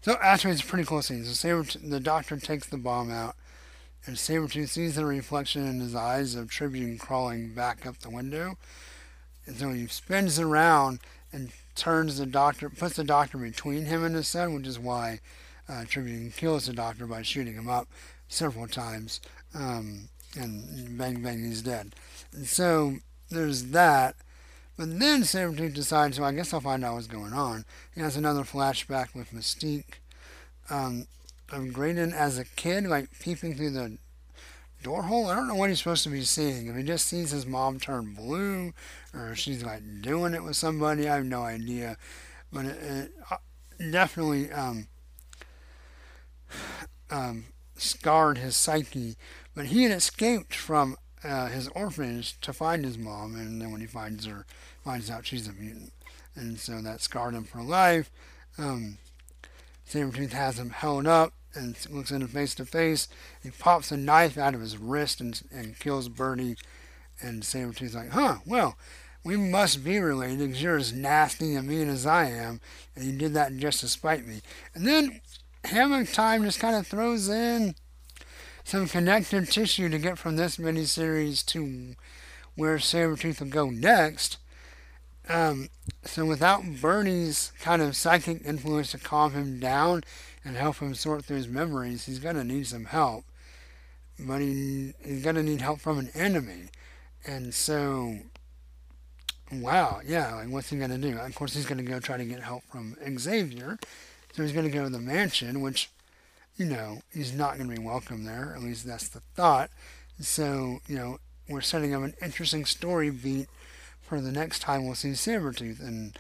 so 0.02 0.18
actually 0.22 0.52
it's 0.52 0.62
a 0.62 0.66
pretty 0.66 0.84
cool 0.84 1.02
scene. 1.02 1.24
So 1.24 1.64
the 1.64 2.02
doctor 2.02 2.36
takes 2.36 2.68
the 2.68 2.78
bomb 2.78 3.10
out, 3.10 3.38
and 4.06 4.18
Sabretooth 4.18 4.68
sees 4.68 4.96
the 4.96 5.06
reflection 5.06 5.66
in 5.66 5.80
his 5.80 5.96
eyes 5.96 6.36
of 6.36 6.52
Tribune 6.52 6.98
crawling 6.98 7.54
back 7.54 7.86
up 7.86 8.00
the 8.00 8.10
window. 8.10 8.58
And 9.46 9.56
so 9.56 9.70
he 9.70 9.88
spins 9.88 10.38
around 10.38 11.00
and 11.32 11.52
turns 11.76 12.18
the 12.18 12.26
doctor, 12.26 12.70
puts 12.70 12.98
the 12.98 13.06
doctor 13.06 13.38
between 13.38 13.86
him 13.86 14.04
and 14.04 14.14
his 14.14 14.28
son, 14.28 14.54
which 14.54 14.68
is 14.68 14.78
why 14.78 15.22
uh, 15.70 15.86
Tribune 15.88 16.34
kills 16.36 16.66
the 16.66 16.74
doctor 16.74 17.08
by 17.08 17.22
shooting 17.22 17.54
him 17.54 17.70
up 17.70 17.88
several 18.28 18.68
times. 18.68 19.22
Um, 19.56 20.10
and 20.38 20.98
bang, 20.98 21.24
bang, 21.24 21.42
he's 21.42 21.62
dead. 21.62 21.96
And 22.34 22.46
so 22.46 22.98
there's 23.32 23.68
that. 23.68 24.18
But 24.78 25.00
then 25.00 25.24
Sabretooth 25.24 25.74
decides, 25.74 26.20
well, 26.20 26.30
I 26.30 26.34
guess 26.34 26.54
I'll 26.54 26.62
find 26.62 26.86
out 26.86 26.94
what's 26.94 27.08
going 27.08 27.34
on. 27.34 27.66
He 27.96 28.02
has 28.02 28.16
another 28.16 28.44
flashback 28.44 29.16
with 29.16 29.32
Mystique 29.32 30.00
um, 30.70 31.08
of 31.52 31.74
Graydon 31.74 32.14
as 32.14 32.38
a 32.38 32.46
kid, 32.46 32.86
like 32.86 33.10
peeping 33.20 33.56
through 33.56 33.72
the 33.72 33.98
door 34.84 35.04
hole. 35.04 35.28
I 35.28 35.36
don't 35.36 35.48
know 35.48 35.56
what 35.56 35.70
he's 35.70 35.80
supposed 35.80 36.04
to 36.04 36.10
be 36.10 36.22
seeing. 36.22 36.68
If 36.68 36.76
he 36.76 36.84
just 36.84 37.08
sees 37.08 37.32
his 37.32 37.48
mom 37.48 37.80
turn 37.80 38.14
blue, 38.14 38.74
or 39.16 39.34
she's 39.36 39.64
like 39.64 39.82
doing 40.02 40.36
it 40.36 40.44
with 40.44 40.56
somebody, 40.56 41.10
I 41.10 41.16
have 41.16 41.26
no 41.26 41.42
idea. 41.42 41.98
But 42.54 42.66
it, 42.66 42.84
it 42.84 43.12
uh, 43.32 43.38
definitely 43.92 44.52
um, 44.52 44.88
um, 47.10 47.46
scarred 47.76 48.38
his 48.38 48.56
psyche. 48.56 49.16
But 49.56 49.66
he 49.66 49.84
had 49.84 49.92
escaped 49.92 50.54
from 50.54 50.98
uh, 51.24 51.48
his 51.48 51.68
orphanage 51.70 52.40
to 52.42 52.54
find 52.54 52.86
his 52.86 52.98
mom, 52.98 53.36
and 53.36 53.62
then 53.62 53.72
when 53.72 53.82
he 53.82 53.88
finds 53.88 54.26
her, 54.26 54.46
finds 54.84 55.10
out 55.10 55.26
she's 55.26 55.48
a 55.48 55.54
mutant, 55.54 55.94
and 56.36 56.60
so 56.60 56.82
that 56.82 57.02
scarred 57.02 57.34
him 57.34 57.44
for 57.44 57.62
life. 57.62 58.12
Um, 58.58 58.98
Sabretooth 59.90 60.34
has 60.34 60.60
him 60.60 60.72
held 60.72 61.08
up 61.08 61.34
and 61.54 61.78
looks 61.90 62.12
at 62.12 62.22
him 62.22 62.28
face 62.28 62.54
to 62.56 62.66
face. 62.66 63.08
He 63.42 63.52
pops 63.52 63.92
a 63.92 63.98
knife 63.98 64.38
out 64.38 64.54
of 64.54 64.62
his 64.62 64.78
wrist 64.78 65.22
and, 65.22 65.42
and 65.52 65.80
kills 65.80 66.10
Birdie. 66.10 66.58
And 67.22 67.42
Sabretooth's 67.42 67.96
like, 67.96 68.12
huh, 68.12 68.38
well, 68.46 68.78
we 69.24 69.38
must 69.38 69.84
be 69.84 70.00
related 70.00 70.40
because 70.40 70.62
you're 70.62 70.78
as 70.78 70.94
nasty 70.94 71.56
and 71.56 71.68
mean 71.68 71.90
as 71.90 72.06
I 72.06 72.26
am, 72.26 72.62
and 72.96 73.06
you 73.06 73.18
did 73.18 73.34
that 73.34 73.58
just 73.58 73.80
to 73.80 73.88
spite 73.88 74.26
me. 74.26 74.42
And 74.74 74.88
then 74.88 75.22
Hammer 75.66 76.06
Time 76.06 76.44
just 76.44 76.60
kind 76.60 76.76
of 76.76 76.86
throws 76.86 77.28
in 77.28 77.76
some 78.68 78.86
connective 78.86 79.50
tissue 79.50 79.88
to 79.88 79.98
get 79.98 80.18
from 80.18 80.36
this 80.36 80.58
miniseries 80.58 81.46
to 81.46 81.96
where 82.56 82.76
Sabretooth 82.76 83.40
will 83.40 83.48
go 83.48 83.70
next. 83.70 84.36
Um, 85.30 85.70
so 86.04 86.26
without 86.26 86.64
Birdie's 86.82 87.54
kind 87.62 87.82
of 87.82 87.96
psychic 87.96 88.46
influence 88.46 88.92
to 88.92 88.98
calm 88.98 89.32
him 89.32 89.62
down 89.62 90.04
and 90.44 90.58
help 90.58 90.80
him 90.80 90.96
sort 90.96 91.24
through 91.24 91.38
his 91.38 91.48
memories, 91.48 92.08
he's 92.08 92.20
going 92.20 92.36
to 92.36 92.44
need 92.44 92.68
some 92.68 92.84
help. 92.84 93.24
But 94.20 94.42
he, 94.42 94.94
he's 95.02 95.24
going 95.24 95.38
to 95.38 95.44
need 95.44 95.62
help 95.62 95.80
from 95.80 95.98
an 95.98 96.10
enemy. 96.14 96.66
And 97.26 97.54
so, 97.54 98.18
wow, 99.50 100.02
yeah, 100.06 100.36
like 100.36 100.50
what's 100.50 100.72
he 100.72 100.78
going 100.78 100.92
to 100.92 100.98
do? 100.98 101.18
Of 101.18 101.34
course, 101.36 101.54
he's 101.54 101.66
going 101.66 101.78
to 101.78 101.90
go 101.90 102.02
try 102.02 102.18
to 102.18 102.26
get 102.26 102.42
help 102.42 102.64
from 102.70 102.98
Xavier. 103.18 103.80
So 104.34 104.44
he's 104.44 104.52
going 104.52 104.70
to 104.70 104.78
go 104.78 104.84
to 104.84 104.90
the 104.90 105.00
mansion, 105.00 105.62
which 105.62 105.90
you 106.58 106.66
know, 106.66 107.02
he's 107.14 107.34
not 107.34 107.58
going 107.58 107.70
to 107.70 107.76
be 107.76 107.86
welcome 107.86 108.26
there. 108.26 108.54
At 108.56 108.64
least 108.64 108.86
that's 108.86 109.08
the 109.08 109.22
thought. 109.36 109.70
So, 110.20 110.80
you 110.88 110.96
know, 110.96 111.20
we're 111.48 111.62
setting 111.62 111.94
up 111.94 112.04
an 112.04 112.16
interesting 112.22 112.66
story 112.66 113.10
beat 113.10 113.48
for 114.02 114.20
the 114.20 114.32
next 114.32 114.60
time 114.60 114.86
we'll 114.86 114.96
see 114.96 115.10
Sabretooth 115.10 115.80
and 115.80 116.18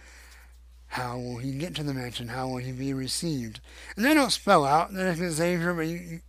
how 0.92 1.18
will 1.18 1.38
he 1.38 1.52
get 1.54 1.76
to 1.76 1.84
the 1.84 1.94
mansion? 1.94 2.30
How 2.30 2.48
will 2.48 2.58
he 2.58 2.72
be 2.72 2.94
received? 2.94 3.60
And 3.96 4.06
they 4.06 4.14
don't 4.14 4.32
spell 4.32 4.66
out 4.66 4.94
that 4.94 5.08
if 5.08 5.20
it's 5.20 5.36
Xavier, 5.36 5.74
but 5.74 5.88
you, 5.88 5.98
you 5.98 6.20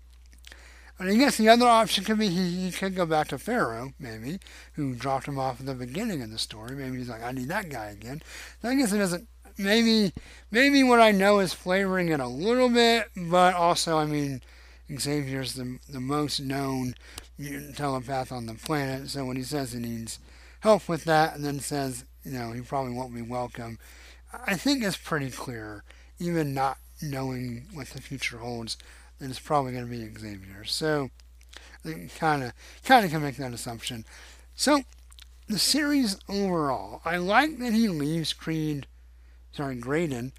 I 1.01 1.15
guess 1.15 1.37
the 1.37 1.49
other 1.49 1.67
option 1.67 2.03
could 2.03 2.19
be 2.19 2.29
he, 2.29 2.65
he 2.67 2.73
could 2.73 2.97
go 2.97 3.07
back 3.07 3.29
to 3.29 3.39
Pharaoh, 3.39 3.93
maybe, 4.01 4.41
who 4.73 4.95
dropped 4.95 5.29
him 5.29 5.39
off 5.39 5.61
at 5.61 5.67
the 5.67 5.75
beginning 5.75 6.23
of 6.23 6.33
the 6.33 6.39
story. 6.39 6.75
Maybe 6.75 6.97
he's 6.97 7.09
like, 7.09 7.23
I 7.23 7.31
need 7.31 7.49
that 7.49 7.69
guy 7.71 7.87
again. 7.87 8.21
So 8.61 8.69
I 8.69 8.75
guess 8.75 8.93
it 8.93 8.99
doesn't 8.99 9.29
maybe 9.59 10.13
maybe 10.51 10.83
what 10.83 11.01
I 11.01 11.11
know 11.11 11.41
is 11.41 11.53
flavoring 11.53 12.09
it 12.09 12.21
a 12.21 12.27
little 12.27 12.69
bit, 12.69 13.09
but 13.17 13.55
also 13.55 13.99
I 13.99 14.07
mean 14.07 14.43
Xavier's 14.97 15.55
the 15.55 15.79
the 15.89 16.01
most 16.01 16.41
known 16.41 16.95
mutant 17.37 17.77
telepath 17.77 18.33
on 18.33 18.47
the 18.47 18.55
planet, 18.55 19.11
so 19.11 19.25
when 19.25 19.37
he 19.37 19.43
says 19.43 19.73
he 19.73 19.81
needs 19.81 20.19
help 20.61 20.89
with 20.89 21.05
that 21.05 21.37
and 21.37 21.45
then 21.45 21.61
says, 21.61 22.05
you 22.25 22.33
know, 22.33 22.53
he 22.53 22.61
probably 22.61 22.93
won't 22.93 23.15
be 23.15 23.23
welcome, 23.23 23.79
I 24.47 24.55
think 24.55 24.83
it's 24.83 24.97
pretty 24.97 25.31
clear, 25.31 25.85
even 26.19 26.53
not 26.53 26.79
knowing 27.01 27.67
what 27.73 27.89
the 27.89 28.01
future 28.01 28.39
holds, 28.39 28.77
that 29.19 29.31
it's 29.31 29.39
probably 29.39 29.73
going 29.73 29.85
to 29.85 29.91
be 29.91 30.19
Xavier. 30.19 30.65
So 30.65 31.11
kind 32.17 32.43
of 32.43 32.53
kind 32.85 33.05
of 33.05 33.11
can 33.11 33.23
make 33.23 33.37
that 33.37 33.53
assumption. 33.53 34.05
So 34.55 34.83
the 35.47 35.59
series 35.59 36.19
overall, 36.29 37.01
I 37.05 37.17
like 37.17 37.59
that 37.59 37.73
he 37.73 37.89
leaves 37.89 38.33
Creed 38.33 38.87
sorry, 39.59 39.75
Graydon, 39.75 40.33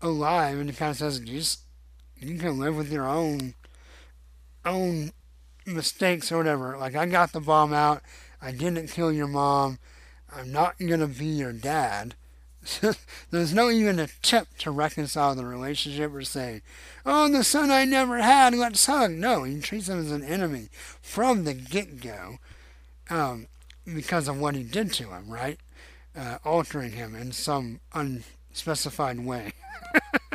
alive, 0.00 0.56
and 0.60 0.70
he 0.70 0.76
kind 0.76 0.92
of 0.92 0.96
says, 0.96 1.18
just 1.18 1.62
you 2.16 2.38
can 2.38 2.60
live 2.60 2.76
with 2.76 2.92
your 2.92 3.08
own 3.08 3.54
own 4.64 5.10
mistakes 5.66 6.30
or 6.30 6.38
whatever. 6.38 6.78
Like 6.78 6.94
I 6.94 7.06
got 7.06 7.32
the 7.32 7.40
bomb 7.40 7.72
out, 7.72 8.02
I 8.40 8.52
didn't 8.52 8.86
kill 8.86 9.10
your 9.10 9.26
mom, 9.26 9.80
I'm 10.32 10.52
not 10.52 10.78
gonna 10.78 11.08
be 11.08 11.26
your 11.26 11.52
dad. 11.52 12.14
There's 13.32 13.52
no 13.52 13.68
even 13.68 13.98
attempt 13.98 14.60
to 14.60 14.70
reconcile 14.70 15.34
the 15.34 15.44
relationship 15.44 16.14
or 16.14 16.22
say, 16.22 16.62
"Oh, 17.04 17.28
the 17.28 17.42
son 17.42 17.72
I 17.72 17.84
never 17.84 18.18
had, 18.18 18.54
let's 18.54 18.86
hug." 18.86 19.10
No, 19.10 19.42
he 19.42 19.60
treats 19.60 19.88
him 19.88 19.98
as 19.98 20.12
an 20.12 20.22
enemy 20.22 20.68
from 21.02 21.42
the 21.42 21.54
get-go 21.54 22.38
um, 23.10 23.48
because 23.84 24.28
of 24.28 24.38
what 24.38 24.54
he 24.54 24.62
did 24.62 24.92
to 24.94 25.10
him, 25.10 25.30
right? 25.30 25.58
Uh, 26.16 26.38
altering 26.44 26.92
him 26.92 27.14
in 27.14 27.30
some 27.30 27.78
un- 27.92 28.24
specified 28.56 29.20
way. 29.20 29.52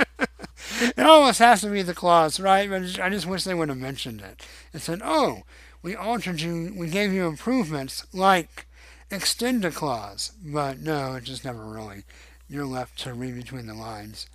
it 0.81 0.99
almost 0.99 1.39
has 1.39 1.61
to 1.61 1.69
be 1.69 1.81
the 1.81 1.93
claws, 1.93 2.39
right? 2.39 2.69
But 2.69 2.99
I 2.99 3.09
just 3.09 3.25
wish 3.25 3.43
they 3.43 3.53
would 3.53 3.69
have 3.69 3.77
mentioned 3.77 4.21
it. 4.21 4.45
It 4.73 4.81
said, 4.81 5.01
oh, 5.03 5.43
we 5.81 5.95
altered 5.95 6.41
you, 6.41 6.73
we 6.75 6.87
gave 6.87 7.11
you 7.11 7.27
improvements 7.27 8.05
like 8.13 8.67
extend 9.09 9.65
a 9.65 9.71
claws. 9.71 10.31
But 10.43 10.79
no, 10.79 11.15
it 11.15 11.23
just 11.23 11.45
never 11.45 11.65
really. 11.65 12.03
You're 12.49 12.65
left 12.65 12.99
to 12.99 13.13
read 13.13 13.35
between 13.35 13.67
the 13.67 13.73
lines 13.73 14.27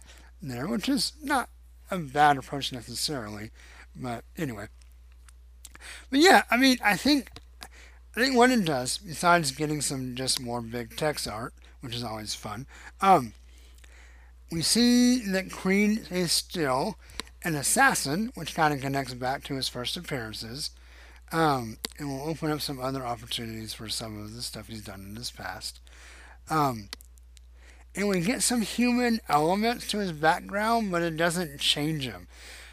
there, 0.43 0.66
which 0.66 0.89
is 0.89 1.12
not 1.22 1.49
a 1.91 1.99
bad 1.99 2.37
approach 2.37 2.72
necessarily. 2.72 3.51
But 3.95 4.24
anyway. 4.37 4.68
But 6.11 6.20
yeah, 6.20 6.43
I 6.51 6.57
mean, 6.57 6.78
I 6.84 6.97
think 6.97 7.30
I 8.16 8.20
think 8.20 8.34
what 8.34 8.51
it 8.51 8.64
does, 8.64 8.97
besides 8.97 9.53
getting 9.53 9.82
some 9.82 10.14
just 10.14 10.41
more 10.41 10.62
big 10.62 10.97
Tex 10.97 11.26
art, 11.26 11.53
which 11.82 11.95
is 11.95 12.03
always 12.03 12.34
fun, 12.34 12.66
um, 13.03 13.34
we 14.51 14.62
see 14.62 15.18
that 15.30 15.51
Creed 15.51 16.07
is 16.11 16.32
still 16.32 16.97
an 17.42 17.55
assassin, 17.55 18.32
which 18.34 18.55
kind 18.55 18.72
of 18.72 18.80
connects 18.80 19.14
back 19.14 19.44
to 19.44 19.55
his 19.55 19.68
first 19.68 19.97
appearances, 19.97 20.70
um, 21.32 21.78
and 21.99 22.09
will 22.09 22.28
open 22.28 22.51
up 22.51 22.61
some 22.61 22.80
other 22.80 23.05
opportunities 23.05 23.74
for 23.74 23.88
some 23.88 24.20
of 24.20 24.34
the 24.34 24.42
stuff 24.42 24.68
he's 24.68 24.82
done 24.82 25.07
in 25.09 25.16
his 25.16 25.30
past. 25.30 25.80
Um, 26.49 26.88
and 27.94 28.09
we 28.09 28.20
get 28.20 28.42
some 28.42 28.61
human 28.61 29.20
elements 29.28 29.88
to 29.88 29.99
his 29.99 30.12
background, 30.12 30.92
but 30.92 31.03
it 31.03 31.16
doesn't 31.16 31.61
change 31.61 32.05
him. 32.05 32.28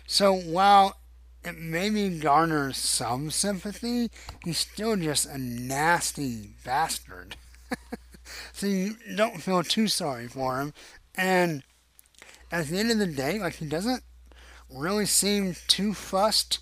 So 0.05 0.33
while 0.33 0.97
it 1.43 1.57
maybe 1.57 2.19
garners 2.19 2.77
some 2.77 3.31
sympathy, 3.31 4.09
he's 4.43 4.57
still 4.57 4.95
just 4.95 5.25
a 5.25 5.37
nasty 5.37 6.49
bastard. 6.63 7.35
so 8.53 8.67
you 8.67 8.95
don't 9.15 9.41
feel 9.41 9.63
too 9.63 9.87
sorry 9.87 10.27
for 10.27 10.59
him. 10.59 10.73
And 11.15 11.63
at 12.51 12.67
the 12.67 12.79
end 12.79 12.91
of 12.91 12.97
the 12.97 13.07
day, 13.07 13.39
like 13.39 13.55
he 13.55 13.65
doesn't 13.65 14.03
really 14.69 15.05
seem 15.05 15.55
too 15.67 15.93
fussed 15.93 16.59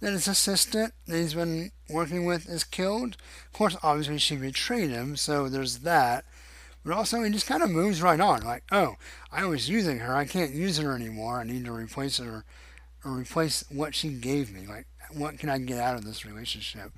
that 0.00 0.12
his 0.12 0.28
assistant 0.28 0.92
that 1.06 1.16
he's 1.16 1.34
been 1.34 1.70
working 1.88 2.24
with 2.24 2.48
is 2.48 2.64
killed. 2.64 3.16
Of 3.46 3.52
course, 3.52 3.76
obviously 3.82 4.18
she 4.18 4.36
betrayed 4.36 4.90
him, 4.90 5.16
so 5.16 5.48
there's 5.48 5.78
that. 5.78 6.24
But 6.84 6.92
also, 6.94 7.22
he 7.22 7.30
just 7.30 7.46
kind 7.46 7.62
of 7.62 7.70
moves 7.70 8.02
right 8.02 8.20
on. 8.20 8.42
Like, 8.42 8.64
oh, 8.70 8.96
I 9.32 9.46
was 9.46 9.70
using 9.70 10.00
her. 10.00 10.14
I 10.14 10.26
can't 10.26 10.52
use 10.52 10.76
her 10.76 10.94
anymore. 10.94 11.40
I 11.40 11.44
need 11.44 11.64
to 11.64 11.72
replace 11.72 12.18
her 12.18 12.44
or 13.04 13.12
replace 13.12 13.64
what 13.70 13.94
she 13.94 14.10
gave 14.10 14.52
me. 14.52 14.66
Like, 14.66 14.86
what 15.10 15.38
can 15.38 15.48
I 15.48 15.58
get 15.58 15.78
out 15.78 15.96
of 15.96 16.04
this 16.04 16.26
relationship? 16.26 16.92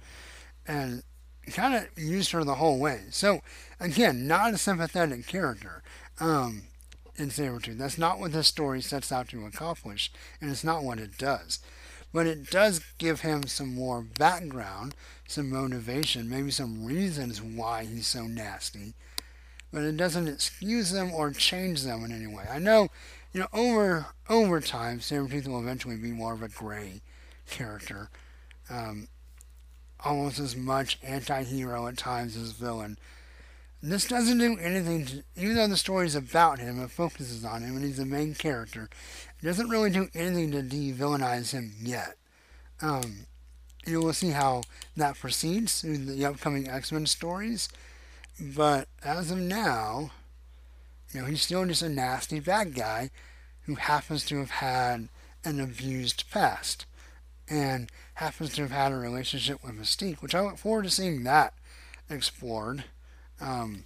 And 0.67 1.05
kind 1.53 1.75
of 1.75 1.87
used 1.97 2.33
her 2.33 2.43
the 2.43 2.57
whole 2.57 2.81
way. 2.81 3.03
So, 3.11 3.43
again, 3.79 4.27
not 4.27 4.55
a 4.55 4.59
sympathetic 4.59 5.29
character 5.29 5.85
um, 6.19 6.63
in 7.19 7.29
Sabretooth. 7.29 7.79
That's 7.79 7.99
not 7.99 8.19
what 8.19 8.33
this 8.33 8.49
story 8.49 8.81
sets 8.81 9.13
out 9.13 9.29
to 9.29 9.47
accomplish, 9.47 10.13
and 10.41 10.51
it's 10.51 10.65
not 10.65 10.85
what 10.85 10.99
it 10.99 11.19
does. 11.19 11.61
But 12.13 12.27
it 12.27 12.51
does 12.51 12.81
give 12.99 13.21
him 13.21 13.47
some 13.47 13.75
more 13.75 14.03
background, 14.03 14.95
some 15.27 15.51
motivation, 15.51 16.31
maybe 16.31 16.51
some 16.51 16.85
reasons 16.85 17.43
why 17.43 17.85
he's 17.85 18.07
so 18.07 18.27
nasty. 18.27 18.95
But 19.73 19.83
it 19.83 19.97
doesn't 19.97 20.29
excuse 20.29 20.93
them 20.93 21.13
or 21.13 21.33
change 21.33 21.83
them 21.83 22.05
in 22.05 22.13
any 22.13 22.27
way. 22.27 22.45
I 22.51 22.59
know 22.59 22.89
you 23.37 23.43
know, 23.43 23.49
over 23.53 24.07
over 24.31 24.63
time, 24.63 25.01
Sabretooth 25.01 25.47
will 25.47 25.61
eventually 25.61 25.97
be 25.97 26.11
more 26.11 26.33
of 26.33 26.43
a 26.43 26.49
gray 26.49 27.03
character. 27.47 28.09
Um, 28.71 29.09
almost 30.03 30.39
as 30.39 30.57
much 30.57 30.99
anti-hero 31.03 31.87
at 31.87 31.99
times 31.99 32.35
as 32.35 32.53
villain. 32.53 32.97
This 33.89 34.09
doesn't 34.09 34.39
do 34.39 34.59
anything 34.59 35.07
to, 35.07 35.23
even 35.37 35.55
though 35.55 35.69
the 35.69 35.77
story 35.77 36.07
is 36.07 36.17
about 36.17 36.59
him, 36.59 36.83
it 36.83 36.91
focuses 36.91 37.45
on 37.45 37.63
him, 37.63 37.77
and 37.77 37.85
he's 37.85 37.99
the 37.99 38.05
main 38.05 38.35
character. 38.35 38.91
It 39.41 39.47
doesn't 39.47 39.69
really 39.69 39.91
do 39.91 40.09
anything 40.13 40.51
to 40.51 40.63
de-villainize 40.63 41.53
him 41.53 41.73
yet. 41.81 42.17
Um, 42.83 43.27
you 43.87 44.03
we'll 44.03 44.13
see 44.13 44.31
how 44.31 44.63
that 44.97 45.17
proceeds 45.17 45.85
in 45.85 46.07
the 46.07 46.27
upcoming 46.27 46.69
X-Men 46.69 47.07
stories. 47.07 47.69
But 48.41 48.89
as 49.05 49.31
of 49.31 49.39
now, 49.39 50.11
you 51.13 51.21
know, 51.21 51.27
he's 51.29 51.43
still 51.43 51.65
just 51.65 51.83
a 51.83 51.89
nasty 51.89 52.41
bad 52.41 52.75
guy 52.75 53.11
who 53.67 53.77
happens 53.77 54.25
to 54.27 54.39
have 54.39 54.51
had 54.51 55.09
an 55.45 55.61
abused 55.61 56.29
past 56.33 56.87
and 57.49 57.89
happens 58.15 58.53
to 58.55 58.63
have 58.63 58.73
had 58.73 58.91
a 58.91 58.97
relationship 58.97 59.63
with 59.63 59.79
Mystique, 59.79 60.23
which 60.23 60.35
I 60.35 60.41
look 60.41 60.59
forward 60.59 60.87
to 60.87 60.91
seeing 60.91 61.23
that 61.23 61.55
explored. 62.11 62.83
Um, 63.41 63.85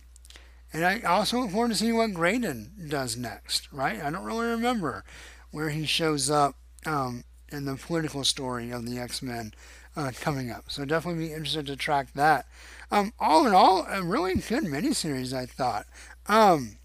and 0.72 0.84
I 0.84 1.00
also 1.00 1.40
look 1.40 1.50
forward 1.50 1.70
to 1.70 1.74
seeing 1.74 1.96
what 1.96 2.14
Graydon 2.14 2.86
does 2.88 3.16
next, 3.16 3.72
right? 3.72 4.00
I 4.00 4.10
don't 4.10 4.24
really 4.24 4.46
remember 4.46 5.04
where 5.50 5.70
he 5.70 5.84
shows 5.84 6.30
up 6.30 6.54
um, 6.86 7.24
in 7.50 7.64
the 7.64 7.76
political 7.76 8.22
story 8.24 8.70
of 8.70 8.86
the 8.86 8.98
X 8.98 9.20
Men 9.20 9.52
uh, 9.96 10.12
coming 10.20 10.50
up. 10.50 10.64
So 10.68 10.84
definitely 10.84 11.26
be 11.26 11.32
interested 11.32 11.66
to 11.66 11.76
track 11.76 12.12
that. 12.14 12.46
Um, 12.90 13.12
all 13.18 13.46
in 13.46 13.52
all, 13.52 13.86
a 13.88 14.02
really 14.02 14.34
good 14.34 14.64
miniseries, 14.64 15.32
I 15.32 15.46
thought. 15.46 15.86
Um, 16.26 16.78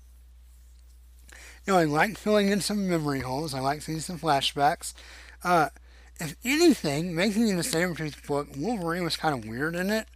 you 1.65 1.73
know, 1.73 1.79
I 1.79 1.85
like 1.85 2.17
filling 2.17 2.49
in 2.49 2.61
some 2.61 2.89
memory 2.89 3.21
holes. 3.21 3.53
I 3.53 3.59
like 3.59 3.81
seeing 3.81 3.99
some 3.99 4.19
flashbacks. 4.19 4.93
Uh, 5.43 5.69
if 6.19 6.35
anything, 6.43 7.13
making 7.15 7.45
the 7.47 7.53
a 7.53 7.57
Sabretooth 7.57 8.25
book, 8.25 8.47
Wolverine 8.55 9.03
was 9.03 9.17
kind 9.17 9.37
of 9.37 9.49
weird 9.49 9.75
in 9.75 9.89
it. 9.89 10.07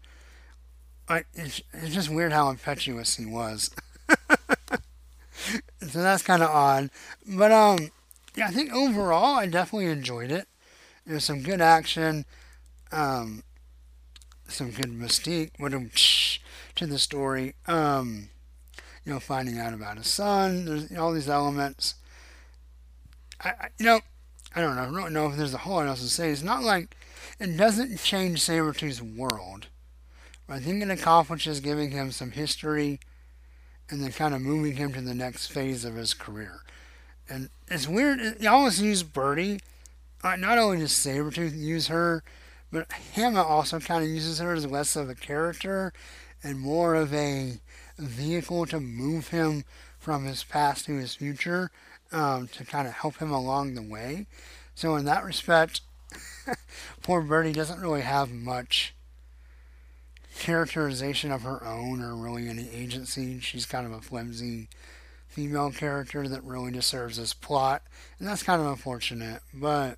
It's, 1.09 1.61
it's 1.73 1.93
just 1.93 2.09
weird 2.09 2.31
how 2.31 2.49
impetuous 2.49 3.15
he 3.15 3.25
was. 3.25 3.71
so 5.81 6.01
that's 6.01 6.23
kind 6.23 6.43
of 6.43 6.49
odd. 6.49 6.89
But, 7.27 7.51
um, 7.51 7.91
yeah, 8.35 8.47
I 8.47 8.51
think 8.51 8.71
overall, 8.73 9.35
I 9.35 9.47
definitely 9.47 9.87
enjoyed 9.87 10.31
it. 10.31 10.47
There's 11.05 11.23
some 11.23 11.41
good 11.41 11.61
action, 11.61 12.25
um, 12.91 13.43
some 14.47 14.71
good 14.71 14.91
mystique, 14.91 15.51
what 15.57 15.71
to 16.75 16.85
the 16.85 16.99
story. 16.99 17.55
Um, 17.67 18.29
you 19.09 19.13
know, 19.13 19.19
finding 19.19 19.57
out 19.57 19.73
about 19.73 19.97
his 19.97 20.07
son. 20.07 20.65
There's 20.65 20.95
all 20.95 21.11
these 21.11 21.29
elements. 21.29 21.95
I, 23.43 23.49
I, 23.49 23.67
you 23.77 23.85
know, 23.85 24.01
I 24.55 24.61
don't 24.61 24.75
know. 24.75 24.81
I 24.83 25.01
don't 25.01 25.13
know 25.13 25.27
if 25.27 25.37
there's 25.37 25.53
a 25.53 25.59
whole 25.59 25.75
lot 25.75 25.87
else 25.87 26.01
to 26.01 26.07
say. 26.07 26.29
It's 26.29 26.43
not 26.43 26.63
like 26.63 26.95
it 27.39 27.57
doesn't 27.57 27.97
change 27.99 28.41
Sabretooth's 28.41 29.01
world. 29.01 29.67
But 30.49 30.55
I 30.55 30.59
think 30.61 30.81
it 30.81 30.89
accomplishes 30.89 31.59
giving 31.59 31.91
him 31.91 32.11
some 32.11 32.31
history 32.31 32.99
and 33.87 34.01
then 34.01 34.11
kind 34.11 34.33
of 34.33 34.41
moving 34.41 34.77
him 34.77 34.91
to 34.93 35.01
the 35.01 35.13
next 35.13 35.51
phase 35.51 35.85
of 35.85 35.93
his 35.93 36.15
career. 36.15 36.61
And 37.29 37.49
it's 37.67 37.87
weird. 37.87 38.41
You 38.41 38.49
always 38.49 38.81
use 38.81 39.03
Birdie. 39.03 39.59
Uh, 40.23 40.37
not 40.37 40.57
only 40.57 40.79
does 40.79 40.91
Sabretooth 40.91 41.55
use 41.55 41.87
her, 41.87 42.23
but 42.71 42.91
Hama 43.15 43.43
also 43.43 43.79
kind 43.79 44.03
of 44.03 44.09
uses 44.09 44.39
her 44.39 44.51
as 44.53 44.65
less 44.65 44.95
of 44.95 45.07
a 45.07 45.13
character 45.13 45.93
and 46.41 46.59
more 46.59 46.95
of 46.95 47.13
a 47.13 47.59
vehicle 47.99 48.65
to 48.65 48.79
move 48.79 49.27
him 49.27 49.65
from 49.99 50.25
his 50.25 50.43
past 50.43 50.85
to 50.85 50.93
his 50.93 51.13
future 51.13 51.69
um, 52.11 52.47
to 52.47 52.65
kind 52.65 52.87
of 52.87 52.95
help 52.95 53.17
him 53.17 53.29
along 53.29 53.75
the 53.75 53.83
way. 53.83 54.25
So, 54.73 54.95
in 54.95 55.05
that 55.05 55.23
respect, 55.23 55.81
poor 57.03 57.21
Birdie 57.21 57.53
doesn't 57.53 57.81
really 57.81 58.01
have 58.01 58.31
much 58.31 58.95
characterization 60.39 61.31
of 61.31 61.43
her 61.43 61.63
own 61.65 62.01
or 62.01 62.15
really 62.15 62.49
any 62.49 62.69
agency. 62.69 63.39
She's 63.39 63.65
kind 63.65 63.85
of 63.85 63.91
a 63.91 64.01
flimsy 64.01 64.69
female 65.27 65.71
character 65.71 66.27
that 66.27 66.43
really 66.43 66.71
just 66.71 66.87
serves 66.87 67.19
as 67.19 67.33
plot, 67.33 67.83
and 68.17 68.27
that's 68.27 68.43
kind 68.43 68.61
of 68.61 68.67
unfortunate. 68.67 69.41
But 69.53 69.97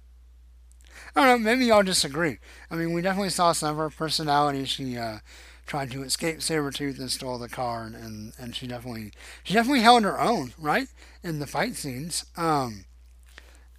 I 1.16 1.26
don't 1.26 1.42
know, 1.42 1.50
maybe 1.50 1.66
y'all 1.66 1.84
disagree. 1.84 2.40
I 2.70 2.76
mean, 2.76 2.94
we 2.94 3.02
definitely 3.02 3.30
saw 3.30 3.54
some 3.54 3.72
of 3.72 3.78
her 3.78 3.90
personality. 3.90 4.66
She 4.66 4.98
uh, 4.98 5.20
tried 5.66 5.92
to 5.92 6.04
escape 6.04 6.40
Sabretooth 6.40 7.00
and 7.00 7.12
stole 7.12 7.38
the 7.38 7.48
car, 7.48 7.84
and, 7.84 7.96
and, 7.96 8.34
and 8.38 8.56
she 8.56 8.68
definitely 8.68 9.14
she 9.44 9.54
definitely 9.54 9.82
held 9.82 10.04
her 10.04 10.20
own, 10.20 10.54
right, 10.58 10.88
in 11.24 11.40
the 11.40 11.48
fight 11.48 11.76
scenes. 11.76 12.26
Um, 12.36 12.86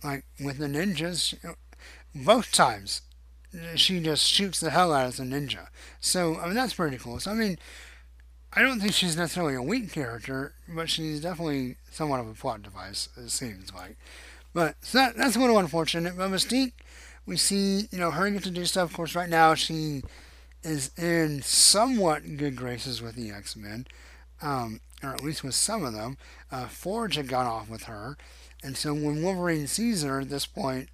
like 0.03 0.25
with 0.41 0.59
the 0.59 0.67
ninjas, 0.67 1.35
both 2.15 2.51
times 2.51 3.03
she 3.75 4.01
just 4.01 4.27
shoots 4.27 4.61
the 4.61 4.71
hell 4.71 4.93
out 4.93 5.07
of 5.07 5.17
the 5.17 5.25
ninja. 5.25 5.69
So 6.01 6.39
I 6.39 6.47
mean 6.47 6.55
that's 6.55 6.75
pretty 6.75 6.99
cool. 6.99 7.21
So 7.21 7.31
I 7.31 7.35
mean, 7.35 7.59
I 8.53 8.63
don't 8.63 8.81
think 8.81 8.93
she's 8.93 9.17
necessarily 9.17 9.55
a 9.55 9.63
weak 9.63 9.93
character, 9.93 10.55
but 10.69 10.91
she's 10.91 11.21
definitely 11.21 11.77
somewhat 11.91 12.21
of 12.21 12.29
a 12.29 12.35
plot 12.35 12.63
device. 12.63 13.09
It 13.17 13.31
seems 13.31 13.73
like. 13.73 13.97
But 14.53 14.77
so 14.83 14.99
that, 14.99 15.17
that's 15.17 15.37
a 15.37 15.41
little 15.41 15.59
unfortunate. 15.59 16.17
But 16.17 16.31
Mystique, 16.31 16.73
we 17.27 17.37
see 17.37 17.89
you 17.91 17.99
know 17.99 18.11
her 18.11 18.29
get 18.31 18.45
to 18.45 18.51
do 18.51 18.65
stuff. 18.65 18.91
Of 18.91 18.97
course, 18.97 19.15
right 19.15 19.31
now 19.31 19.55
she 19.55 20.03
is 20.63 20.91
in 20.97 21.43
somewhat 21.43 22.37
good 22.37 22.57
graces 22.57 23.03
with 23.03 23.15
the 23.15 23.31
X 23.31 23.57
Men, 23.57 23.87
um, 24.41 24.81
or 25.03 25.11
at 25.11 25.23
least 25.23 25.43
with 25.43 25.55
some 25.55 25.85
of 25.85 25.93
them. 25.93 26.19
Uh, 26.51 26.67
Forge 26.67 27.17
had 27.17 27.29
gone 27.29 27.47
off 27.47 27.69
with 27.69 27.85
her, 27.85 28.17
and 28.63 28.77
so 28.77 28.93
when 28.93 29.23
Wolverine 29.23 29.67
sees 29.67 30.03
her 30.03 30.21
at 30.21 30.29
this 30.29 30.47
point, 30.47 30.89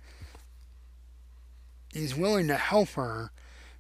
he's 1.93 2.16
willing 2.16 2.49
to 2.49 2.57
help 2.57 2.91
her. 2.91 3.30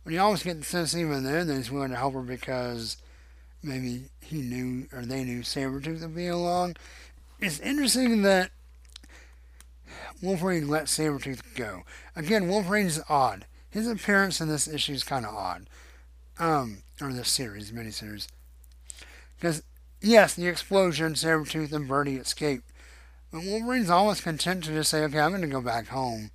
But 0.04 0.12
he 0.12 0.18
always 0.18 0.42
gets 0.42 0.60
the 0.60 0.64
sense 0.64 0.96
even 0.96 1.24
then 1.24 1.46
that 1.48 1.56
he's 1.56 1.70
willing 1.70 1.90
to 1.90 1.96
help 1.96 2.14
her 2.14 2.22
because 2.22 2.96
maybe 3.62 4.04
he 4.20 4.40
knew 4.40 4.88
or 4.92 5.02
they 5.02 5.24
knew 5.24 5.40
Sabretooth 5.40 6.00
would 6.00 6.14
be 6.14 6.28
along. 6.28 6.76
It's 7.40 7.60
interesting 7.60 8.22
that 8.22 8.50
Wolverine 10.22 10.68
let 10.68 10.84
Sabretooth 10.84 11.42
go. 11.54 11.82
Again, 12.16 12.48
Wolverine's 12.48 13.00
odd 13.08 13.44
his 13.70 13.86
appearance 13.86 14.40
in 14.40 14.48
this 14.48 14.66
issue 14.68 14.94
is 14.94 15.04
kind 15.04 15.26
of 15.26 15.34
odd. 15.34 15.68
Um, 16.38 16.78
or 17.00 17.12
this 17.12 17.28
series, 17.28 17.70
miniseries. 17.70 18.28
Because, 19.38 19.62
yes, 20.00 20.34
the 20.34 20.46
explosion, 20.46 21.14
Sabretooth 21.14 21.72
and 21.72 21.88
Birdie 21.88 22.16
escape. 22.16 22.62
But 23.30 23.44
Wolverine's 23.44 23.90
almost 23.90 24.22
content 24.22 24.64
to 24.64 24.72
just 24.72 24.90
say, 24.90 25.02
okay, 25.04 25.20
I'm 25.20 25.30
going 25.30 25.42
to 25.42 25.48
go 25.48 25.60
back 25.60 25.88
home. 25.88 26.30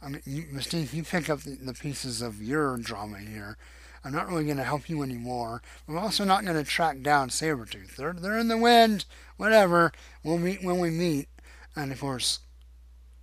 I 0.00 0.08
mean, 0.08 0.22
you, 0.24 0.44
Mystique, 0.44 0.92
you 0.92 1.02
pick 1.02 1.28
up 1.28 1.40
the, 1.40 1.56
the 1.56 1.74
pieces 1.74 2.22
of 2.22 2.42
your 2.42 2.76
drama 2.76 3.18
here. 3.18 3.56
I'm 4.04 4.12
not 4.12 4.28
really 4.28 4.44
going 4.44 4.58
to 4.58 4.64
help 4.64 4.88
you 4.88 5.02
anymore. 5.02 5.60
I'm 5.88 5.98
also 5.98 6.24
not 6.24 6.44
going 6.44 6.56
to 6.56 6.68
track 6.68 7.02
down 7.02 7.30
Sabretooth. 7.30 7.96
They're, 7.96 8.12
they're 8.12 8.38
in 8.38 8.48
the 8.48 8.56
wind, 8.56 9.04
whatever. 9.36 9.92
We'll 10.22 10.38
meet 10.38 10.62
when 10.62 10.78
we 10.78 10.90
meet. 10.90 11.28
And 11.74 11.90
of 11.90 12.00
course, 12.00 12.40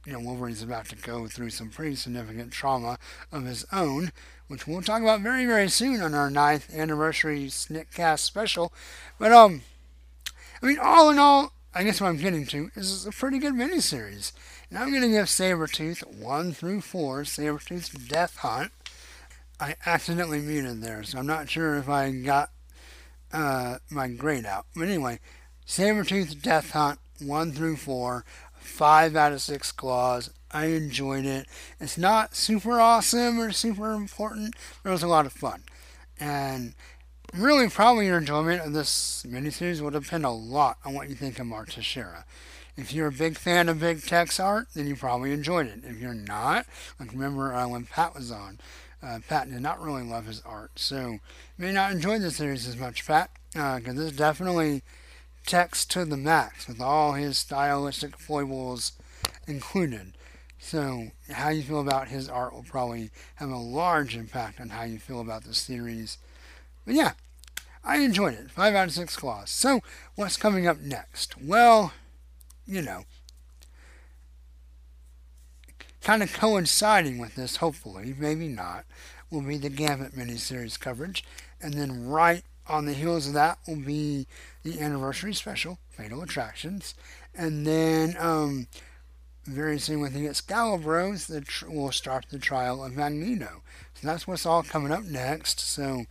you 0.06 0.14
know, 0.14 0.20
Wolverine's 0.20 0.62
about 0.62 0.88
to 0.90 0.96
go 0.96 1.28
through 1.28 1.50
some 1.50 1.70
pretty 1.70 1.96
significant 1.96 2.52
trauma 2.52 3.00
of 3.32 3.46
his 3.46 3.66
own, 3.72 4.12
which 4.48 4.68
we'll 4.68 4.82
talk 4.82 5.02
about 5.02 5.22
very, 5.22 5.46
very 5.46 5.70
soon 5.70 6.02
on 6.02 6.14
our 6.14 6.30
ninth 6.30 6.74
anniversary 6.76 7.46
Sniktcast 7.46 8.20
special. 8.20 8.72
But, 9.18 9.32
um, 9.32 9.62
I 10.62 10.66
mean, 10.68 10.78
all 10.80 11.10
in 11.10 11.18
all, 11.18 11.54
I 11.74 11.84
guess 11.84 12.00
what 12.00 12.08
I'm 12.08 12.18
getting 12.18 12.46
to 12.48 12.70
is 12.76 13.06
a 13.06 13.12
pretty 13.12 13.40
good 13.40 13.54
miniseries. 13.54 14.32
And 14.76 14.84
I'm 14.84 14.90
going 14.90 15.04
to 15.04 15.08
give 15.08 15.28
Sabretooth 15.28 16.06
1 16.18 16.52
through 16.52 16.82
4, 16.82 17.22
Sabretooth's 17.22 17.88
Death 17.92 18.36
Hunt. 18.40 18.74
I 19.58 19.76
accidentally 19.86 20.42
muted 20.42 20.82
there, 20.82 21.02
so 21.04 21.18
I'm 21.18 21.26
not 21.26 21.50
sure 21.50 21.78
if 21.78 21.88
I 21.88 22.12
got 22.12 22.50
uh, 23.32 23.78
my 23.90 24.10
grade 24.10 24.46
out. 24.46 24.66
But 24.76 24.90
anyway, 24.90 25.22
Sabretooth 25.66 26.42
Death 26.42 26.72
Hunt 26.72 27.00
1 27.22 27.54
through 27.54 27.78
4, 27.78 28.26
5 28.58 29.16
out 29.16 29.32
of 29.32 29.42
6 29.42 29.72
claws. 29.72 30.30
I 30.52 30.66
enjoyed 30.66 31.26
it. 31.26 31.48
It's 31.80 31.98
not 31.98 32.36
super 32.36 32.82
awesome 32.82 33.40
or 33.40 33.54
super 33.54 33.94
important, 33.94 34.58
but 34.84 34.90
it 34.90 34.92
was 34.92 35.04
a 35.04 35.08
lot 35.08 35.26
of 35.26 35.32
fun. 35.32 35.64
And 36.20 36.76
really, 37.34 37.70
probably 37.70 38.08
your 38.08 38.18
enjoyment 38.18 38.62
of 38.62 38.74
this 38.74 39.26
miniseries 39.26 39.80
will 39.80 39.92
depend 39.92 40.26
a 40.26 40.32
lot 40.32 40.80
on 40.84 40.94
what 40.94 41.08
you 41.08 41.16
think 41.16 41.40
of 41.40 41.50
Art 41.54 41.70
Texeira. 41.70 42.26
If 42.78 42.94
you're 42.94 43.08
a 43.08 43.12
big 43.12 43.38
fan 43.38 43.70
of 43.70 43.80
big 43.80 44.04
Tex 44.04 44.40
art, 44.40 44.68
then 44.74 44.88
you 44.88 44.96
probably 44.96 45.32
enjoyed 45.32 45.68
it. 45.68 45.80
If 45.84 46.00
you're 46.00 46.14
not, 46.14 46.66
like 47.00 47.12
remember 47.12 47.54
uh, 47.54 47.68
when 47.68 47.86
Pat 47.86 48.14
was 48.14 48.32
on, 48.32 48.60
uh, 49.02 49.20
Pat 49.28 49.50
did 49.50 49.62
not 49.62 49.82
really 49.82 50.04
love 50.04 50.26
his 50.26 50.42
art, 50.46 50.72
so 50.76 51.12
you 51.12 51.20
may 51.58 51.72
not 51.72 51.92
enjoy 51.92 52.20
the 52.20 52.32
series 52.32 52.68
as 52.68 52.76
much, 52.76 53.06
Pat, 53.06 53.30
because 53.54 53.88
uh, 53.88 53.94
this 53.94 54.12
definitely 54.12 54.82
Tex 55.46 55.86
to 55.86 56.06
the 56.06 56.18
max 56.18 56.68
with 56.68 56.82
all 56.82 57.14
his 57.14 57.38
stylistic 57.38 58.18
foibles 58.18 58.94
included. 59.48 60.14
So, 60.58 61.12
how 61.30 61.50
you 61.50 61.62
feel 61.62 61.82
about 61.82 62.08
his 62.08 62.28
art 62.28 62.54
will 62.54 62.64
probably 62.64 63.12
have 63.36 63.52
a 63.52 63.58
large 63.58 64.18
impact 64.18 64.60
on 64.60 64.70
how 64.70 64.84
you 64.84 64.98
feel 64.98 65.22
about 65.22 65.44
the 65.44 65.54
series. 65.54 66.18
But 66.84 66.96
yeah, 66.96 67.12
I 67.84 67.98
enjoyed 67.98 68.34
it. 68.34 68.50
Five 68.50 68.74
out 68.74 68.88
of 68.88 68.94
six 68.94 69.16
claws. 69.16 69.52
So, 69.52 69.82
what's 70.16 70.38
coming 70.38 70.66
up 70.66 70.80
next? 70.80 71.40
Well, 71.40 71.94
you 72.66 72.82
know, 72.82 73.03
kind 76.01 76.22
of 76.22 76.34
coinciding 76.34 77.18
with 77.18 77.36
this, 77.36 77.57
hopefully, 77.57 78.13
maybe 78.18 78.47
not, 78.47 78.86
will 79.32 79.41
be 79.41 79.57
the 79.57 79.70
Gambit 79.70 80.13
miniseries 80.13 80.80
coverage. 80.80 81.24
And 81.61 81.74
then 81.74 82.07
right 82.07 82.43
on 82.68 82.86
the 82.86 82.93
heels 82.93 83.28
of 83.28 83.34
that 83.34 83.57
will 83.68 83.78
be 83.78 84.28
the 84.63 84.80
anniversary 84.80 85.34
special, 85.34 85.80
Fatal 85.89 86.22
Attractions. 86.22 86.95
And 87.34 87.66
then 87.66 88.16
um, 88.20 88.68
very 89.45 89.80
soon 89.80 89.99
with 89.99 90.13
the 90.13 90.28
Excalibros, 90.28 91.28
the 91.28 91.41
tr- 91.41 91.70
we'll 91.70 91.91
start 91.91 92.28
the 92.30 92.39
trial 92.39 92.84
of 92.84 92.95
Magneto. 92.95 93.61
So 93.95 94.07
that's 94.07 94.28
what's 94.28 94.45
all 94.45 94.63
coming 94.63 94.91
up 94.91 95.03
next. 95.03 95.59
So 95.59 96.05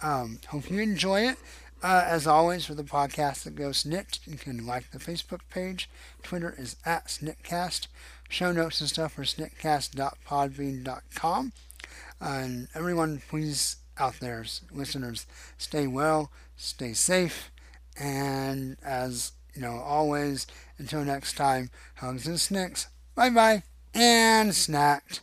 um, 0.00 0.40
hope 0.48 0.70
you 0.70 0.80
enjoy 0.80 1.22
it. 1.22 1.36
Uh, 1.82 2.04
as 2.06 2.26
always, 2.26 2.64
for 2.64 2.74
the 2.74 2.82
podcast 2.82 3.44
that 3.44 3.54
goes 3.54 3.84
Snikt, 3.84 4.26
you 4.26 4.36
can 4.36 4.66
like 4.66 4.90
the 4.90 4.98
Facebook 4.98 5.40
page. 5.50 5.88
Twitter 6.22 6.54
is 6.58 6.76
at 6.84 7.06
Sniktcast. 7.08 7.86
Show 8.28 8.50
notes 8.52 8.80
and 8.80 8.88
stuff 8.88 9.18
are 9.18 9.22
sniktcast.podbean.com. 9.22 11.52
And 12.20 12.68
everyone, 12.74 13.22
please, 13.28 13.76
out 13.98 14.18
there, 14.20 14.44
listeners, 14.72 15.26
stay 15.58 15.86
well, 15.86 16.30
stay 16.56 16.92
safe, 16.92 17.50
and 17.98 18.76
as 18.82 19.32
you 19.54 19.62
know, 19.62 19.76
always, 19.78 20.46
until 20.78 21.04
next 21.04 21.36
time, 21.36 21.70
hugs 21.96 22.26
and 22.26 22.40
snicks. 22.40 22.88
Bye 23.14 23.30
bye, 23.30 23.62
and 23.94 24.50
snacked. 24.50 25.20